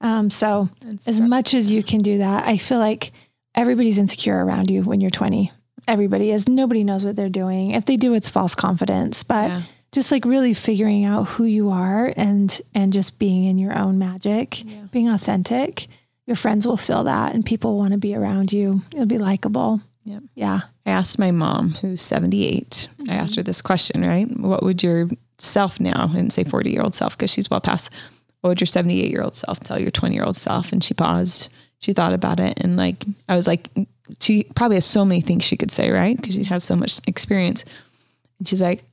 Um, 0.00 0.30
so, 0.30 0.68
as 1.06 1.20
much 1.20 1.54
as 1.54 1.70
you 1.70 1.82
can 1.82 2.00
do 2.00 2.18
that, 2.18 2.46
I 2.46 2.56
feel 2.56 2.78
like 2.78 3.12
everybody's 3.54 3.98
insecure 3.98 4.44
around 4.44 4.70
you 4.70 4.82
when 4.82 5.00
you're 5.00 5.10
20. 5.10 5.52
Everybody 5.86 6.30
is. 6.30 6.48
Nobody 6.48 6.82
knows 6.84 7.04
what 7.04 7.16
they're 7.16 7.28
doing. 7.28 7.72
If 7.72 7.84
they 7.84 7.96
do, 7.96 8.14
it's 8.14 8.28
false 8.28 8.54
confidence. 8.54 9.22
But 9.22 9.48
Yeah. 9.50 9.62
Just 9.92 10.10
like 10.10 10.24
really 10.24 10.54
figuring 10.54 11.04
out 11.04 11.28
who 11.28 11.44
you 11.44 11.70
are 11.70 12.12
and 12.16 12.60
and 12.74 12.92
just 12.92 13.18
being 13.18 13.44
in 13.44 13.58
your 13.58 13.76
own 13.78 13.98
magic, 13.98 14.62
being 14.90 15.08
authentic. 15.08 15.86
Your 16.26 16.36
friends 16.36 16.66
will 16.66 16.76
feel 16.76 17.04
that, 17.04 17.34
and 17.34 17.44
people 17.44 17.76
want 17.76 17.92
to 17.92 17.98
be 17.98 18.14
around 18.14 18.52
you. 18.52 18.82
You'll 18.94 19.06
be 19.06 19.18
likable. 19.18 19.80
Yep. 20.04 20.22
Yeah. 20.34 20.60
I 20.86 20.90
asked 20.90 21.18
my 21.18 21.30
mom, 21.30 21.74
who's 21.74 22.02
78, 22.02 22.88
I 23.08 23.14
asked 23.14 23.32
mm-hmm. 23.32 23.40
her 23.40 23.42
this 23.42 23.62
question, 23.62 24.04
right? 24.04 24.28
What 24.38 24.62
would 24.62 24.82
your 24.82 25.08
self 25.38 25.78
now, 25.78 26.08
I 26.10 26.14
didn't 26.14 26.32
say 26.32 26.44
40 26.44 26.70
year 26.70 26.82
old 26.82 26.94
self 26.94 27.16
because 27.16 27.30
she's 27.30 27.50
well 27.50 27.60
past, 27.60 27.90
what 28.40 28.48
would 28.48 28.60
your 28.60 28.66
78 28.66 29.10
year 29.10 29.22
old 29.22 29.36
self 29.36 29.60
tell 29.60 29.80
your 29.80 29.90
20 29.90 30.14
year 30.14 30.24
old 30.24 30.36
self? 30.36 30.72
And 30.72 30.82
she 30.82 30.94
paused. 30.94 31.48
she 31.78 31.92
thought 31.92 32.12
about 32.12 32.40
it 32.40 32.58
and 32.60 32.76
like 32.76 33.04
I 33.28 33.36
was 33.36 33.46
like 33.46 33.70
she 34.20 34.44
probably 34.54 34.76
has 34.76 34.84
so 34.84 35.04
many 35.04 35.20
things 35.20 35.44
she 35.44 35.56
could 35.56 35.70
say, 35.70 35.90
right? 35.90 36.16
Because 36.16 36.34
she 36.34 36.44
has 36.44 36.64
so 36.64 36.76
much 36.76 37.00
experience. 37.06 37.64
And 38.38 38.48
she's 38.48 38.62
like, 38.62 38.84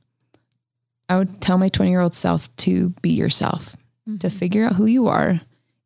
I 1.10 1.18
would 1.18 1.40
tell 1.40 1.58
my 1.58 1.68
20 1.68 1.90
year 1.90 2.00
old 2.00 2.14
self 2.14 2.54
to 2.58 2.90
be 3.02 3.10
yourself, 3.10 3.76
to 4.20 4.30
figure 4.30 4.64
out 4.64 4.76
who 4.76 4.86
you 4.86 5.08
are 5.08 5.40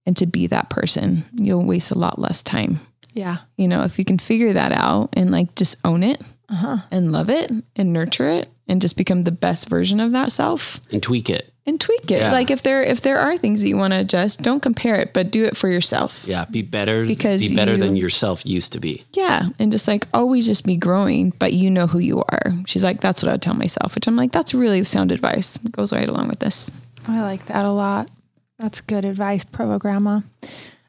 and 0.07 0.17
to 0.19 0.27
be 0.27 0.47
that 0.49 0.69
person. 0.71 1.25
You'll 1.35 1.65
waste 1.65 1.91
a 1.91 1.99
lot 1.99 2.19
less 2.19 2.43
time. 2.43 2.79
Yeah. 3.15 3.39
You 3.57 3.69
know, 3.69 3.83
if 3.85 3.99
you 3.99 4.05
can 4.05 4.19
figure 4.19 4.53
that 4.53 4.73
out 4.73 5.09
and 5.15 5.31
like 5.31 5.55
just 5.55 5.77
own 5.85 6.03
it 6.03 6.21
Uh-huh. 6.51 6.79
and 6.91 7.11
love 7.13 7.31
it 7.31 7.51
and 7.77 7.93
nurture 7.93 8.29
it 8.29 8.51
and 8.69 8.83
just 8.83 8.97
become 8.99 9.25
the 9.25 9.33
best 9.33 9.69
version 9.69 9.99
of 10.01 10.13
that 10.13 10.31
self 10.33 10.81
and 10.93 11.03
tweak 11.03 11.31
it. 11.31 11.54
And 11.67 11.81
tweak 11.81 12.11
it. 12.11 12.21
Yeah. 12.21 12.33
Like 12.33 12.51
if 12.51 12.63
there 12.63 12.83
if 12.83 13.01
there 13.01 13.19
are 13.19 13.37
things 13.39 13.61
that 13.63 13.69
you 13.69 13.77
want 13.77 13.93
to 13.95 14.01
adjust, 14.01 14.43
don't 14.43 14.61
compare 14.61 14.97
it, 14.97 15.13
but 15.15 15.31
do 15.31 15.45
it 15.45 15.57
for 15.57 15.69
yourself. 15.69 16.25
Yeah, 16.27 16.45
be 16.51 16.63
better 16.63 17.05
Because 17.07 17.41
be 17.47 17.55
better 17.57 17.77
than 17.77 17.97
yourself 17.97 18.45
used 18.45 18.73
to 18.75 18.81
be. 18.81 19.05
Yeah. 19.13 19.49
And 19.59 19.73
just 19.73 19.89
like 19.89 20.07
always 20.13 20.47
just 20.47 20.67
be 20.67 20.77
growing, 20.77 21.31
but 21.39 21.53
you 21.53 21.71
know 21.71 21.87
who 21.87 21.99
you 21.99 22.19
are. 22.21 22.53
She's 22.67 22.85
like, 22.85 23.01
that's 23.01 23.23
what 23.23 23.29
I 23.31 23.33
would 23.33 23.43
tell 23.43 23.55
myself, 23.55 23.95
which 23.95 24.07
I'm 24.07 24.17
like, 24.17 24.33
that's 24.33 24.53
really 24.55 24.85
sound 24.85 25.11
advice. 25.13 25.57
It 25.65 25.73
goes 25.73 25.93
right 25.93 26.09
along 26.09 26.29
with 26.29 26.39
this. 26.41 26.71
I 27.09 27.21
like 27.23 27.47
that 27.47 27.65
a 27.65 27.71
lot. 27.71 28.11
That's 28.59 28.81
good 28.81 29.05
advice, 29.05 29.45
Provo 29.45 29.79
Grandma. 29.79 30.21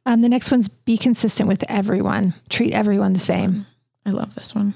Um, 0.05 0.21
the 0.21 0.29
next 0.29 0.51
one's 0.51 0.67
be 0.69 0.97
consistent 0.97 1.47
with 1.49 1.63
everyone. 1.67 2.35
Treat 2.49 2.73
everyone 2.73 3.13
the 3.13 3.19
same. 3.19 3.65
I 4.05 4.11
love 4.11 4.35
this 4.35 4.53
one. 4.53 4.75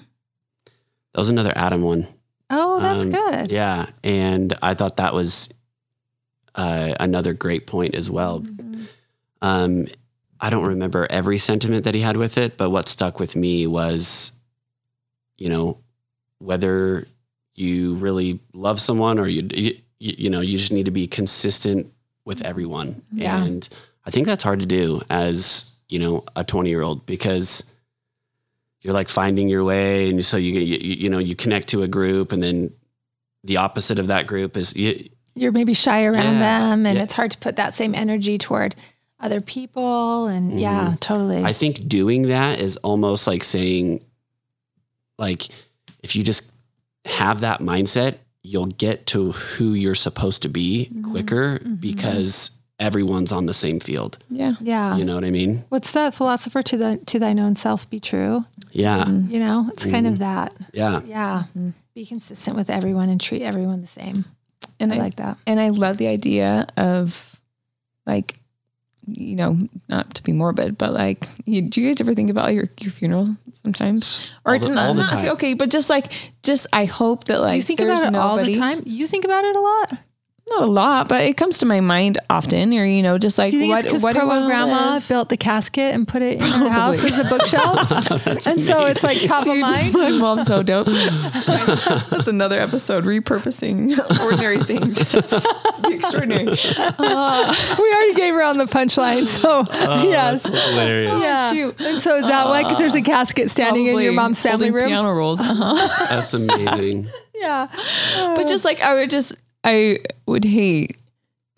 That 1.13 1.19
was 1.19 1.29
another 1.29 1.53
Adam 1.55 1.81
one. 1.83 2.07
Oh, 2.49 2.79
that's 2.79 3.03
Um, 3.03 3.11
good. 3.11 3.51
Yeah, 3.51 3.87
and 4.03 4.57
I 4.63 4.73
thought 4.73 4.97
that 4.97 5.13
was 5.13 5.49
uh, 6.55 6.93
another 6.99 7.33
great 7.33 7.67
point 7.67 7.95
as 7.95 8.09
well. 8.09 8.41
Mm-hmm. 8.41 8.83
Um, 9.41 9.87
I 10.39 10.49
don't 10.49 10.65
remember 10.65 11.07
every 11.09 11.37
sentiment 11.37 11.83
that 11.83 11.95
he 11.95 12.01
had 12.01 12.17
with 12.17 12.37
it, 12.37 12.57
but 12.57 12.69
what 12.69 12.87
stuck 12.87 13.19
with 13.19 13.35
me 13.35 13.67
was, 13.67 14.31
you 15.37 15.49
know, 15.49 15.79
whether 16.39 17.07
you 17.55 17.95
really 17.95 18.39
love 18.53 18.79
someone 18.79 19.19
or 19.19 19.27
you, 19.27 19.47
you, 19.53 19.77
you 19.99 20.29
know, 20.29 20.39
you 20.39 20.57
just 20.57 20.71
need 20.71 20.85
to 20.85 20.91
be 20.91 21.07
consistent 21.07 21.91
with 22.23 22.41
everyone. 22.43 23.01
Yeah. 23.11 23.43
And 23.43 23.67
I 24.05 24.11
think 24.11 24.27
that's 24.27 24.43
hard 24.43 24.59
to 24.61 24.65
do 24.65 25.01
as, 25.09 25.73
you 25.89 25.99
know, 25.99 26.23
a 26.35 26.43
20 26.43 26.69
year 26.69 26.81
old 26.81 27.05
because 27.05 27.69
you're 28.81 28.93
like 28.93 29.09
finding 29.09 29.49
your 29.49 29.65
way. 29.65 30.09
And 30.09 30.23
so 30.23 30.37
you, 30.37 30.53
you, 30.59 30.77
you 30.77 31.09
know, 31.09 31.19
you 31.19 31.35
connect 31.35 31.67
to 31.69 31.83
a 31.83 31.87
group 31.87 32.31
and 32.31 32.41
then 32.41 32.71
the 33.43 33.57
opposite 33.57 33.99
of 33.99 34.07
that 34.07 34.25
group 34.25 34.55
is 34.55 34.75
you, 34.75 35.09
You're 35.39 35.51
maybe 35.51 35.73
shy 35.73 36.03
around 36.03 36.35
Yeah, 36.35 36.39
them, 36.39 36.85
and 36.85 36.97
yeah. 36.97 37.03
it's 37.03 37.13
hard 37.13 37.31
to 37.31 37.37
put 37.37 37.55
that 37.55 37.73
same 37.73 37.95
energy 37.95 38.37
toward 38.37 38.75
other 39.19 39.41
people. 39.41 40.27
And 40.27 40.51
mm-hmm. 40.51 40.59
yeah, 40.59 40.95
totally. 40.99 41.37
Mm-hmm. 41.37 41.45
I 41.45 41.53
think 41.53 41.87
doing 41.87 42.23
that 42.23 42.59
is 42.59 42.77
almost 42.77 43.27
like 43.27 43.43
saying, 43.43 44.03
like, 45.17 45.47
if 46.01 46.15
you 46.15 46.23
just 46.23 46.51
have 47.05 47.41
that 47.41 47.59
mindset, 47.59 48.17
you'll 48.41 48.67
get 48.67 49.05
to 49.07 49.31
who 49.31 49.73
you're 49.73 49.95
supposed 49.95 50.41
to 50.43 50.49
be 50.49 50.89
mm-hmm. 50.91 51.11
quicker 51.11 51.59
mm-hmm. 51.59 51.75
because 51.75 52.51
everyone's 52.79 53.31
on 53.31 53.45
the 53.45 53.53
same 53.53 53.79
field. 53.79 54.17
Yeah. 54.29 54.53
yeah. 54.61 54.95
You 54.95 55.03
know 55.03 55.15
what 55.15 55.25
I 55.25 55.31
mean? 55.31 55.65
What's 55.69 55.91
that 55.93 56.15
philosopher 56.15 56.61
to 56.61 56.77
the 56.77 56.99
to 57.07 57.19
thine 57.19 57.39
own 57.39 57.55
self 57.55 57.89
be 57.89 57.99
true? 57.99 58.45
Yeah. 58.71 59.07
You 59.09 59.39
know, 59.39 59.69
it's 59.73 59.85
kind 59.85 60.07
of 60.07 60.19
that. 60.19 60.53
Yeah. 60.71 61.01
Yeah. 61.05 61.43
Be 61.93 62.05
consistent 62.05 62.55
with 62.55 62.69
everyone 62.69 63.09
and 63.09 63.19
treat 63.19 63.41
everyone 63.41 63.81
the 63.81 63.87
same. 63.87 64.25
And 64.79 64.93
I 64.93 64.95
I, 64.95 64.99
like 64.99 65.15
that. 65.15 65.37
and 65.45 65.59
I 65.59 65.69
love 65.69 65.97
the 65.97 66.07
idea 66.07 66.67
of 66.77 67.39
like, 68.05 68.39
you 69.07 69.35
know, 69.35 69.67
not 69.87 70.13
to 70.15 70.23
be 70.23 70.31
morbid, 70.31 70.77
but 70.77 70.93
like, 70.93 71.27
you, 71.45 71.63
do 71.63 71.81
you 71.81 71.89
guys 71.89 71.99
ever 71.99 72.13
think 72.13 72.29
about 72.29 72.53
your, 72.53 72.65
your 72.79 72.91
funeral 72.91 73.35
sometimes? 73.63 74.21
Or 74.45 74.53
All 74.53 74.59
the- 74.59 74.69
not- 74.69 74.87
all 74.87 74.93
the 74.93 75.01
not- 75.01 75.09
time. 75.09 75.25
okay, 75.29 75.53
but 75.53 75.69
just 75.69 75.89
like, 75.89 76.11
just 76.43 76.67
I 76.73 76.85
hope 76.85 77.25
that 77.25 77.41
like 77.41 77.57
you 77.57 77.61
think 77.63 77.79
about 77.79 78.07
it 78.07 78.15
all 78.15 78.37
the 78.37 78.55
time? 78.55 78.83
You 78.85 79.07
think 79.07 79.25
about 79.25 79.43
it 79.43 79.55
a 79.55 79.59
lot? 79.59 79.93
Not 80.49 80.63
a 80.63 80.71
lot, 80.71 81.07
but 81.07 81.21
it 81.21 81.37
comes 81.37 81.59
to 81.59 81.65
my 81.65 81.79
mind 81.79 82.17
often, 82.29 82.73
or 82.73 82.85
you 82.85 83.03
know, 83.03 83.17
just 83.17 83.37
like 83.37 83.51
Do 83.51 83.57
you 83.57 83.63
think 83.63 83.71
what 83.71 83.83
it's 83.83 83.91
because 83.91 84.03
what 84.03 84.13
do 84.13 84.19
Provo 84.19 84.47
Grandma 84.47 84.93
live? 84.93 85.07
built 85.07 85.29
the 85.29 85.37
casket 85.37 85.93
and 85.93 86.07
put 86.07 86.21
it 86.23 86.37
in 86.37 86.41
her 86.41 86.69
house 86.69 87.03
as 87.03 87.19
a 87.19 87.23
bookshelf? 87.25 87.91
and 88.47 88.59
so 88.59 88.85
it's 88.85 89.03
like 89.03 89.21
top 89.21 89.45
of 89.45 89.55
mind? 89.57 89.93
My 89.93 90.09
mom's 90.09 90.47
so 90.47 90.63
dope. 90.63 90.87
That's 91.47 92.27
another 92.27 92.57
episode, 92.57 93.05
repurposing 93.05 93.97
ordinary 94.21 94.57
things 94.63 94.97
to 94.97 95.81
be 95.87 95.95
extraordinary. 95.95 96.57
Uh, 96.77 97.55
we 97.77 97.93
already 97.93 98.13
gave 98.15 98.33
her 98.33 98.43
on 98.43 98.57
the 98.57 98.65
punchline. 98.65 99.27
So, 99.27 99.65
yes. 99.71 100.45
Hilarious. 100.45 101.21
Yeah. 101.21 101.53
shoot. 101.53 101.79
And 101.79 102.01
so 102.01 102.15
is 102.15 102.25
that 102.27 102.47
why? 102.47 102.63
Because 102.63 102.79
there's 102.79 102.95
a 102.95 103.01
casket 103.01 103.51
standing 103.51 103.85
in 103.85 103.99
your 103.99 104.13
mom's 104.13 104.41
family 104.41 104.71
room? 104.71 104.87
Piano 104.87 105.13
rolls. 105.13 105.39
Uh-huh. 105.39 106.07
That's 106.09 106.33
amazing. 106.33 107.07
Yeah. 107.35 107.67
but 108.35 108.47
just 108.47 108.65
like 108.65 108.81
I 108.81 108.95
would 108.95 109.09
just 109.09 109.33
I 109.63 109.99
would 110.25 110.45
hate 110.45 110.97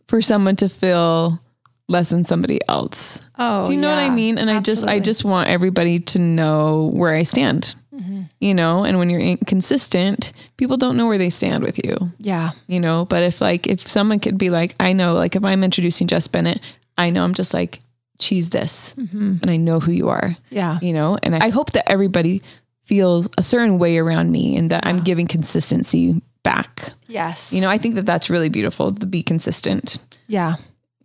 for 0.08 0.22
someone 0.22 0.56
to 0.58 0.70
feel 0.70 1.40
less 1.88 2.10
than 2.10 2.24
somebody 2.24 2.60
else. 2.68 3.22
Oh, 3.38 3.66
Do 3.66 3.74
you 3.74 3.78
know 3.80 3.90
what 3.90 4.00
I 4.00 4.10
mean? 4.10 4.38
And 4.38 4.50
I 4.50 4.60
just 4.60 4.86
I 4.86 5.00
just 5.00 5.24
want 5.26 5.50
everybody 5.50 6.00
to 6.00 6.20
know 6.20 6.90
where 6.94 7.14
I 7.14 7.24
stand. 7.24 7.76
Mm-hmm. 7.94 8.22
You 8.40 8.54
know, 8.54 8.84
and 8.84 8.98
when 8.98 9.10
you're 9.10 9.20
inconsistent, 9.20 10.32
people 10.58 10.78
don't 10.78 10.98
know 10.98 11.06
where 11.08 11.18
they 11.18 11.30
stand 11.30 11.64
with 11.64 11.78
you. 11.86 12.12
Yeah. 12.18 12.52
You 12.68 12.80
know, 12.80 13.06
but 13.06 13.24
if 13.24 13.42
like 13.42 13.68
if 13.68 13.88
someone 13.88 14.20
could 14.20 14.38
be 14.38 14.50
like, 14.50 14.74
I 14.80 14.94
know, 14.94 15.14
like 15.14 15.36
if 15.36 15.44
I'm 15.44 15.64
introducing 15.64 16.08
Jess 16.08 16.28
Bennett, 16.28 16.60
I 16.98 17.10
know 17.10 17.24
I'm 17.24 17.34
just 17.34 17.54
like 17.54 17.82
she's 18.20 18.50
this, 18.52 18.94
Mm-hmm. 18.98 19.38
and 19.42 19.52
I 19.52 19.58
know 19.58 19.80
who 19.80 19.92
you 19.92 20.10
are. 20.10 20.36
Yeah. 20.50 20.80
You 20.82 20.94
know, 20.94 21.18
and 21.24 21.36
I 21.36 21.50
hope 21.50 21.72
that 21.74 21.90
everybody 21.90 22.42
feels 22.86 23.30
a 23.38 23.44
certain 23.44 23.78
way 23.80 23.98
around 23.98 24.32
me, 24.32 24.56
and 24.58 24.70
that 24.72 24.86
I'm 24.86 24.98
giving 24.98 25.28
consistency 25.28 26.22
back. 26.44 26.94
Yes. 27.08 27.54
You 27.54 27.62
know, 27.62 27.70
I 27.70 27.78
think 27.78 27.96
that 27.96 28.06
that's 28.06 28.30
really 28.30 28.50
beautiful 28.50 28.94
to 28.94 29.06
be 29.06 29.24
consistent. 29.24 29.98
yeah. 30.28 30.56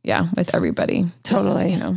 Yeah, 0.02 0.26
with 0.36 0.54
everybody. 0.54 1.02
Just, 1.24 1.44
Totally. 1.44 1.72
you 1.72 1.78
know, 1.78 1.96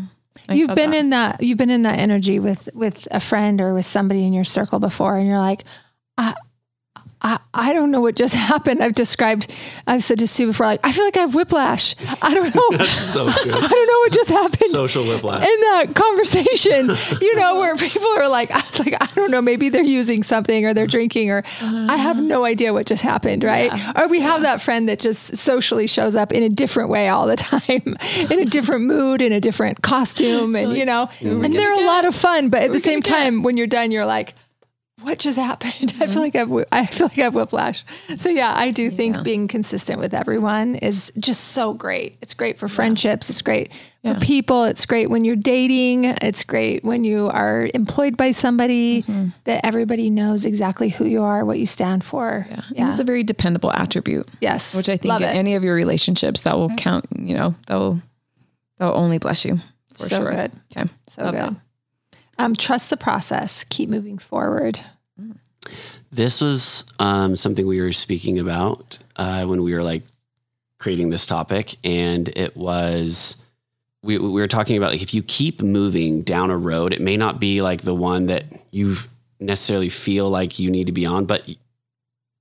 I 0.49 0.55
you've 0.55 0.73
been 0.73 0.89
that- 0.91 0.97
in 0.97 1.09
that 1.11 1.43
you've 1.43 1.59
been 1.59 1.69
in 1.69 1.83
that 1.83 1.99
energy 1.99 2.39
with 2.39 2.67
with 2.73 3.07
a 3.11 3.19
friend 3.19 3.61
or 3.61 3.75
with 3.75 3.85
somebody 3.85 4.25
in 4.25 4.33
your 4.33 4.43
circle 4.43 4.79
before 4.79 5.15
and 5.17 5.27
you're 5.27 5.37
like 5.37 5.63
I 6.17 6.33
I, 7.21 7.39
I 7.53 7.73
don't 7.73 7.91
know 7.91 7.99
what 7.99 8.15
just 8.15 8.33
happened. 8.49 8.81
I've 8.81 8.93
described, 8.93 9.53
I've 9.87 10.03
said 10.03 10.19
to 10.19 10.27
Sue 10.27 10.47
before, 10.47 10.65
like, 10.65 10.79
I 10.83 10.91
feel 10.91 11.03
like 11.03 11.17
I 11.17 11.21
have 11.21 11.35
whiplash. 11.35 11.95
I 12.21 12.33
don't 12.33 12.53
know. 12.55 12.69
That's 12.77 12.89
so 12.91 13.25
good. 13.43 13.53
I 13.53 13.67
don't 13.67 13.87
know 13.87 13.99
what 13.99 14.11
just 14.13 14.29
happened. 14.29 14.71
Social 14.71 15.03
whiplash. 15.03 15.43
in 15.43 15.61
that 15.61 15.93
conversation, 15.95 16.91
you 17.21 17.35
know, 17.35 17.59
where 17.59 17.75
people 17.75 18.07
are 18.17 18.29
like, 18.29 18.51
I 18.51 18.57
was 18.57 18.79
like, 18.79 18.95
I 19.01 19.07
don't 19.15 19.31
know, 19.31 19.41
maybe 19.41 19.69
they're 19.69 19.83
using 19.83 20.23
something 20.23 20.65
or 20.65 20.73
they're 20.73 20.87
drinking, 20.87 21.29
or 21.31 21.43
I 21.61 21.97
have 21.97 22.23
no 22.23 22.45
idea 22.45 22.73
what 22.73 22.85
just 22.85 23.03
happened, 23.03 23.43
right? 23.43 23.71
Or 23.97 24.07
we 24.07 24.19
have 24.21 24.41
that 24.43 24.61
friend 24.61 24.87
that 24.89 24.99
just 24.99 25.35
socially 25.35 25.87
shows 25.87 26.15
up 26.15 26.31
in 26.31 26.43
a 26.43 26.49
different 26.49 26.89
way 26.89 27.09
all 27.09 27.27
the 27.27 27.35
time, 27.35 27.97
in 28.29 28.39
a 28.39 28.45
different 28.45 28.85
mood, 28.85 29.21
in 29.21 29.31
a 29.31 29.39
different 29.41 29.81
costume, 29.81 30.55
and 30.55 30.77
you 30.77 30.85
know, 30.85 31.09
and 31.21 31.53
they're 31.53 31.73
a 31.73 31.85
lot 31.85 32.05
of 32.05 32.15
fun. 32.15 32.49
But 32.49 32.63
at 32.63 32.71
the 32.71 32.79
same 32.79 33.01
time, 33.01 33.43
when 33.43 33.57
you're 33.57 33.67
done, 33.67 33.91
you're 33.91 34.05
like, 34.05 34.33
what 35.01 35.19
just 35.19 35.37
happened? 35.37 35.73
Mm-hmm. 35.99 36.03
I 36.03 36.07
feel 36.07 36.21
like 36.21 36.35
I've, 36.35 36.65
I 36.71 36.85
feel 36.85 37.07
like 37.07 37.17
I 37.17 37.23
have 37.23 37.35
whiplash. 37.35 37.83
So 38.17 38.29
yeah, 38.29 38.53
I 38.55 38.71
do 38.71 38.89
think 38.89 39.21
being 39.23 39.47
consistent 39.47 39.99
with 39.99 40.13
everyone 40.13 40.75
is 40.75 41.11
just 41.19 41.49
so 41.49 41.73
great. 41.73 42.17
It's 42.21 42.33
great 42.33 42.57
for 42.57 42.67
friendships. 42.67 43.29
It's 43.29 43.41
great 43.41 43.71
for 44.03 44.15
people. 44.15 44.63
It's 44.63 44.85
great 44.85 45.09
when 45.09 45.25
you're 45.25 45.35
dating. 45.35 46.05
It's 46.05 46.43
great 46.43 46.83
when 46.83 47.03
you 47.03 47.27
are 47.27 47.69
employed 47.73 48.15
by 48.15 48.31
somebody 48.31 49.03
mm-hmm. 49.03 49.29
that 49.43 49.65
everybody 49.65 50.09
knows 50.09 50.45
exactly 50.45 50.89
who 50.89 51.05
you 51.05 51.21
are, 51.23 51.43
what 51.43 51.59
you 51.59 51.65
stand 51.65 52.03
for. 52.03 52.47
Yeah. 52.49 52.61
And 52.77 52.89
it's 52.91 52.99
a 52.99 53.03
very 53.03 53.23
dependable 53.23 53.71
attribute, 53.73 54.27
yes. 54.39 54.75
which 54.75 54.87
I 54.89 54.97
think 54.97 55.09
Love 55.09 55.21
in 55.21 55.29
it. 55.29 55.35
any 55.35 55.55
of 55.55 55.63
your 55.63 55.75
relationships 55.75 56.41
that 56.41 56.57
will 56.57 56.67
mm-hmm. 56.69 56.77
count. 56.77 57.07
You 57.17 57.35
know, 57.35 57.55
that 57.67 57.75
will 57.75 58.01
that 58.77 58.85
will 58.85 58.97
only 58.97 59.17
bless 59.17 59.43
you. 59.43 59.57
For 59.93 60.05
So 60.05 60.17
sure. 60.21 60.31
good. 60.31 60.51
Okay. 60.75 60.89
So 61.07 61.23
Love 61.23 61.35
good. 61.35 61.41
that. 61.41 61.55
Um, 62.39 62.55
trust 62.55 62.89
the 62.89 62.97
process. 62.97 63.65
Keep 63.65 63.89
moving 63.89 64.17
forward. 64.17 64.79
This 66.09 66.39
was 66.39 66.85
um, 66.97 67.35
something 67.35 67.67
we 67.67 67.81
were 67.81 67.91
speaking 67.91 68.39
about 68.39 68.97
uh, 69.17 69.45
when 69.45 69.61
we 69.61 69.73
were 69.73 69.83
like 69.83 70.03
creating 70.79 71.09
this 71.09 71.27
topic, 71.27 71.75
and 71.83 72.29
it 72.29 72.55
was 72.55 73.43
we, 74.01 74.17
we 74.17 74.29
were 74.29 74.47
talking 74.47 74.77
about 74.77 74.91
like 74.91 75.01
if 75.01 75.13
you 75.13 75.21
keep 75.21 75.61
moving 75.61 76.21
down 76.21 76.49
a 76.49 76.57
road, 76.57 76.93
it 76.93 77.01
may 77.01 77.17
not 77.17 77.41
be 77.41 77.61
like 77.61 77.81
the 77.81 77.93
one 77.93 78.27
that 78.27 78.45
you 78.71 78.95
necessarily 79.41 79.89
feel 79.89 80.29
like 80.29 80.57
you 80.59 80.71
need 80.71 80.87
to 80.87 80.93
be 80.93 81.05
on, 81.05 81.25
but 81.25 81.47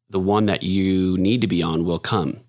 the 0.08 0.20
one 0.20 0.46
that 0.46 0.62
you 0.62 1.18
need 1.18 1.40
to 1.40 1.48
be 1.48 1.60
on 1.60 1.84
will 1.84 1.98
come. 1.98 2.40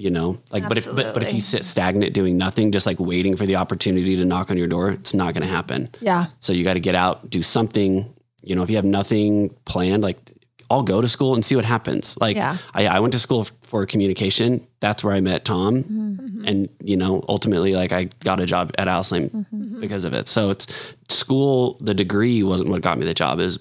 You 0.00 0.10
know, 0.10 0.40
like 0.50 0.66
but 0.66 0.78
if 0.78 0.86
but, 0.86 1.12
but 1.12 1.22
if 1.22 1.34
you 1.34 1.40
sit 1.40 1.62
stagnant 1.64 2.14
doing 2.14 2.38
nothing, 2.38 2.72
just 2.72 2.86
like 2.86 2.98
waiting 2.98 3.36
for 3.36 3.44
the 3.44 3.56
opportunity 3.56 4.16
to 4.16 4.24
knock 4.24 4.50
on 4.50 4.56
your 4.56 4.66
door, 4.66 4.90
it's 4.90 5.12
not 5.12 5.34
going 5.34 5.46
to 5.46 5.52
happen. 5.52 5.90
Yeah. 6.00 6.26
So 6.40 6.54
you 6.54 6.64
got 6.64 6.74
to 6.74 6.80
get 6.80 6.94
out, 6.94 7.28
do 7.28 7.42
something. 7.42 8.12
You 8.42 8.56
know, 8.56 8.62
if 8.62 8.70
you 8.70 8.76
have 8.76 8.86
nothing 8.86 9.50
planned, 9.66 10.02
like 10.02 10.16
I'll 10.70 10.82
go 10.82 11.02
to 11.02 11.08
school 11.08 11.34
and 11.34 11.44
see 11.44 11.54
what 11.56 11.66
happens. 11.66 12.16
Like 12.18 12.36
Yeah. 12.36 12.56
I, 12.72 12.86
I 12.86 13.00
went 13.00 13.12
to 13.12 13.18
school 13.18 13.40
f- 13.42 13.52
for 13.62 13.84
communication. 13.84 14.66
That's 14.80 15.04
where 15.04 15.12
I 15.14 15.20
met 15.20 15.44
Tom, 15.44 15.82
mm-hmm. 15.82 16.10
mm-hmm. 16.12 16.44
and 16.48 16.68
you 16.82 16.96
know, 16.96 17.22
ultimately, 17.28 17.74
like 17.74 17.92
I 17.92 18.04
got 18.24 18.40
a 18.40 18.46
job 18.46 18.72
at 18.78 18.88
Alice 18.88 19.12
Lane 19.12 19.28
mm-hmm. 19.28 19.62
Mm-hmm. 19.62 19.80
because 19.80 20.04
of 20.06 20.14
it. 20.14 20.28
So 20.28 20.48
it's 20.50 20.66
school, 21.10 21.76
the 21.80 21.92
degree 21.92 22.42
wasn't 22.42 22.70
what 22.70 22.80
got 22.80 22.96
me 22.98 23.04
the 23.04 23.12
job, 23.14 23.40
is 23.40 23.58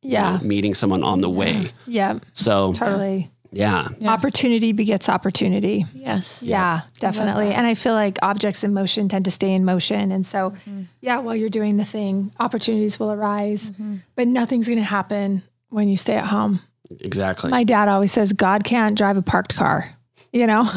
Yeah. 0.00 0.38
meeting 0.42 0.72
someone 0.74 1.02
on 1.02 1.20
the 1.20 1.28
way. 1.30 1.72
Yeah. 1.86 2.20
So 2.32 2.72
Totally. 2.72 3.30
Yeah. 3.54 3.88
Opportunity 4.04 4.72
begets 4.72 5.08
opportunity. 5.08 5.86
Yes. 5.94 6.42
Yeah, 6.42 6.82
definitely. 6.98 7.52
And 7.52 7.66
I 7.66 7.74
feel 7.74 7.94
like 7.94 8.18
objects 8.22 8.64
in 8.64 8.74
motion 8.74 9.08
tend 9.08 9.24
to 9.26 9.30
stay 9.30 9.52
in 9.52 9.64
motion. 9.64 10.10
And 10.12 10.26
so, 10.26 10.50
mm-hmm. 10.50 10.82
yeah, 11.00 11.18
while 11.18 11.36
you're 11.36 11.48
doing 11.48 11.76
the 11.76 11.84
thing, 11.84 12.32
opportunities 12.40 12.98
will 12.98 13.12
arise, 13.12 13.70
mm-hmm. 13.70 13.96
but 14.16 14.28
nothing's 14.28 14.66
going 14.66 14.78
to 14.78 14.84
happen 14.84 15.42
when 15.68 15.88
you 15.88 15.96
stay 15.96 16.14
at 16.16 16.26
home. 16.26 16.60
Exactly. 17.00 17.50
My 17.50 17.64
dad 17.64 17.88
always 17.88 18.12
says, 18.12 18.32
God 18.32 18.64
can't 18.64 18.96
drive 18.96 19.16
a 19.16 19.22
parked 19.22 19.54
car. 19.54 19.93
You 20.34 20.48
know, 20.48 20.62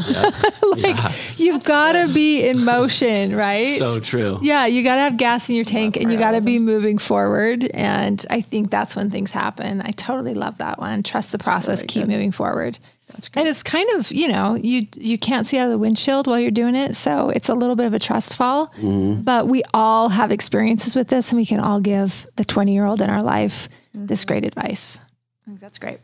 like 0.76 0.95
Yeah. 0.97 1.12
you've 1.38 1.64
got 1.64 1.93
to 1.93 2.08
be 2.14 2.47
in 2.47 2.64
motion, 2.64 3.36
right? 3.36 3.80
so 3.80 3.99
true. 3.99 4.38
yeah, 4.43 4.68
you 4.68 4.84
got 4.84 4.95
to 4.95 5.01
have 5.01 5.18
gas 5.18 5.49
in 5.49 5.55
your 5.55 5.66
tank 5.66 5.97
and 5.97 6.12
you 6.12 6.18
got 6.20 6.32
to 6.32 6.41
be 6.41 6.60
moving 6.60 6.99
forward. 6.99 7.66
And 7.74 8.24
I 8.30 8.41
think 8.41 8.70
that's 8.70 8.95
when 8.95 9.10
things 9.10 9.32
happen. 9.32 9.82
I 9.82 9.89
totally 9.91 10.36
love 10.36 10.60
that 10.60 10.78
one. 10.78 11.01
Trust 11.01 11.32
the 11.32 11.39
process, 11.39 11.84
keep 11.88 12.05
moving 12.08 12.32
forward. 12.32 12.78
That's 13.08 13.30
great. 13.30 13.41
And 13.41 13.49
it's 13.49 13.64
kind 13.64 13.89
of, 13.91 14.12
you 14.12 14.28
know, 14.28 14.55
you 14.55 14.86
you 14.95 15.18
can't 15.18 15.47
see 15.47 15.58
out 15.58 15.66
of 15.66 15.72
the 15.72 15.78
windshield 15.78 16.28
while 16.28 16.39
you're 16.39 16.51
doing 16.51 16.76
it, 16.76 16.95
so 16.95 17.30
it's 17.30 17.49
a 17.49 17.55
little 17.55 17.76
bit 17.76 17.86
of 17.86 17.93
a 17.93 17.99
trust 17.99 18.36
fall. 18.36 18.68
Mm-hmm. 18.78 19.22
But 19.22 19.47
we 19.47 19.64
all 19.74 20.10
have 20.10 20.32
experiences 20.32 20.95
with 20.95 21.08
this, 21.08 21.32
and 21.32 21.39
we 21.39 21.45
can 21.45 21.60
all 21.60 21.80
give 21.80 22.28
the 22.36 22.45
20 22.45 22.74
year 22.74 22.86
old 22.86 23.01
in 23.01 23.10
our 23.10 23.24
life 23.24 23.70
this 23.93 24.22
mm-hmm. 24.22 24.28
great 24.28 24.45
advice. 24.45 24.99
I 24.99 25.45
think 25.49 25.62
that's 25.62 25.80
great. 25.80 25.99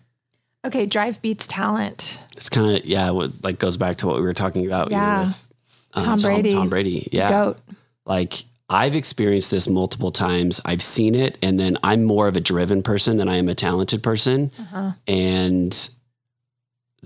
Okay, 0.66 0.86
drive 0.86 1.22
beats 1.22 1.46
talent. 1.48 2.22
It's 2.38 2.50
kind 2.50 2.78
of 2.78 2.86
yeah, 2.86 3.10
what 3.12 3.44
like 3.44 3.60
goes 3.60 3.78
back 3.78 3.98
to 3.98 4.08
what 4.08 4.16
we 4.18 4.22
were 4.22 4.34
talking 4.34 4.66
about. 4.66 4.90
you 4.92 4.98
know, 4.98 5.02
Yeah. 5.04 5.22
with, 5.22 5.54
um, 5.94 6.04
Tom 6.06 6.20
Brady. 6.22 6.52
Tom, 6.54 6.70
Brady. 6.70 7.10
Yeah. 7.12 7.30
Goat. 7.30 7.60
Like 8.06 8.46
I've 8.70 8.96
experienced 8.96 9.52
this 9.52 9.68
multiple 9.68 10.10
times. 10.12 10.62
I've 10.66 10.82
seen 10.82 11.16
it, 11.16 11.38
and 11.42 11.60
then 11.60 11.78
I'm 11.84 12.04
more 12.04 12.28
of 12.28 12.36
a 12.36 12.40
driven 12.42 12.82
person 12.82 13.18
than 13.18 13.28
I 13.28 13.36
am 13.36 13.50
a 13.50 13.56
talented 13.56 14.02
person, 14.02 14.52
Uh-huh. 14.58 14.92
and 15.08 15.90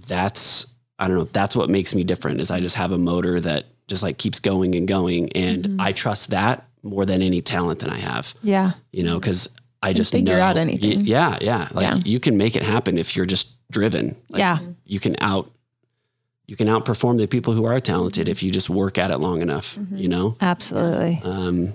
that's 0.05 0.73
I 0.99 1.07
don't 1.07 1.17
know. 1.17 1.23
That's 1.25 1.55
what 1.55 1.69
makes 1.69 1.93
me 1.93 2.03
different. 2.03 2.39
Is 2.39 2.49
I 2.51 2.59
just 2.59 2.75
have 2.75 2.91
a 2.91 2.97
motor 2.97 3.39
that 3.39 3.65
just 3.87 4.03
like 4.03 4.17
keeps 4.17 4.39
going 4.39 4.75
and 4.75 4.87
going, 4.87 5.31
and 5.33 5.63
Mm-hmm. 5.63 5.81
I 5.81 5.91
trust 5.93 6.29
that 6.29 6.65
more 6.83 7.05
than 7.05 7.21
any 7.21 7.41
talent 7.41 7.79
that 7.79 7.89
I 7.89 7.97
have. 7.97 8.33
Yeah. 8.43 8.73
You 8.91 9.03
know, 9.03 9.19
because 9.19 9.49
I 9.81 9.93
just 9.93 10.11
figure 10.11 10.35
know- 10.37 10.41
out 10.41 10.57
anything. 10.57 10.99
Y- 10.99 11.05
yeah, 11.05 11.37
yeah. 11.41 11.69
Like 11.73 11.83
Yeah. 11.87 11.95
you 12.03 12.19
can 12.19 12.37
make 12.37 12.55
it 12.55 12.63
happen 12.63 12.97
if 12.97 13.15
you're 13.15 13.25
just 13.27 13.53
driven. 13.71 14.15
Like, 14.29 14.39
Yeah. 14.39 14.59
you 14.85 14.99
can 14.99 15.15
out 15.21 15.51
you 16.49 16.55
can 16.55 16.67
outperform 16.69 17.17
the 17.17 17.27
people 17.27 17.51
who 17.51 17.65
are 17.65 17.77
talented 17.81 18.29
if 18.29 18.41
you 18.41 18.49
just 18.51 18.69
work 18.69 18.97
at 18.97 19.11
it 19.11 19.17
long 19.17 19.41
enough 19.41 19.77
you 19.93 20.07
know 20.07 20.37
Absolutely. 20.39 21.19
um 21.25 21.73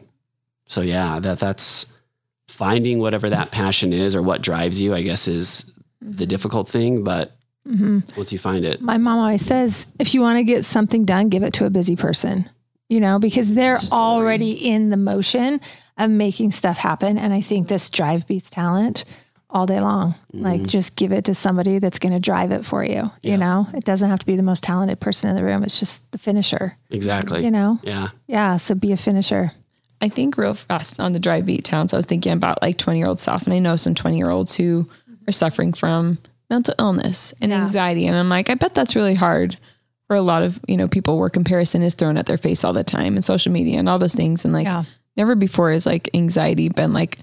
so 0.67 0.81
yeah 0.81 1.19
that 1.21 1.39
that's 1.39 1.93
finding 2.49 2.99
whatever 2.99 3.29
that 3.29 3.51
passion 3.51 3.93
is 3.93 4.17
or 4.17 4.23
what 4.23 4.41
drives 4.41 4.81
you 4.81 4.95
i 4.95 5.03
guess 5.03 5.29
is 5.29 5.71
the 6.01 6.25
difficult 6.25 6.69
thing 6.71 7.05
but 7.05 7.37
hmm 7.67 7.99
once 8.17 8.33
you 8.33 8.39
find 8.39 8.65
it 8.65 8.81
My 8.81 8.97
mom 8.97 9.19
always 9.19 9.45
says, 9.45 9.87
if 9.99 10.15
you 10.15 10.23
want 10.23 10.39
to 10.39 10.43
get 10.45 10.65
something 10.65 11.05
done, 11.05 11.29
give 11.29 11.43
it 11.43 11.53
to 11.55 11.67
a 11.67 11.71
busy 11.71 11.95
person, 11.95 12.49
you 12.89 12.99
know, 12.99 13.19
because 13.19 13.53
they're 13.55 13.79
already 13.93 14.53
in 14.53 14.89
the 14.89 14.97
motion 14.97 15.61
of 15.99 16.11
making 16.11 16.53
stuff 16.53 16.79
happen. 16.79 17.19
And 17.19 17.33
I 17.33 17.41
think 17.41 17.69
this 17.69 17.91
drive 17.91 18.27
beats 18.27 18.51
talent 18.51 19.05
all 19.51 19.67
day 19.67 19.81
long. 19.81 20.15
Like 20.33 20.61
mm-hmm. 20.61 20.67
just 20.67 20.97
give 20.97 21.13
it 21.13 21.27
to 21.27 21.35
somebody 21.35 21.79
that's 21.79 21.99
going 21.99 22.15
to 22.15 22.21
drive 22.21 22.53
it 22.53 22.65
for 22.65 22.83
you. 22.83 23.11
Yeah. 23.23 23.33
You 23.33 23.37
know, 23.37 23.67
it 23.75 23.85
doesn't 23.85 24.09
have 24.09 24.21
to 24.21 24.27
be 24.27 24.37
the 24.37 24.43
most 24.43 24.63
talented 24.63 24.99
person 24.99 25.29
in 25.29 25.37
the 25.37 25.45
room. 25.45 25.63
It's 25.63 25.79
just 25.79 26.11
the 26.13 26.19
finisher, 26.19 26.77
exactly 26.91 27.45
you 27.45 27.51
know? 27.51 27.79
yeah 27.83 28.09
Yeah. 28.27 28.57
So 28.57 28.75
be 28.75 28.93
a 28.93 28.97
finisher. 28.97 29.53
I 30.01 30.09
think 30.09 30.37
real 30.37 30.55
fast 30.55 30.99
on 30.99 31.13
the 31.13 31.21
drive 31.21 31.47
beat 31.47 31.65
towns, 31.65 31.93
I 31.93 31.97
was 31.97 32.07
thinking 32.07 32.33
about 32.33 32.63
like 32.63 32.79
20 32.79 32.99
year 32.99 33.07
old 33.07 33.21
stuff. 33.21 33.45
And 33.45 33.53
I 33.53 33.59
know 33.59 33.77
some 33.77 33.95
20 33.95 34.17
year 34.17 34.31
olds 34.31 34.55
who 34.55 34.89
are 35.29 35.33
suffering 35.33 35.73
from 35.75 36.19
mental 36.51 36.75
illness 36.79 37.35
and 37.41 37.53
Yeah. 37.53 37.63
anxiety. 37.63 38.07
And 38.07 38.17
I'm 38.17 38.29
like, 38.29 38.49
I 38.51 38.55
bet 38.55 38.75
that's 38.75 38.97
really 38.97 39.15
hard 39.15 39.59
for 40.07 40.17
a 40.17 40.23
lot 40.23 40.43
of, 40.43 40.59
you 40.67 40.77
know, 40.77 40.89
people 40.89 41.19
where 41.19 41.31
comparison 41.31 41.83
is 41.83 41.95
thrown 41.95 42.17
at 42.17 42.27
their 42.27 42.39
face 42.39 42.65
all 42.65 42.73
the 42.73 42.83
time 42.85 43.15
and 43.15 43.25
social 43.25 43.53
media 43.53 43.79
and 43.79 43.89
all 43.89 43.99
those 43.99 44.15
things. 44.15 44.45
And 44.45 44.53
like 44.53 44.65
Yeah. 44.65 44.85
Never 45.17 45.35
before 45.35 45.71
has 45.73 45.87
like 45.87 46.09
anxiety 46.15 46.69
been 46.69 46.93
like 46.93 47.19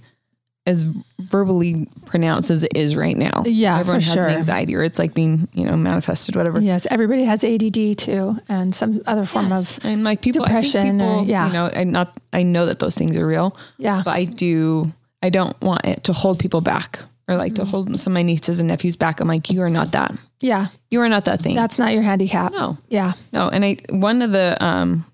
as 0.66 0.84
verbally 1.20 1.88
pronounced 2.06 2.52
as 2.52 2.64
it 2.64 2.72
is 2.76 2.96
right 2.96 3.18
now. 3.18 3.44
Yeah, 3.46 3.80
Everyone 3.80 4.02
for 4.02 4.06
has 4.06 4.14
sure. 4.14 4.28
anxiety 4.30 4.76
or 4.76 4.84
it's 4.84 5.00
like 5.00 5.14
being, 5.16 5.48
you 5.54 5.66
know, 5.66 5.76
manifested, 5.76 6.36
whatever. 6.36 6.60
Yes. 6.60 6.86
Everybody 6.92 7.24
has 7.24 7.44
ADD 7.44 7.98
too, 7.98 8.38
and 8.48 8.76
some 8.76 9.02
other 9.08 9.26
form 9.26 9.50
Yes. 9.50 9.78
of, 9.78 9.86
and 9.86 10.04
like 10.04 10.22
people, 10.22 10.44
depression 10.46 11.02
or- 11.02 11.20
people, 11.22 11.26
yeah. 11.30 11.48
you 11.48 11.54
know, 11.54 11.72
I 11.74 11.84
not, 11.86 12.16
I 12.34 12.44
know 12.44 12.66
that 12.68 12.80
those 12.80 12.96
things 12.96 13.18
are 13.18 13.26
real, 13.26 13.58
yeah. 13.78 14.02
but 14.06 14.12
I 14.12 14.26
do, 14.26 14.92
I 15.24 15.30
don't 15.30 15.60
want 15.62 15.86
it 15.86 16.04
to 16.04 16.14
hold 16.14 16.38
people 16.40 16.62
back 16.62 17.00
or 17.28 17.36
like 17.36 17.54
Mm-hmm. 17.54 17.64
to 17.64 17.70
hold 17.70 18.00
some 18.00 18.12
of 18.12 18.16
my 18.16 18.22
nieces 18.24 18.60
and 18.60 18.68
nephews 18.68 18.96
back. 18.96 19.22
I'm 19.22 19.28
like, 19.28 19.50
you 19.50 19.62
are 19.64 19.70
not 19.70 19.92
that. 19.94 20.14
Yeah. 20.42 20.68
You 20.92 21.02
are 21.02 21.10
not 21.10 21.26
that 21.26 21.42
thing. 21.42 21.56
That's 21.56 21.80
not 21.80 21.94
your 21.94 22.04
handicap. 22.04 22.52
no, 22.52 22.78
Yeah. 22.90 23.14
no. 23.34 23.50
And 23.50 23.66
I, 23.66 23.78
one 23.90 24.22
of 24.22 24.32
the, 24.32 24.56
um, 24.64 25.06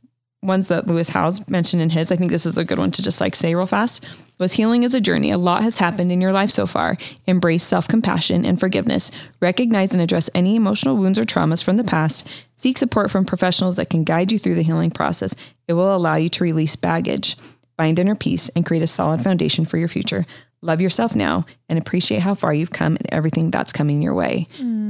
ones 0.45 0.67
that 0.69 0.87
Lewis 0.87 1.09
Howes 1.09 1.47
mentioned 1.49 1.81
in 1.81 1.89
his, 1.89 2.11
I 2.11 2.15
think 2.15 2.31
this 2.31 2.45
is 2.45 2.57
a 2.57 2.65
good 2.65 2.79
one 2.79 2.91
to 2.91 3.01
just 3.01 3.19
like 3.19 3.35
say 3.35 3.55
real 3.55 3.65
fast 3.65 4.05
was 4.37 4.53
healing 4.53 4.83
is 4.83 4.93
a 4.93 5.01
journey. 5.01 5.31
A 5.31 5.37
lot 5.37 5.63
has 5.63 5.77
happened 5.77 6.11
in 6.11 6.19
your 6.19 6.33
life 6.33 6.49
so 6.49 6.65
far. 6.65 6.97
Embrace 7.25 7.63
self-compassion 7.63 8.45
and 8.45 8.59
forgiveness. 8.59 9.11
Recognize 9.41 9.93
and 9.93 10.01
address 10.01 10.29
any 10.35 10.55
emotional 10.55 10.97
wounds 10.97 11.17
or 11.17 11.23
traumas 11.23 11.63
from 11.63 11.77
the 11.77 11.83
past. 11.83 12.27
Seek 12.55 12.77
support 12.77 13.09
from 13.09 13.25
professionals 13.25 13.77
that 13.77 13.89
can 13.89 14.03
guide 14.03 14.31
you 14.31 14.39
through 14.39 14.55
the 14.55 14.63
healing 14.63 14.91
process. 14.91 15.35
It 15.67 15.73
will 15.73 15.95
allow 15.95 16.15
you 16.15 16.29
to 16.29 16.43
release 16.43 16.75
baggage, 16.75 17.37
find 17.77 17.97
inner 17.97 18.15
peace, 18.15 18.49
and 18.49 18.65
create 18.65 18.83
a 18.83 18.87
solid 18.87 19.21
foundation 19.21 19.63
for 19.63 19.77
your 19.77 19.87
future. 19.87 20.25
Love 20.61 20.81
yourself 20.81 21.15
now 21.15 21.45
and 21.69 21.79
appreciate 21.79 22.21
how 22.21 22.35
far 22.35 22.53
you've 22.53 22.71
come 22.71 22.95
and 22.97 23.07
everything 23.13 23.51
that's 23.51 23.71
coming 23.71 24.01
your 24.01 24.15
way. 24.15 24.47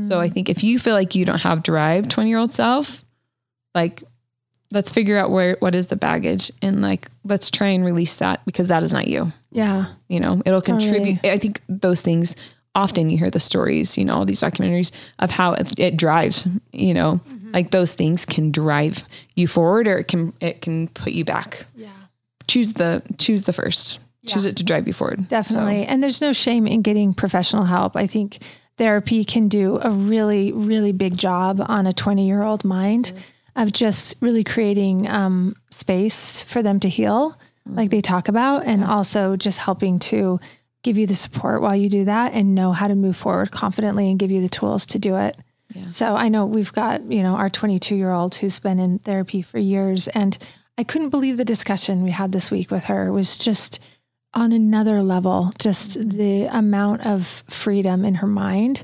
So 0.08 0.20
I 0.22 0.30
think 0.30 0.50
if 0.50 0.64
you 0.64 0.80
feel 0.80 0.94
like 0.94 1.16
you 1.16 1.26
don't 1.26 1.42
have 1.42 1.64
drive, 1.64 2.10
20 2.10 2.30
year 2.30 2.40
old 2.40 2.52
self, 2.52 3.04
like 3.74 4.04
let's 4.76 4.92
figure 4.92 5.18
out 5.18 5.32
where 5.32 5.56
what 5.60 5.74
is 5.74 5.88
the 5.88 5.96
baggage 5.96 6.52
and 6.62 6.82
like 6.82 7.08
let's 7.24 7.50
try 7.50 7.68
and 7.70 7.84
release 7.86 8.18
that 8.18 8.46
because 8.46 8.68
that 8.68 8.84
is 8.84 8.94
not 8.94 9.08
you 9.08 9.32
Yeah. 9.52 9.86
you 10.10 10.20
know 10.20 10.42
it'll 10.46 10.62
Totally. 10.62 10.82
contribute 10.88 11.26
i 11.26 11.38
think 11.40 11.62
those 11.68 12.02
things 12.02 12.36
often 12.76 13.10
you 13.10 13.18
hear 13.18 13.32
the 13.32 13.40
stories 13.40 13.98
you 13.98 14.04
know 14.06 14.16
all 14.16 14.26
these 14.26 14.42
documentaries 14.42 14.92
of 15.20 15.32
how 15.32 15.54
it, 15.54 15.80
it 15.80 15.98
drives 15.98 16.48
you 16.74 16.94
know 16.94 17.22
mm-hmm. 17.28 17.52
like 17.54 17.72
those 17.72 17.94
things 17.94 18.26
can 18.26 18.52
drive 18.52 19.06
you 19.36 19.48
forward 19.48 19.88
or 19.88 19.98
it 19.98 20.08
can 20.08 20.34
it 20.42 20.62
can 20.62 20.90
put 20.90 21.14
you 21.14 21.24
back 21.26 21.66
Yeah. 21.76 21.90
choose 22.48 22.74
the 22.74 23.02
choose 23.18 23.44
the 23.46 23.54
first 23.54 24.00
choose 24.28 24.44
it 24.46 24.58
to 24.58 24.64
drive 24.64 24.88
you 24.88 24.94
forward 24.94 25.28
Definitely. 25.30 25.86
And 25.86 26.02
there's 26.02 26.20
no 26.20 26.34
shame 26.34 26.66
in 26.66 26.82
getting 26.82 27.14
professional 27.14 27.64
help. 27.66 27.96
I 27.96 28.08
think 28.08 28.40
therapy 28.76 29.24
can 29.24 29.48
do 29.50 29.80
a 29.82 29.92
really, 29.92 30.52
really 30.52 30.92
big 30.92 31.16
job 31.16 31.64
on 31.64 31.86
a 31.86 31.94
20 31.94 32.26
year 32.26 32.42
old 32.42 32.66
mind 32.66 33.06
mm-hmm. 33.06 33.20
Of 33.56 33.72
just 33.72 34.16
really 34.22 34.44
creating 34.44 35.10
um, 35.10 35.56
space 35.72 36.44
for 36.44 36.62
them 36.62 36.80
to 36.82 36.90
heal, 36.90 37.38
like 37.66 37.90
they 37.90 38.02
talk 38.02 38.28
about, 38.28 38.66
and 38.66 38.84
also 38.84 39.36
just 39.36 39.60
helping 39.60 39.98
to 40.00 40.40
give 40.84 40.98
you 40.98 41.08
the 41.08 41.16
support 41.16 41.62
while 41.62 41.76
you 41.76 41.90
do 41.90 42.06
that 42.06 42.34
and 42.34 42.54
know 42.54 42.72
how 42.72 42.88
to 42.88 42.96
move 42.96 43.18
forward 43.18 43.52
confidently 43.52 44.10
and 44.10 44.20
give 44.20 44.30
you 44.30 44.42
the 44.42 44.50
tools 44.50 44.86
to 44.86 45.00
do 45.00 45.16
it. 45.16 45.36
Yeah. 45.74 45.90
So 45.90 46.16
I 46.16 46.30
know 46.30 46.46
we've 46.46 46.72
got, 46.72 47.12
you 47.12 47.24
know, 47.24 47.36
our 47.36 47.50
22 47.50 47.96
year 47.96 48.12
old 48.12 48.36
who's 48.36 48.60
been 48.60 48.80
in 48.80 49.00
therapy 49.00 49.42
for 49.42 49.58
years. 49.58 50.08
And 50.10 50.38
I 50.78 50.84
couldn't 50.84 51.10
believe 51.10 51.38
the 51.38 51.46
discussion 51.46 52.04
we 52.04 52.12
had 52.12 52.32
this 52.32 52.52
week 52.52 52.70
with 52.70 52.84
her 52.86 53.08
It 53.08 53.14
was 53.14 53.38
just 53.38 53.80
on 54.36 54.52
another 54.52 55.02
level, 55.02 55.52
just 55.60 56.10
the 56.10 56.44
amount 56.46 57.06
of 57.06 57.44
freedom 57.50 58.06
in 58.06 58.16
her 58.16 58.28
mind 58.28 58.84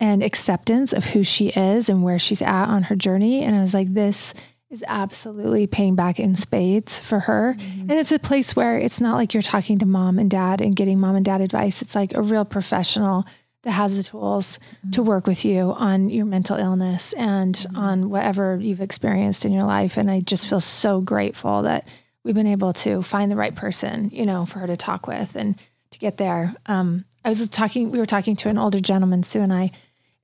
and 0.00 0.22
acceptance 0.22 0.92
of 0.92 1.04
who 1.04 1.22
she 1.22 1.48
is 1.48 1.88
and 1.88 2.02
where 2.02 2.18
she's 2.18 2.42
at 2.42 2.66
on 2.66 2.84
her 2.84 2.96
journey. 2.96 3.42
And 3.42 3.54
I 3.54 3.60
was 3.60 3.74
like, 3.74 3.92
this 3.92 4.34
is 4.70 4.84
absolutely 4.88 5.66
paying 5.66 5.94
back 5.94 6.18
in 6.18 6.36
spades 6.36 6.98
for 7.00 7.20
her. 7.20 7.56
Mm-hmm. 7.58 7.80
And 7.82 7.92
it's 7.92 8.12
a 8.12 8.18
place 8.18 8.56
where 8.56 8.78
it's 8.78 9.00
not 9.00 9.16
like 9.16 9.34
you're 9.34 9.42
talking 9.42 9.78
to 9.80 9.86
mom 9.86 10.18
and 10.18 10.30
dad 10.30 10.60
and 10.60 10.74
getting 10.74 10.98
mom 10.98 11.16
and 11.16 11.24
dad 11.24 11.40
advice. 11.40 11.82
It's 11.82 11.94
like 11.94 12.14
a 12.14 12.22
real 12.22 12.44
professional 12.44 13.26
that 13.62 13.72
has 13.72 13.96
the 13.96 14.02
tools 14.02 14.58
to 14.92 15.00
mm-hmm. 15.00 15.08
work 15.08 15.26
with 15.26 15.44
you 15.44 15.72
on 15.72 16.08
your 16.08 16.24
mental 16.24 16.56
illness 16.56 17.12
and 17.14 17.54
mm-hmm. 17.54 17.76
on 17.76 18.10
whatever 18.10 18.56
you've 18.58 18.80
experienced 18.80 19.44
in 19.44 19.52
your 19.52 19.64
life. 19.64 19.96
And 19.96 20.10
I 20.10 20.20
just 20.20 20.48
feel 20.48 20.60
so 20.60 21.00
grateful 21.00 21.62
that 21.62 21.86
we've 22.24 22.34
been 22.34 22.46
able 22.46 22.72
to 22.72 23.02
find 23.02 23.30
the 23.30 23.36
right 23.36 23.54
person, 23.54 24.08
you 24.12 24.24
know, 24.24 24.46
for 24.46 24.60
her 24.60 24.66
to 24.66 24.76
talk 24.76 25.06
with 25.06 25.36
and 25.36 25.58
to 25.90 25.98
get 25.98 26.16
there. 26.16 26.54
Um, 26.66 27.04
I 27.24 27.28
was 27.28 27.46
talking, 27.48 27.90
we 27.90 27.98
were 27.98 28.06
talking 28.06 28.36
to 28.36 28.48
an 28.48 28.56
older 28.56 28.80
gentleman, 28.80 29.24
Sue 29.24 29.40
and 29.40 29.52
I, 29.52 29.72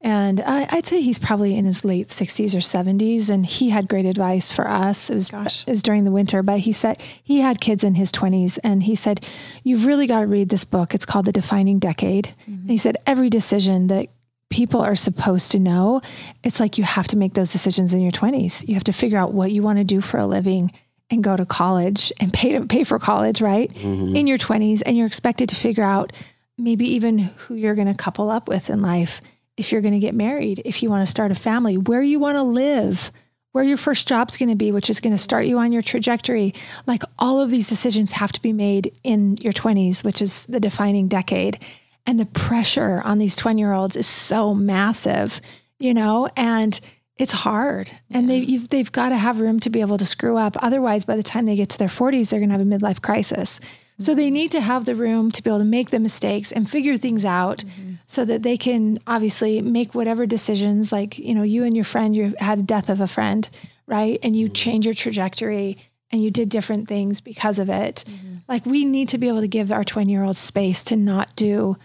and 0.06 0.40
I, 0.40 0.68
I'd 0.70 0.86
say 0.86 1.00
he's 1.00 1.18
probably 1.18 1.56
in 1.56 1.64
his 1.64 1.84
late 1.84 2.06
60s 2.06 2.54
or 2.54 2.58
70s. 2.58 3.28
And 3.28 3.44
he 3.44 3.70
had 3.70 3.88
great 3.88 4.06
advice 4.06 4.52
for 4.52 4.68
us. 4.68 5.10
It 5.10 5.16
was, 5.16 5.32
it 5.66 5.70
was 5.70 5.82
during 5.82 6.04
the 6.04 6.12
winter, 6.12 6.44
but 6.44 6.60
he 6.60 6.70
said 6.70 7.02
he 7.24 7.40
had 7.40 7.60
kids 7.60 7.82
in 7.82 7.96
his 7.96 8.12
20s. 8.12 8.56
And 8.62 8.84
he 8.84 8.94
said, 8.94 9.26
You've 9.64 9.84
really 9.84 10.06
got 10.06 10.20
to 10.20 10.28
read 10.28 10.48
this 10.48 10.64
book. 10.64 10.94
It's 10.94 11.04
called 11.04 11.24
The 11.24 11.32
Defining 11.32 11.80
Decade. 11.80 12.36
Mm-hmm. 12.42 12.52
And 12.52 12.70
he 12.70 12.76
said, 12.76 12.98
Every 13.04 13.28
decision 13.28 13.88
that 13.88 14.08
people 14.48 14.80
are 14.80 14.94
supposed 14.94 15.50
to 15.50 15.58
know, 15.58 16.00
it's 16.44 16.60
like 16.60 16.78
you 16.78 16.84
have 16.84 17.08
to 17.08 17.16
make 17.16 17.34
those 17.34 17.50
decisions 17.50 17.92
in 17.92 18.00
your 18.00 18.12
20s. 18.12 18.66
You 18.68 18.74
have 18.74 18.84
to 18.84 18.92
figure 18.92 19.18
out 19.18 19.34
what 19.34 19.50
you 19.50 19.64
want 19.64 19.78
to 19.78 19.84
do 19.84 20.00
for 20.00 20.18
a 20.18 20.26
living 20.28 20.70
and 21.10 21.24
go 21.24 21.36
to 21.36 21.44
college 21.44 22.12
and 22.20 22.32
pay 22.32 22.52
to 22.52 22.64
pay 22.64 22.84
for 22.84 23.00
college, 23.00 23.40
right? 23.40 23.72
Mm-hmm. 23.72 24.14
In 24.14 24.28
your 24.28 24.38
20s 24.38 24.82
and 24.86 24.96
you're 24.96 25.08
expected 25.08 25.48
to 25.48 25.56
figure 25.56 25.82
out 25.82 26.12
maybe 26.56 26.94
even 26.94 27.18
who 27.18 27.56
you're 27.56 27.74
going 27.74 27.88
to 27.88 27.94
couple 27.94 28.30
up 28.30 28.46
with 28.46 28.70
in 28.70 28.82
life, 28.82 29.20
if 29.56 29.72
you're 29.72 29.80
going 29.80 29.94
to 29.94 30.00
get 30.00 30.14
married, 30.14 30.62
if 30.64 30.82
you 30.82 30.90
want 30.90 31.04
to 31.04 31.10
start 31.10 31.32
a 31.32 31.34
family, 31.34 31.76
where 31.76 32.02
you 32.02 32.18
want 32.18 32.36
to 32.36 32.42
live, 32.42 33.10
where 33.52 33.64
your 33.64 33.78
first 33.78 34.06
job's 34.06 34.36
going 34.36 34.50
to 34.50 34.54
be, 34.54 34.70
which 34.70 34.90
is 34.90 35.00
going 35.00 35.14
to 35.14 35.18
start 35.22 35.46
you 35.46 35.58
on 35.58 35.72
your 35.72 35.82
trajectory. 35.82 36.52
Like 36.86 37.02
all 37.18 37.40
of 37.40 37.50
these 37.50 37.68
decisions 37.68 38.12
have 38.12 38.32
to 38.32 38.42
be 38.42 38.52
made 38.52 38.92
in 39.02 39.36
your 39.40 39.54
20s, 39.54 40.04
which 40.04 40.20
is 40.20 40.44
the 40.46 40.60
defining 40.60 41.08
decade. 41.08 41.58
And 42.06 42.20
the 42.20 42.26
pressure 42.26 43.00
on 43.04 43.18
these 43.18 43.34
20 43.34 43.58
year 43.58 43.72
olds 43.72 43.96
is 43.96 44.06
so 44.06 44.54
massive, 44.54 45.40
you 45.78 45.94
know, 45.94 46.28
and 46.36 46.78
it's 47.16 47.32
hard. 47.32 47.90
And 48.10 48.28
they, 48.28 48.38
you've, 48.38 48.68
they've 48.68 48.92
got 48.92 49.08
to 49.08 49.16
have 49.16 49.40
room 49.40 49.58
to 49.60 49.70
be 49.70 49.80
able 49.80 49.96
to 49.96 50.06
screw 50.06 50.36
up. 50.36 50.62
Otherwise, 50.62 51.06
by 51.06 51.16
the 51.16 51.22
time 51.22 51.46
they 51.46 51.56
get 51.56 51.70
to 51.70 51.78
their 51.78 51.88
40s, 51.88 52.28
they're 52.28 52.40
going 52.40 52.50
to 52.50 52.58
have 52.58 52.60
a 52.60 52.64
midlife 52.64 53.00
crisis. 53.00 53.58
So 53.98 54.14
they 54.14 54.26
mm-hmm. 54.26 54.34
need 54.34 54.50
to 54.50 54.60
have 54.60 54.84
the 54.84 54.94
room 54.94 55.30
to 55.30 55.42
be 55.42 55.48
able 55.48 55.60
to 55.60 55.64
make 55.64 55.90
the 55.90 55.98
mistakes 55.98 56.52
and 56.52 56.68
figure 56.68 56.96
things 56.96 57.24
out 57.24 57.64
mm-hmm. 57.66 57.94
So 58.06 58.24
that 58.24 58.42
they 58.42 58.56
can 58.56 58.98
obviously 59.06 59.60
make 59.60 59.94
whatever 59.94 60.26
decisions 60.26 60.92
like, 60.92 61.18
you 61.18 61.34
know, 61.34 61.42
you 61.42 61.64
and 61.64 61.74
your 61.74 61.84
friend, 61.84 62.14
you 62.14 62.34
had 62.38 62.60
a 62.60 62.62
death 62.62 62.88
of 62.88 63.00
a 63.00 63.06
friend, 63.06 63.48
right? 63.86 64.18
And 64.22 64.36
you 64.36 64.46
mm-hmm. 64.46 64.54
change 64.54 64.84
your 64.86 64.94
trajectory 64.94 65.76
and 66.10 66.22
you 66.22 66.30
did 66.30 66.48
different 66.48 66.86
things 66.86 67.20
because 67.20 67.58
of 67.58 67.68
it. 67.68 68.04
Mm-hmm. 68.06 68.34
Like 68.48 68.64
we 68.64 68.84
need 68.84 69.08
to 69.08 69.18
be 69.18 69.28
able 69.28 69.40
to 69.40 69.48
give 69.48 69.72
our 69.72 69.84
20 69.84 70.10
year 70.10 70.22
old 70.22 70.36
space 70.36 70.84
to 70.84 70.96
not 70.96 71.34
do 71.34 71.76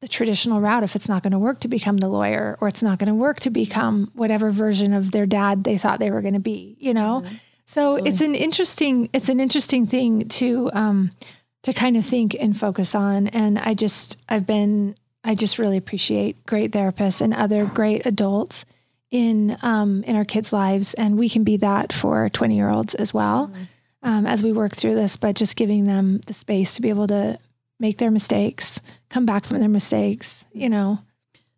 the 0.00 0.08
traditional 0.08 0.60
route 0.60 0.82
if 0.82 0.96
it's 0.96 1.08
not 1.08 1.22
going 1.22 1.30
to 1.30 1.38
work 1.38 1.60
to 1.60 1.68
become 1.68 1.98
the 1.98 2.08
lawyer 2.08 2.58
or 2.60 2.66
it's 2.66 2.82
not 2.82 2.98
going 2.98 3.08
to 3.08 3.14
work 3.14 3.38
to 3.40 3.48
mm-hmm. 3.48 3.62
become 3.62 4.10
whatever 4.14 4.50
version 4.50 4.92
of 4.92 5.12
their 5.12 5.26
dad 5.26 5.62
they 5.62 5.78
thought 5.78 6.00
they 6.00 6.10
were 6.10 6.22
going 6.22 6.34
to 6.34 6.40
be, 6.40 6.76
you 6.80 6.92
know? 6.92 7.22
So 7.66 7.96
it's 7.96 8.20
an 8.20 8.34
interesting 8.34 9.08
it's 9.12 9.28
an 9.28 9.40
interesting 9.40 9.86
thing 9.86 10.28
to 10.28 10.70
um 10.74 11.12
to 11.62 11.72
kind 11.72 11.96
of 11.96 12.04
think 12.04 12.34
and 12.38 12.58
focus 12.58 12.94
on 12.94 13.28
and 13.28 13.58
I 13.58 13.74
just 13.74 14.18
I've 14.28 14.46
been 14.46 14.96
I 15.24 15.34
just 15.34 15.58
really 15.58 15.76
appreciate 15.76 16.44
great 16.46 16.72
therapists 16.72 17.20
and 17.20 17.32
other 17.34 17.64
great 17.66 18.06
adults 18.06 18.64
in 19.10 19.56
um 19.62 20.02
in 20.04 20.16
our 20.16 20.24
kids' 20.24 20.52
lives 20.52 20.94
and 20.94 21.18
we 21.18 21.28
can 21.28 21.44
be 21.44 21.58
that 21.58 21.92
for 21.92 22.28
20 22.30 22.56
year 22.56 22.70
olds 22.70 22.94
as 22.94 23.12
well 23.12 23.52
um, 24.02 24.26
as 24.26 24.42
we 24.42 24.52
work 24.52 24.74
through 24.74 24.94
this 24.94 25.18
but 25.18 25.36
just 25.36 25.54
giving 25.54 25.84
them 25.84 26.18
the 26.26 26.32
space 26.32 26.74
to 26.74 26.82
be 26.82 26.88
able 26.88 27.06
to 27.06 27.38
make 27.78 27.98
their 27.98 28.10
mistakes 28.10 28.80
come 29.10 29.26
back 29.26 29.44
from 29.44 29.60
their 29.60 29.68
mistakes 29.68 30.46
you 30.52 30.68
know 30.68 30.98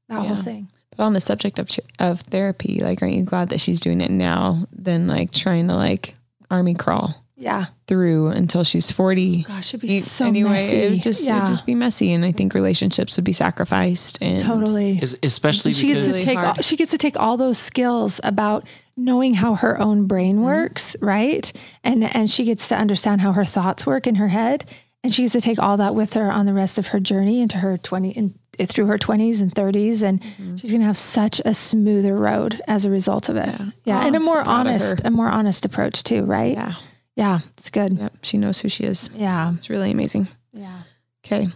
that 0.09 0.27
whole 0.27 0.37
thing. 0.37 0.71
But 0.97 1.05
on 1.05 1.12
the 1.12 1.21
subject 1.21 1.59
of 1.59 1.69
of 1.99 2.21
therapy, 2.23 2.81
like, 2.81 3.03
aren't 3.03 3.15
you 3.15 3.25
glad 3.25 3.49
that 3.51 3.61
she's 3.61 3.81
doing 3.81 4.01
it 4.01 4.11
now 4.11 4.67
than 4.73 5.07
like 5.07 5.33
trying 5.33 5.69
to 5.69 5.75
like 5.75 6.15
army 6.51 6.75
crawl 6.75 7.24
yeah 7.45 7.66
through 7.86 8.28
until 8.28 8.64
she's 8.64 8.90
forty? 8.90 9.42
gosh 9.42 9.74
it'd 9.74 9.80
be 9.86 10.01
so 10.01 10.26
anyway, 10.26 10.51
messy 10.53 10.76
it 10.76 10.90
would 10.90 11.03
just 11.03 11.24
yeah 11.26 11.36
it'd 11.42 11.49
just 11.49 11.66
be 11.66 11.74
messy, 11.74 12.12
and 12.14 12.24
I 12.24 12.32
think 12.32 12.55
relationships 12.55 13.16
would 13.16 13.24
be 13.24 13.32
sacrificed. 13.34 14.18
And 14.22 14.40
totally 14.40 14.99
Es- 15.03 15.14
especially 15.22 15.72
she 15.72 15.88
gets 15.88 16.01
because 16.07 16.18
to 16.20 16.24
take 16.24 16.38
all, 16.38 16.55
she 16.55 16.76
gets 16.76 16.90
to 16.92 16.99
take 16.99 17.16
all 17.20 17.36
those 17.36 17.59
skills 17.59 18.20
about 18.24 18.66
knowing 18.97 19.34
how 19.34 19.55
her 19.55 19.78
own 19.80 20.07
brain 20.07 20.36
Mm-hmm. 20.36 20.45
works, 20.45 20.97
right? 21.03 21.53
And 21.84 22.05
and 22.16 22.30
she 22.30 22.45
gets 22.45 22.68
to 22.68 22.76
understand 22.76 23.20
how 23.20 23.32
her 23.32 23.45
thoughts 23.45 23.84
work 23.86 24.07
in 24.07 24.14
her 24.16 24.28
head, 24.28 24.64
and 25.03 25.12
she 25.12 25.22
gets 25.22 25.32
to 25.34 25.40
take 25.40 25.59
all 25.59 25.76
that 25.76 25.95
with 25.95 26.14
her 26.14 26.32
on 26.32 26.47
the 26.47 26.55
rest 26.55 26.78
of 26.78 26.88
her 26.88 27.01
journey 27.01 27.42
into 27.42 27.59
her 27.59 27.76
twenty 27.76 28.11
in, 28.11 28.34
through 28.57 28.86
her 28.86 28.97
twenties 28.99 29.40
and 29.42 29.55
thirties, 29.55 30.03
and 30.03 30.20
Mm-hmm. 30.22 30.57
she's 30.57 30.72
gonna 30.72 30.84
have 30.86 30.97
such 30.97 31.40
a 31.45 31.53
smoother 31.53 32.16
road 32.16 32.62
as 32.68 32.84
a 32.86 32.90
result 32.90 33.28
of 33.28 33.36
it. 33.36 33.53
Yeah, 33.84 34.01
Oh, 34.01 34.07
and 34.07 34.14
a 34.14 34.18
I'm 34.18 34.22
so 34.22 34.30
more 34.32 34.42
proud 34.45 34.66
of 34.66 34.66
honest, 34.72 35.03
a 35.05 35.11
more 35.11 35.28
honest 35.28 35.64
approach 35.66 36.03
too, 36.05 36.22
right? 36.24 36.55
yeah, 36.55 36.72
yeah, 37.17 37.41
it's 37.57 37.71
good. 37.71 37.97
yep, 37.99 38.12
she 38.23 38.39
knows 38.39 38.61
who 38.61 38.69
she 38.69 38.85
is. 38.85 39.09
Yeah, 39.15 39.55
It's 39.55 39.71
really 39.71 39.91
amazing. 39.91 40.29
yeah. 40.53 40.83
Okay, 41.25 41.49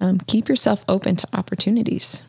um, 0.00 0.18
keep 0.20 0.48
yourself 0.48 0.84
open 0.88 1.16
to 1.16 1.28
opportunities. 1.32 2.22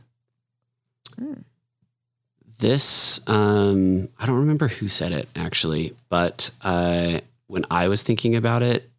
this 2.60 3.22
um 3.28 4.08
i 4.20 4.26
don't 4.26 4.38
remember 4.40 4.68
who 4.68 4.88
said 4.88 5.12
it 5.12 5.28
actually 5.36 5.96
but 6.10 6.52
uh 6.62 7.20
when 7.48 7.66
i 7.72 7.88
was 7.88 8.04
thinking 8.04 8.36
about 8.36 8.62
it 8.62 8.90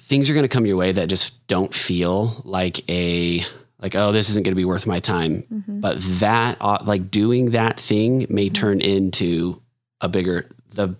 things 0.00 0.28
are 0.28 0.34
going 0.34 0.44
to 0.44 0.48
come 0.48 0.66
your 0.66 0.76
way 0.76 0.92
that 0.92 1.08
just 1.08 1.46
don't 1.46 1.72
feel 1.72 2.42
like 2.44 2.80
a 2.90 3.42
like 3.80 3.94
oh 3.96 4.12
this 4.12 4.28
isn't 4.28 4.42
going 4.44 4.52
to 4.52 4.56
be 4.56 4.64
worth 4.66 4.86
my 4.86 5.00
time 5.00 5.44
but 5.66 5.96
that 6.00 6.56
uh, 6.60 6.78
like 6.84 7.10
doing 7.10 7.50
that 7.52 7.78
thing 7.80 8.26
may 8.28 8.48
turn 8.50 8.80
into 8.80 9.60
a 10.02 10.08
bigger 10.08 10.46
the 10.74 10.94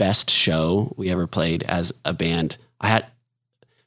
best 0.00 0.30
show 0.30 0.92
we 0.96 1.10
ever 1.10 1.26
played 1.26 1.62
as 1.64 1.92
a 2.04 2.12
band 2.12 2.56
i 2.80 2.88
had 2.88 3.06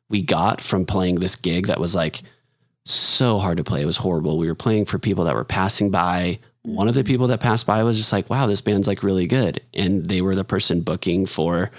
we 0.09 0.22
got 0.22 0.61
from 0.61 0.86
playing 0.86 1.16
this 1.16 1.36
gig 1.36 1.68
that 1.68 1.80
was 1.80 1.95
like 1.95 2.22
so 2.86 3.39
hard 3.39 3.57
to 3.57 3.64
play. 3.64 3.82
It 3.82 3.86
was 3.86 3.97
horrible. 3.97 4.38
We 4.38 4.47
were 4.47 4.55
playing 4.55 4.86
for 4.86 4.99
people 4.99 5.24
that 5.26 5.36
were 5.36 5.43
passing 5.45 5.89
by. 5.89 6.39
One 6.64 6.88
of 6.88 6.93
the 6.93 7.03
people 7.03 7.28
that 7.28 7.39
passed 7.39 7.66
by 7.66 7.84
was 7.84 7.97
just 7.97 8.14
like, 8.14 8.30
wow, 8.30 8.45
this 8.45 8.61
band's 8.61 8.88
like 8.88 9.03
really 9.03 9.28
good. 9.28 9.61
And 9.74 10.07
they 10.07 10.22
were 10.22 10.36
the 10.36 10.43
person 10.43 10.82
booking 10.82 11.26
for 11.26 11.72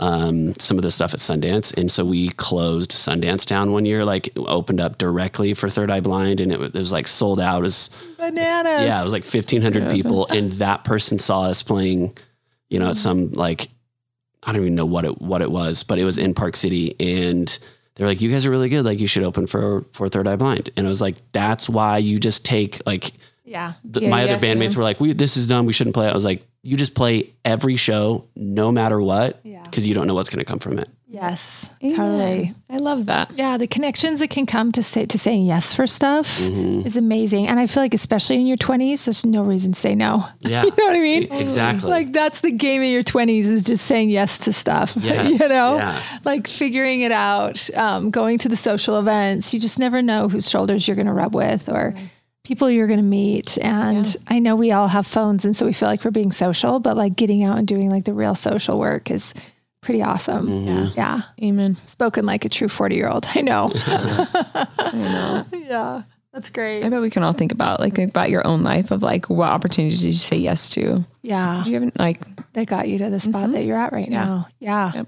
um, 0.00 0.54
some 0.58 0.78
of 0.78 0.82
the 0.82 0.90
stuff 0.90 1.14
at 1.14 1.20
Sundance. 1.20 1.76
And 1.76 1.90
so 1.90 2.04
we 2.04 2.28
closed 2.30 2.92
Sundance 2.92 3.46
down 3.46 3.72
one 3.72 3.84
year, 3.84 4.04
like 4.04 4.30
opened 4.36 4.80
up 4.80 4.98
directly 4.98 5.54
for 5.54 5.68
Third 5.68 5.90
Eye 5.90 6.00
Blind. 6.00 6.40
And 6.40 6.52
it, 6.52 6.60
it 6.60 6.74
was 6.74 6.92
like 6.92 7.08
sold 7.08 7.40
out. 7.40 7.60
It 7.60 7.62
was, 7.62 7.90
Bananas. 8.16 8.84
yeah, 8.84 9.00
it 9.00 9.02
was 9.02 9.12
like 9.12 9.24
1,500 9.24 9.90
people. 9.90 10.26
And 10.26 10.52
that 10.52 10.84
person 10.84 11.18
saw 11.18 11.42
us 11.42 11.62
playing, 11.62 12.16
you 12.68 12.78
know, 12.78 12.90
at 12.90 12.96
some 12.96 13.30
like, 13.30 13.68
I 14.42 14.52
don't 14.52 14.62
even 14.62 14.74
know 14.74 14.86
what 14.86 15.04
it, 15.04 15.20
what 15.20 15.42
it 15.42 15.50
was, 15.50 15.82
but 15.82 15.98
it 15.98 16.04
was 16.04 16.18
in 16.18 16.34
Park 16.34 16.56
City. 16.56 16.94
And 17.00 17.58
they're 17.94 18.06
like, 18.06 18.20
you 18.20 18.30
guys 18.30 18.46
are 18.46 18.50
really 18.50 18.68
good. 18.68 18.84
Like 18.84 19.00
you 19.00 19.06
should 19.06 19.24
open 19.24 19.46
for, 19.46 19.82
for 19.92 20.08
Third 20.08 20.28
Eye 20.28 20.36
Blind. 20.36 20.70
And 20.76 20.86
I 20.86 20.88
was 20.88 21.00
like, 21.00 21.16
that's 21.32 21.68
why 21.68 21.98
you 21.98 22.18
just 22.20 22.44
take 22.44 22.80
like, 22.86 23.12
yeah. 23.44 23.74
the, 23.84 24.02
Yeah, 24.02 24.10
my 24.10 24.24
other 24.24 24.36
bandmates 24.46 24.76
were 24.76 24.82
like, 24.84 25.00
we, 25.00 25.12
this 25.12 25.36
is 25.36 25.46
dumb. 25.46 25.66
We 25.66 25.72
shouldn't 25.72 25.94
play 25.94 26.06
it. 26.06 26.10
I 26.10 26.14
was 26.14 26.24
like, 26.24 26.42
you 26.62 26.76
just 26.76 26.94
play 26.94 27.32
every 27.44 27.76
show, 27.76 28.26
no 28.36 28.70
matter 28.70 29.00
what, 29.00 29.40
Yeah. 29.42 29.62
because 29.62 29.88
you 29.88 29.94
don't 29.94 30.06
know 30.06 30.14
what's 30.14 30.28
going 30.30 30.38
to 30.40 30.44
come 30.44 30.58
from 30.58 30.78
it. 30.78 30.88
Yes. 31.10 31.70
Amen. 31.82 31.96
Totally. 31.96 32.54
I 32.68 32.76
love 32.76 33.06
that. 33.06 33.30
Yeah, 33.34 33.56
the 33.56 33.66
connections 33.66 34.20
that 34.20 34.28
can 34.28 34.44
come 34.44 34.72
to 34.72 34.82
say 34.82 35.06
to 35.06 35.18
saying 35.18 35.46
yes 35.46 35.72
for 35.72 35.86
stuff 35.86 36.38
Mm-hmm. 36.38 36.86
is 36.86 36.98
amazing. 36.98 37.46
And 37.48 37.58
I 37.58 37.66
feel 37.66 37.82
like 37.82 37.94
especially 37.94 38.36
in 38.36 38.46
your 38.46 38.58
20s, 38.58 39.06
there's 39.06 39.24
no 39.24 39.42
reason 39.42 39.72
to 39.72 39.80
say 39.80 39.94
no. 39.94 40.26
Yeah. 40.40 40.64
You 40.64 40.70
know 40.70 40.84
what 40.84 40.96
I 40.96 41.00
mean? 41.00 41.22
E- 41.32 41.40
exactly. 41.40 41.90
Like 41.90 42.12
that's 42.12 42.42
the 42.42 42.50
game 42.50 42.82
in 42.82 42.92
your 42.92 43.02
20s 43.02 43.44
is 43.50 43.64
just 43.64 43.86
saying 43.86 44.10
yes 44.10 44.38
to 44.40 44.52
stuff. 44.52 44.96
Yes, 45.00 45.40
you 45.40 45.48
know? 45.48 45.76
yeah. 45.76 46.02
Like 46.24 46.46
figuring 46.46 47.00
it 47.00 47.12
out, 47.12 47.68
um, 47.74 48.10
going 48.10 48.36
to 48.38 48.48
the 48.50 48.56
social 48.56 48.98
events. 48.98 49.54
You 49.54 49.60
just 49.60 49.78
never 49.78 50.02
know 50.02 50.28
whose 50.28 50.50
shoulders 50.50 50.86
you're 50.86 50.94
going 50.96 51.06
to 51.06 51.12
rub 51.14 51.34
with 51.34 51.70
or 51.70 51.94
people 52.44 52.70
you're 52.70 52.86
going 52.86 52.98
to 52.98 53.02
meet. 53.04 53.56
And 53.62 54.14
I 54.28 54.38
know 54.40 54.56
we 54.56 54.72
all 54.72 54.88
have 54.88 55.06
phones 55.06 55.46
and 55.46 55.56
so 55.56 55.64
we 55.64 55.72
feel 55.72 55.88
like 55.88 56.04
we're 56.04 56.10
being 56.10 56.32
social, 56.32 56.80
but 56.80 56.96
like 56.98 57.16
getting 57.16 57.44
out 57.44 57.56
and 57.56 57.66
doing 57.66 57.88
like 57.90 58.04
the 58.04 58.12
real 58.14 58.34
social 58.34 58.78
work 58.78 59.10
is 59.10 59.32
pretty 59.80 60.02
awesome. 60.02 60.48
Mm-hmm. 60.48 60.66
Yeah. 60.68 61.22
Yeah. 61.40 61.48
Amen. 61.48 61.76
Spoken 61.86 62.26
like 62.26 62.44
a 62.44 62.48
true 62.48 62.68
40 62.68 62.96
year 62.96 63.08
old. 63.08 63.26
I 63.34 63.40
know. 63.42 63.70
I 63.76 64.90
know. 64.94 65.46
yeah. 65.58 66.02
That's 66.32 66.50
great. 66.50 66.84
I 66.84 66.88
bet 66.88 67.00
we 67.00 67.10
can 67.10 67.22
all 67.22 67.32
think 67.32 67.52
about 67.52 67.80
like 67.80 67.94
think 67.94 68.10
about 68.10 68.30
your 68.30 68.46
own 68.46 68.62
life 68.62 68.90
of 68.90 69.02
like 69.02 69.28
what 69.30 69.48
opportunities 69.48 70.00
did 70.02 70.08
you 70.08 70.12
say 70.12 70.36
yes 70.36 70.70
to? 70.70 71.04
Yeah. 71.22 71.62
Do 71.64 71.70
you 71.70 71.80
have 71.80 71.92
like 71.98 72.20
That 72.52 72.66
got 72.66 72.88
you 72.88 72.98
to 72.98 73.10
the 73.10 73.18
spot 73.18 73.50
that 73.52 73.64
you're 73.64 73.78
at 73.78 73.92
right 73.92 74.08
Yeah. 74.08 74.24
now. 74.24 74.48
Yeah. 74.60 74.92
Yep. 74.94 75.06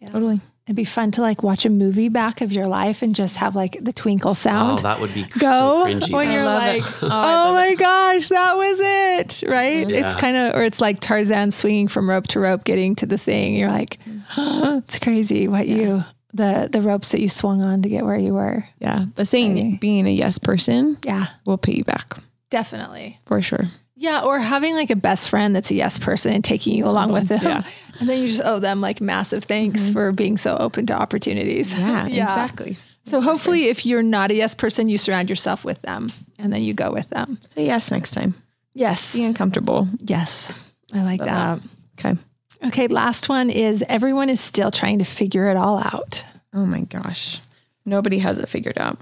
Yeah. 0.00 0.08
totally? 0.10 0.40
It'd 0.70 0.76
be 0.76 0.84
fun 0.84 1.10
to 1.12 1.20
like 1.20 1.42
watch 1.42 1.64
a 1.64 1.68
movie 1.68 2.08
back 2.08 2.42
of 2.42 2.52
your 2.52 2.66
life 2.66 3.02
and 3.02 3.12
just 3.12 3.38
have 3.38 3.56
like 3.56 3.76
the 3.82 3.92
twinkle 3.92 4.30
oh, 4.30 4.34
sound. 4.34 4.78
Oh, 4.78 4.82
that 4.82 5.00
would 5.00 5.12
be 5.12 5.24
go 5.24 5.40
so 5.40 5.84
cringy. 5.84 6.12
when 6.12 6.28
though. 6.28 6.32
you're 6.32 6.44
like, 6.44 6.84
oh, 6.84 6.98
oh 7.02 7.06
it. 7.06 7.10
Oh, 7.10 7.48
oh, 7.48 7.54
my 7.54 7.74
gosh, 7.74 8.28
that 8.28 8.56
was 8.56 8.78
it. 8.80 9.42
Right. 9.48 9.90
It's 9.90 10.14
kind 10.14 10.36
of, 10.36 10.54
or 10.54 10.62
it's 10.62 10.80
like 10.80 11.00
Tarzan 11.00 11.50
swinging 11.50 11.88
from 11.88 12.08
rope 12.08 12.28
to 12.28 12.38
rope, 12.38 12.62
getting 12.62 12.94
to 12.94 13.06
the 13.06 13.18
thing. 13.18 13.56
You're 13.56 13.68
like, 13.68 13.98
it's 14.38 15.00
crazy 15.00 15.48
what 15.48 15.66
you, 15.66 16.04
the, 16.34 16.68
the 16.70 16.80
ropes 16.80 17.10
that 17.10 17.20
you 17.20 17.28
swung 17.28 17.62
on 17.62 17.82
to 17.82 17.88
get 17.88 18.04
where 18.04 18.16
you 18.16 18.34
were. 18.34 18.64
Yeah. 18.78 19.06
But 19.16 19.26
saying 19.26 19.78
being 19.78 20.06
a 20.06 20.12
yes 20.12 20.38
person 20.38 20.98
Yeah, 21.04 21.26
will 21.46 21.58
pay 21.58 21.72
you 21.72 21.82
back 21.82 22.16
definitely. 22.50 23.18
for 23.26 23.42
sure. 23.42 23.66
Yeah, 24.00 24.22
or 24.22 24.38
having 24.38 24.74
like 24.74 24.88
a 24.88 24.96
best 24.96 25.28
friend 25.28 25.54
that's 25.54 25.70
a 25.70 25.74
yes 25.74 25.98
person 25.98 26.32
and 26.32 26.42
taking 26.42 26.74
you 26.74 26.86
along 26.86 27.12
with 27.12 27.28
them. 27.28 27.42
Yeah. 27.42 27.62
And 27.98 28.08
then 28.08 28.22
you 28.22 28.28
just 28.28 28.40
owe 28.42 28.58
them 28.58 28.80
like 28.80 29.02
massive 29.02 29.44
thanks 29.44 29.82
mm-hmm. 29.82 29.92
for 29.92 30.12
being 30.12 30.38
so 30.38 30.56
open 30.56 30.86
to 30.86 30.94
opportunities. 30.94 31.78
Yeah, 31.78 32.06
exactly. 32.08 32.78
So 33.04 33.20
hopefully 33.20 33.64
if 33.64 33.84
you're 33.84 34.02
not 34.02 34.30
a 34.30 34.34
yes 34.34 34.54
person, 34.54 34.88
you 34.88 34.96
surround 34.96 35.28
yourself 35.28 35.66
with 35.66 35.82
them 35.82 36.08
and 36.38 36.50
then 36.50 36.62
you 36.62 36.72
go 36.72 36.90
with 36.90 37.10
them. 37.10 37.38
Say 37.50 37.66
yes 37.66 37.90
next 37.90 38.12
time. 38.12 38.34
Yes. 38.72 39.14
Be 39.14 39.22
uncomfortable. 39.22 39.86
Yes. 39.98 40.50
I 40.94 41.02
like 41.02 41.20
that. 41.20 41.60
Okay. 41.98 42.16
Okay, 42.64 42.86
last 42.86 43.28
one 43.28 43.50
is 43.50 43.84
everyone 43.86 44.30
is 44.30 44.40
still 44.40 44.70
trying 44.70 45.00
to 45.00 45.04
figure 45.04 45.48
it 45.48 45.58
all 45.58 45.78
out. 45.78 46.24
Oh 46.54 46.64
my 46.64 46.80
gosh. 46.80 47.38
Nobody 47.84 48.18
has 48.20 48.38
it 48.38 48.48
figured 48.48 48.78
out. 48.78 48.98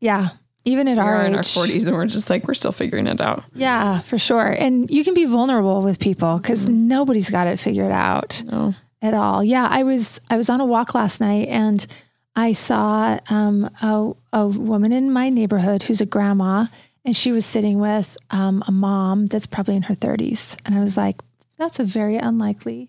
Yeah. 0.00 0.30
Even 0.64 0.88
at 0.88 0.98
our 0.98 1.22
in 1.22 1.34
our 1.34 1.40
40s 1.40 1.86
and 1.86 1.96
we're 1.96 2.06
just 2.06 2.28
like, 2.28 2.46
we're 2.46 2.54
still 2.54 2.72
figuring 2.72 3.06
it 3.06 3.20
out. 3.20 3.44
Yeah, 3.54 4.00
for 4.00 4.18
sure. 4.18 4.46
And 4.46 4.88
you 4.90 5.04
can 5.04 5.14
be 5.14 5.24
vulnerable 5.24 5.80
with 5.80 5.98
people 5.98 6.38
because 6.38 6.66
nobody's 6.66 7.30
got 7.30 7.46
it 7.46 7.58
figured 7.58 7.92
out. 7.92 8.42
No. 8.46 8.74
at 9.00 9.14
all. 9.14 9.42
Yeah, 9.42 9.66
I 9.70 9.82
was 9.84 10.20
I 10.28 10.36
was 10.36 10.50
on 10.50 10.60
a 10.60 10.66
walk 10.66 10.94
last 10.94 11.20
night 11.20 11.48
and 11.48 11.86
I 12.36 12.52
saw 12.52 13.18
um, 13.28 13.70
a, 13.82 14.12
a 14.32 14.46
woman 14.46 14.92
in 14.92 15.12
my 15.12 15.28
neighborhood 15.28 15.82
who's 15.82 16.00
a 16.00 16.06
grandma, 16.06 16.66
and 17.04 17.16
she 17.16 17.32
was 17.32 17.44
sitting 17.44 17.78
with 17.80 18.16
um, 18.30 18.62
a 18.68 18.72
mom 18.72 19.26
that's 19.26 19.46
probably 19.46 19.74
in 19.74 19.82
her 19.82 19.94
30s. 19.94 20.56
And 20.64 20.74
I 20.74 20.80
was 20.80 20.96
like, 20.96 21.20
that's 21.58 21.78
a 21.80 21.84
very 21.84 22.16
unlikely 22.16 22.88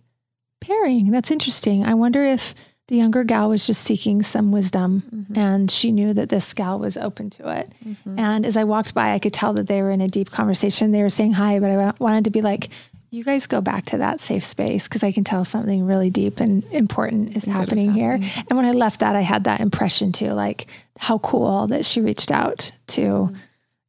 pairing. 0.59 1.11
That's 1.11 1.31
interesting. 1.31 1.83
I 1.83 1.95
wonder 1.95 2.23
if 2.23 2.53
the 2.91 2.97
younger 2.97 3.23
gal 3.23 3.47
was 3.47 3.65
just 3.65 3.83
seeking 3.83 4.21
some 4.21 4.51
wisdom 4.51 5.01
mm-hmm. 5.15 5.39
and 5.39 5.71
she 5.71 5.93
knew 5.93 6.13
that 6.13 6.27
this 6.27 6.53
gal 6.53 6.77
was 6.77 6.97
open 6.97 7.29
to 7.29 7.49
it. 7.49 7.71
Mm-hmm. 7.87 8.19
And 8.19 8.45
as 8.45 8.57
I 8.57 8.65
walked 8.65 8.93
by, 8.93 9.13
I 9.13 9.19
could 9.19 9.31
tell 9.31 9.53
that 9.53 9.67
they 9.67 9.81
were 9.81 9.91
in 9.91 10.01
a 10.01 10.09
deep 10.09 10.29
conversation. 10.29 10.91
They 10.91 11.01
were 11.01 11.09
saying 11.09 11.31
hi, 11.31 11.61
but 11.61 11.69
I 11.69 11.93
wanted 11.99 12.25
to 12.25 12.31
be 12.31 12.41
like, 12.41 12.67
you 13.09 13.23
guys 13.23 13.47
go 13.47 13.61
back 13.61 13.85
to 13.85 13.99
that 13.99 14.19
safe 14.19 14.43
space 14.43 14.89
because 14.89 15.03
I 15.03 15.13
can 15.13 15.23
tell 15.23 15.45
something 15.45 15.85
really 15.85 16.09
deep 16.09 16.41
and 16.41 16.65
important 16.65 17.37
is 17.37 17.45
happening 17.45 17.93
here. 17.93 18.15
And 18.15 18.57
when 18.57 18.65
I 18.65 18.73
left 18.73 18.99
that, 18.99 19.15
I 19.15 19.21
had 19.21 19.45
that 19.45 19.61
impression 19.61 20.11
too, 20.11 20.31
like 20.31 20.67
how 20.97 21.17
cool 21.19 21.67
that 21.67 21.85
she 21.85 22.01
reached 22.01 22.29
out 22.29 22.73
to, 22.87 23.01
mm-hmm. 23.01 23.35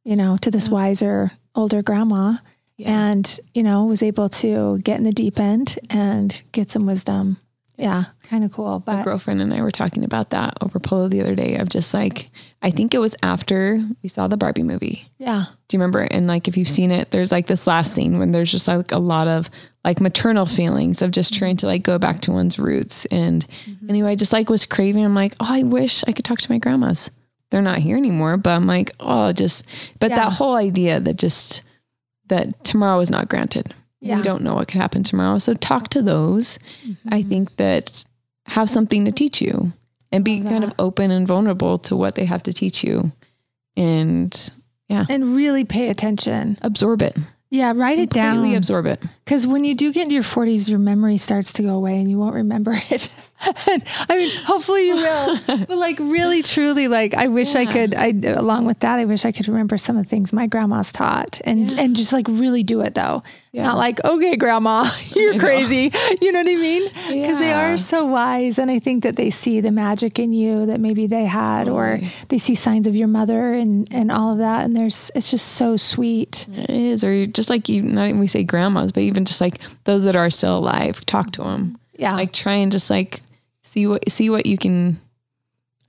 you 0.05 0.15
know, 0.15 0.37
to 0.37 0.49
this 0.49 0.67
yeah. 0.67 0.73
wiser 0.75 1.31
older 1.55 1.81
grandma 1.81 2.37
yeah. 2.77 3.09
and, 3.09 3.41
you 3.53 3.63
know, 3.63 3.83
was 3.83 4.01
able 4.01 4.29
to 4.29 4.77
get 4.77 4.95
in 4.95 5.03
the 5.03 5.11
deep 5.11 5.41
end 5.41 5.77
and 5.89 6.41
get 6.53 6.71
some 6.71 6.85
wisdom 6.85 7.35
yeah, 7.83 8.05
kind 8.23 8.43
of 8.43 8.51
cool. 8.51 8.79
But 8.79 8.97
My 8.97 9.03
girlfriend 9.03 9.41
and 9.41 9.53
I 9.53 9.61
were 9.61 9.71
talking 9.71 10.03
about 10.03 10.29
that 10.29 10.57
over 10.61 10.79
Polo 10.79 11.09
the 11.09 11.21
other 11.21 11.35
day 11.35 11.57
of 11.57 11.67
just 11.69 11.93
like 11.93 12.31
I 12.61 12.71
think 12.71 12.93
it 12.93 12.99
was 12.99 13.15
after 13.21 13.83
we 14.01 14.07
saw 14.07 14.27
the 14.27 14.37
Barbie 14.37 14.63
movie. 14.63 15.07
Yeah. 15.17 15.45
Do 15.67 15.75
you 15.75 15.79
remember? 15.79 15.99
And 15.99 16.25
like 16.25 16.47
if 16.47 16.55
you've 16.55 16.69
seen 16.69 16.91
it, 16.91 17.11
there's 17.11 17.31
like 17.31 17.47
this 17.47 17.67
last 17.67 17.93
scene 17.93 18.19
when 18.19 18.31
there's 18.31 18.51
just 18.51 18.67
like 18.67 18.93
a 18.93 18.99
lot 18.99 19.27
of 19.27 19.49
like 19.83 19.99
maternal 19.99 20.45
feelings 20.45 21.01
of 21.01 21.11
just 21.11 21.33
trying 21.33 21.57
to 21.57 21.65
like 21.65 21.83
go 21.83 21.99
back 21.99 22.21
to 22.21 22.31
one's 22.31 22.57
roots. 22.57 23.05
And 23.07 23.45
mm-hmm. 23.65 23.89
anyway, 23.89 24.11
I 24.11 24.15
just 24.15 24.31
like 24.31 24.49
was 24.49 24.65
craving. 24.65 25.03
I'm 25.03 25.15
like, 25.15 25.35
oh, 25.41 25.47
I 25.49 25.63
wish 25.63 26.05
I 26.07 26.13
could 26.13 26.23
talk 26.23 26.39
to 26.39 26.51
my 26.51 26.59
grandmas. 26.59 27.11
They're 27.51 27.61
not 27.61 27.79
here 27.79 27.97
anymore, 27.97 28.37
but 28.37 28.51
I'm 28.51 28.65
like, 28.65 28.93
oh, 29.01 29.33
just 29.33 29.65
but 29.99 30.09
yeah. 30.09 30.17
that 30.17 30.33
whole 30.33 30.55
idea 30.55 31.01
that 31.01 31.17
just 31.17 31.63
that 32.27 32.63
tomorrow 32.63 32.99
is 33.01 33.11
not 33.11 33.27
granted 33.27 33.73
yeah. 34.03 34.17
we 34.17 34.21
don't 34.21 34.43
know 34.43 34.55
what 34.55 34.67
could 34.67 34.81
happen 34.81 35.03
tomorrow. 35.03 35.37
So 35.37 35.53
talk 35.53 35.89
to 35.89 36.01
those. 36.01 36.59
Mm-hmm. 36.85 37.09
I 37.13 37.23
think 37.23 37.55
that 37.57 38.03
have 38.47 38.69
something 38.69 39.05
to 39.05 39.11
teach 39.11 39.41
you 39.41 39.71
and 40.11 40.23
be 40.23 40.41
kind 40.41 40.63
of 40.63 40.73
open 40.77 41.09
and 41.09 41.27
vulnerable 41.27 41.77
to 41.79 41.95
what 41.95 42.15
they 42.15 42.25
have 42.25 42.43
to 42.43 42.53
teach 42.53 42.83
you. 42.83 43.11
And 43.75 44.51
yeah. 44.89 45.05
And 45.09 45.35
really 45.35 45.63
pay 45.63 45.89
attention. 45.89 46.57
Absorb 46.61 47.01
it. 47.01 47.17
Yeah, 47.49 47.73
write 47.75 47.99
it 47.99 48.09
down. 48.09 48.35
Completely 48.35 48.55
absorb 48.57 48.85
it. 48.87 49.01
Because 49.23 49.47
when 49.47 49.63
you 49.63 49.73
do 49.73 49.93
get 49.93 50.03
into 50.03 50.15
your 50.15 50.23
40s, 50.23 50.69
your 50.69 50.79
memory 50.79 51.17
starts 51.17 51.53
to 51.53 51.63
go 51.63 51.69
away 51.69 51.97
and 51.97 52.09
you 52.09 52.17
won't 52.17 52.35
remember 52.35 52.73
it. 52.89 53.09
I 53.45 53.81
mean, 54.09 54.35
hopefully 54.45 54.87
you 54.87 54.95
will. 54.95 55.39
but 55.47 55.77
like 55.77 55.99
really, 55.99 56.41
truly, 56.41 56.87
like 56.87 57.13
I 57.13 57.27
wish 57.27 57.53
yeah. 57.53 57.61
I 57.61 57.65
could. 57.65 57.95
I 57.95 58.13
along 58.31 58.65
with 58.65 58.79
that, 58.79 58.99
I 58.99 59.05
wish 59.05 59.25
I 59.25 59.31
could 59.31 59.47
remember 59.47 59.77
some 59.77 59.97
of 59.97 60.05
the 60.05 60.09
things 60.09 60.33
my 60.33 60.47
grandma's 60.47 60.91
taught 60.91 61.41
and 61.43 61.71
yeah. 61.71 61.81
and 61.81 61.95
just 61.95 62.13
like 62.13 62.27
really 62.29 62.63
do 62.63 62.81
it 62.81 62.95
though. 62.95 63.23
Yeah. 63.53 63.65
Not 63.65 63.77
like, 63.77 64.03
okay, 64.03 64.35
grandma, 64.35 64.89
you're 65.15 65.37
crazy. 65.37 65.91
You 66.19 66.31
know 66.31 66.39
what 66.39 66.49
I 66.49 66.55
mean? 66.55 66.89
Because 67.07 67.37
they 67.37 67.53
are 67.53 67.77
so 67.77 68.03
wise. 68.03 68.57
And 68.57 68.71
I 68.71 68.79
think 68.79 69.03
that 69.03 69.15
they 69.15 69.29
see 69.29 69.61
the 69.61 69.69
magic 69.69 70.17
in 70.17 70.31
you 70.31 70.65
that 70.65 70.79
maybe 70.79 71.05
they 71.05 71.25
had, 71.25 71.67
or 71.67 71.99
they 72.29 72.39
see 72.39 72.55
signs 72.55 72.87
of 72.87 72.95
your 72.95 73.07
mother 73.07 73.53
and, 73.53 73.87
and 73.93 74.11
all 74.11 74.31
of 74.31 74.39
that. 74.39 74.65
And 74.65 74.75
there's, 74.75 75.11
it's 75.13 75.29
just 75.29 75.49
so 75.49 75.77
sweet. 75.77 76.47
It 76.51 76.71
is. 76.71 77.03
Or 77.03 77.27
just 77.27 77.51
like 77.51 77.69
you, 77.69 77.83
not 77.83 78.07
even 78.07 78.19
we 78.19 78.25
say 78.25 78.43
grandmas, 78.43 78.91
but 78.91 79.03
even 79.03 79.12
just 79.21 79.41
like 79.41 79.59
those 79.83 80.03
that 80.03 80.15
are 80.15 80.29
still 80.29 80.57
alive, 80.57 81.05
talk 81.05 81.31
to 81.33 81.43
them. 81.43 81.77
Yeah. 81.97 82.15
Like 82.15 82.33
try 82.33 82.53
and 82.53 82.71
just 82.71 82.89
like 82.89 83.21
see 83.61 83.87
what, 83.87 84.09
see 84.11 84.29
what 84.29 84.45
you 84.45 84.57
can 84.57 84.99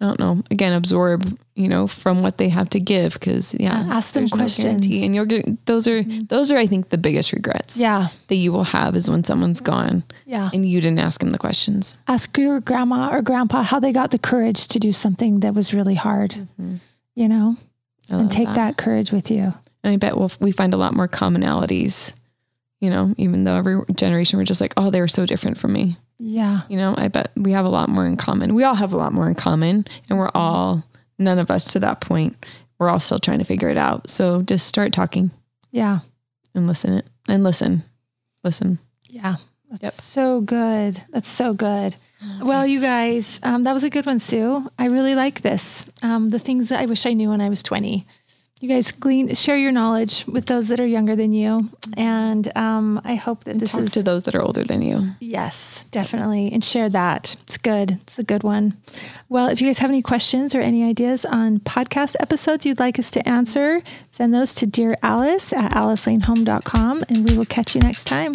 I 0.01 0.07
don't 0.07 0.19
know, 0.19 0.43
again, 0.51 0.73
absorb, 0.73 1.39
you 1.55 1.69
know, 1.69 1.87
from 1.87 2.21
what 2.21 2.37
they 2.37 2.49
have 2.49 2.69
to 2.71 2.81
give. 2.81 3.19
Cause 3.21 3.55
yeah, 3.59 3.87
ask 3.91 4.13
them 4.13 4.29
questions 4.29 4.87
no 4.87 4.97
and 5.05 5.15
you're 5.15 5.25
get, 5.25 5.67
those 5.67 5.87
are, 5.87 6.03
mm-hmm. 6.03 6.25
those 6.25 6.53
are, 6.53 6.59
I 6.59 6.67
think 6.67 6.91
the 6.91 6.99
biggest 6.99 7.33
regrets 7.33 7.79
yeah. 7.79 8.09
that 8.27 8.35
you 8.35 8.53
will 8.53 8.65
have 8.65 8.97
is 8.97 9.09
when 9.09 9.25
someone's 9.25 9.61
gone 9.61 10.05
yeah. 10.27 10.51
and 10.53 10.69
you 10.69 10.81
didn't 10.81 10.99
ask 10.99 11.21
them 11.21 11.31
the 11.31 11.39
questions. 11.39 11.97
Ask 12.09 12.37
your 12.37 12.61
grandma 12.61 13.15
or 13.15 13.23
grandpa 13.23 13.63
how 13.63 13.81
they 13.81 13.93
got 13.93 14.11
the 14.11 14.19
courage 14.19 14.69
to 14.69 14.79
do 14.79 14.93
something 14.93 15.41
that 15.41 15.55
was 15.55 15.73
really 15.73 15.95
hard, 15.95 16.33
mm-hmm. 16.33 16.77
you 17.15 17.29
know, 17.29 17.57
and 18.11 18.31
take 18.31 18.49
that. 18.49 18.57
that 18.57 18.77
courage 18.77 19.11
with 19.11 19.31
you. 19.31 19.55
And 19.85 19.95
I 19.95 19.97
bet 19.97 20.19
we'll, 20.19 20.33
we 20.41 20.51
find 20.51 20.75
a 20.75 20.79
lot 20.79 20.95
more 20.95 21.09
commonalities, 21.09 22.15
you 22.85 22.91
know, 22.91 23.15
even 23.17 23.45
though 23.45 23.57
every 23.57 23.81
generation 23.95 24.39
we're 24.39 24.45
just 24.45 24.61
like, 24.61 24.75
oh, 24.77 24.91
they 24.91 25.01
were 25.01 25.09
so 25.09 25.25
different 25.25 25.57
from 25.57 25.73
me. 25.73 25.97
Yeah. 26.19 26.61
You 26.69 26.77
know, 26.77 26.95
I 26.99 27.09
bet 27.09 27.31
we 27.35 27.53
have 27.53 27.65
a 27.65 27.71
lot 27.71 27.89
more 27.89 28.07
in 28.07 28.19
common. 28.19 28.55
We 28.55 28.63
all 28.63 28.75
have 28.75 28.93
a 28.93 28.99
lot 28.99 29.15
more 29.15 29.27
in 29.27 29.35
common, 29.35 29.87
and 30.11 30.19
we're 30.19 30.31
all, 30.35 30.85
none 31.19 31.39
of 31.39 31.51
us 31.51 31.73
to 31.73 31.81
that 31.81 32.03
point, 32.03 32.37
we're 32.79 32.91
all 32.91 33.01
still 33.01 33.19
trying 33.19 33.39
to 33.39 33.45
figure 33.45 33.71
it 33.71 33.79
out. 33.79 34.11
So 34.11 34.43
just 34.43 34.67
start 34.67 34.93
talking. 34.93 35.31
Yeah. 35.71 36.01
And 36.55 36.67
listen 36.67 36.93
it 36.93 37.07
and 37.27 37.43
listen. 37.43 37.85
Listen. 38.43 38.79
Yeah. 39.09 39.37
That's 39.71 39.83
yep. 39.83 39.93
so 39.95 40.43
good. 40.43 41.03
That's 41.11 41.29
so 41.29 41.55
good. 41.55 41.97
Well, 42.43 42.67
you 42.67 42.81
guys, 42.81 43.41
um, 43.43 43.65
that 43.65 43.73
was 43.73 43.85
a 43.85 43.91
good 43.91 44.07
one, 44.07 44.19
Sue. 44.19 44.71
I 44.79 44.87
really 44.87 45.15
like 45.15 45.41
this. 45.41 45.87
Um, 46.03 46.31
the 46.31 46.39
things 46.39 46.69
that 46.69 46.81
I 46.81 46.87
wish 46.87 47.07
I 47.07 47.13
knew 47.13 47.31
when 47.31 47.41
I 47.41 47.49
was 47.49 47.63
20 47.63 48.07
you 48.61 48.69
guys 48.69 48.93
glean 48.93 49.35
share 49.35 49.57
your 49.57 49.73
knowledge 49.73 50.25
with 50.27 50.47
those 50.47 50.69
that 50.69 50.81
are 50.81 50.87
younger 50.87 51.17
than 51.17 51.33
you. 51.33 51.69
And 51.97 52.57
um, 52.57 53.01
i 53.05 53.15
hope 53.15 53.45
that 53.45 53.53
and 53.53 53.61
this 53.61 53.75
is 53.75 53.93
to 53.93 54.03
those 54.03 54.25
that 54.25 54.35
are 54.35 54.43
older 54.43 54.65
than 54.65 54.83
you. 54.83 55.09
Yes 55.21 55.85
definitely. 55.91 56.51
And 56.53 56.65
share 56.65 56.89
that. 56.89 57.37
It's 57.43 57.59
good. 57.59 57.93
It's 58.03 58.19
a 58.19 58.25
good 58.25 58.43
one. 58.43 58.77
Well 59.29 59.49
if 59.49 59.61
you 59.61 59.67
guys 59.67 59.79
have 59.79 59.91
any 59.91 60.03
questions 60.03 60.55
or 60.55 60.61
any 60.61 60.85
ideas 60.85 61.25
on 61.25 61.59
podcast 61.61 62.17
episodes 62.21 62.65
you'd 62.65 62.79
like 62.79 62.99
us 62.99 63.11
to 63.13 63.29
answer 63.29 63.83
send 64.11 64.33
those 64.33 64.55
to 64.55 64.67
dear 64.67 64.97
alice 65.03 65.53
at 65.53 65.73
alicelanehome.com 65.73 67.05
and 67.09 67.29
we 67.29 67.37
will 67.37 67.45
catch 67.45 67.75
you 67.75 67.81
next 67.81 68.05
time 68.05 68.35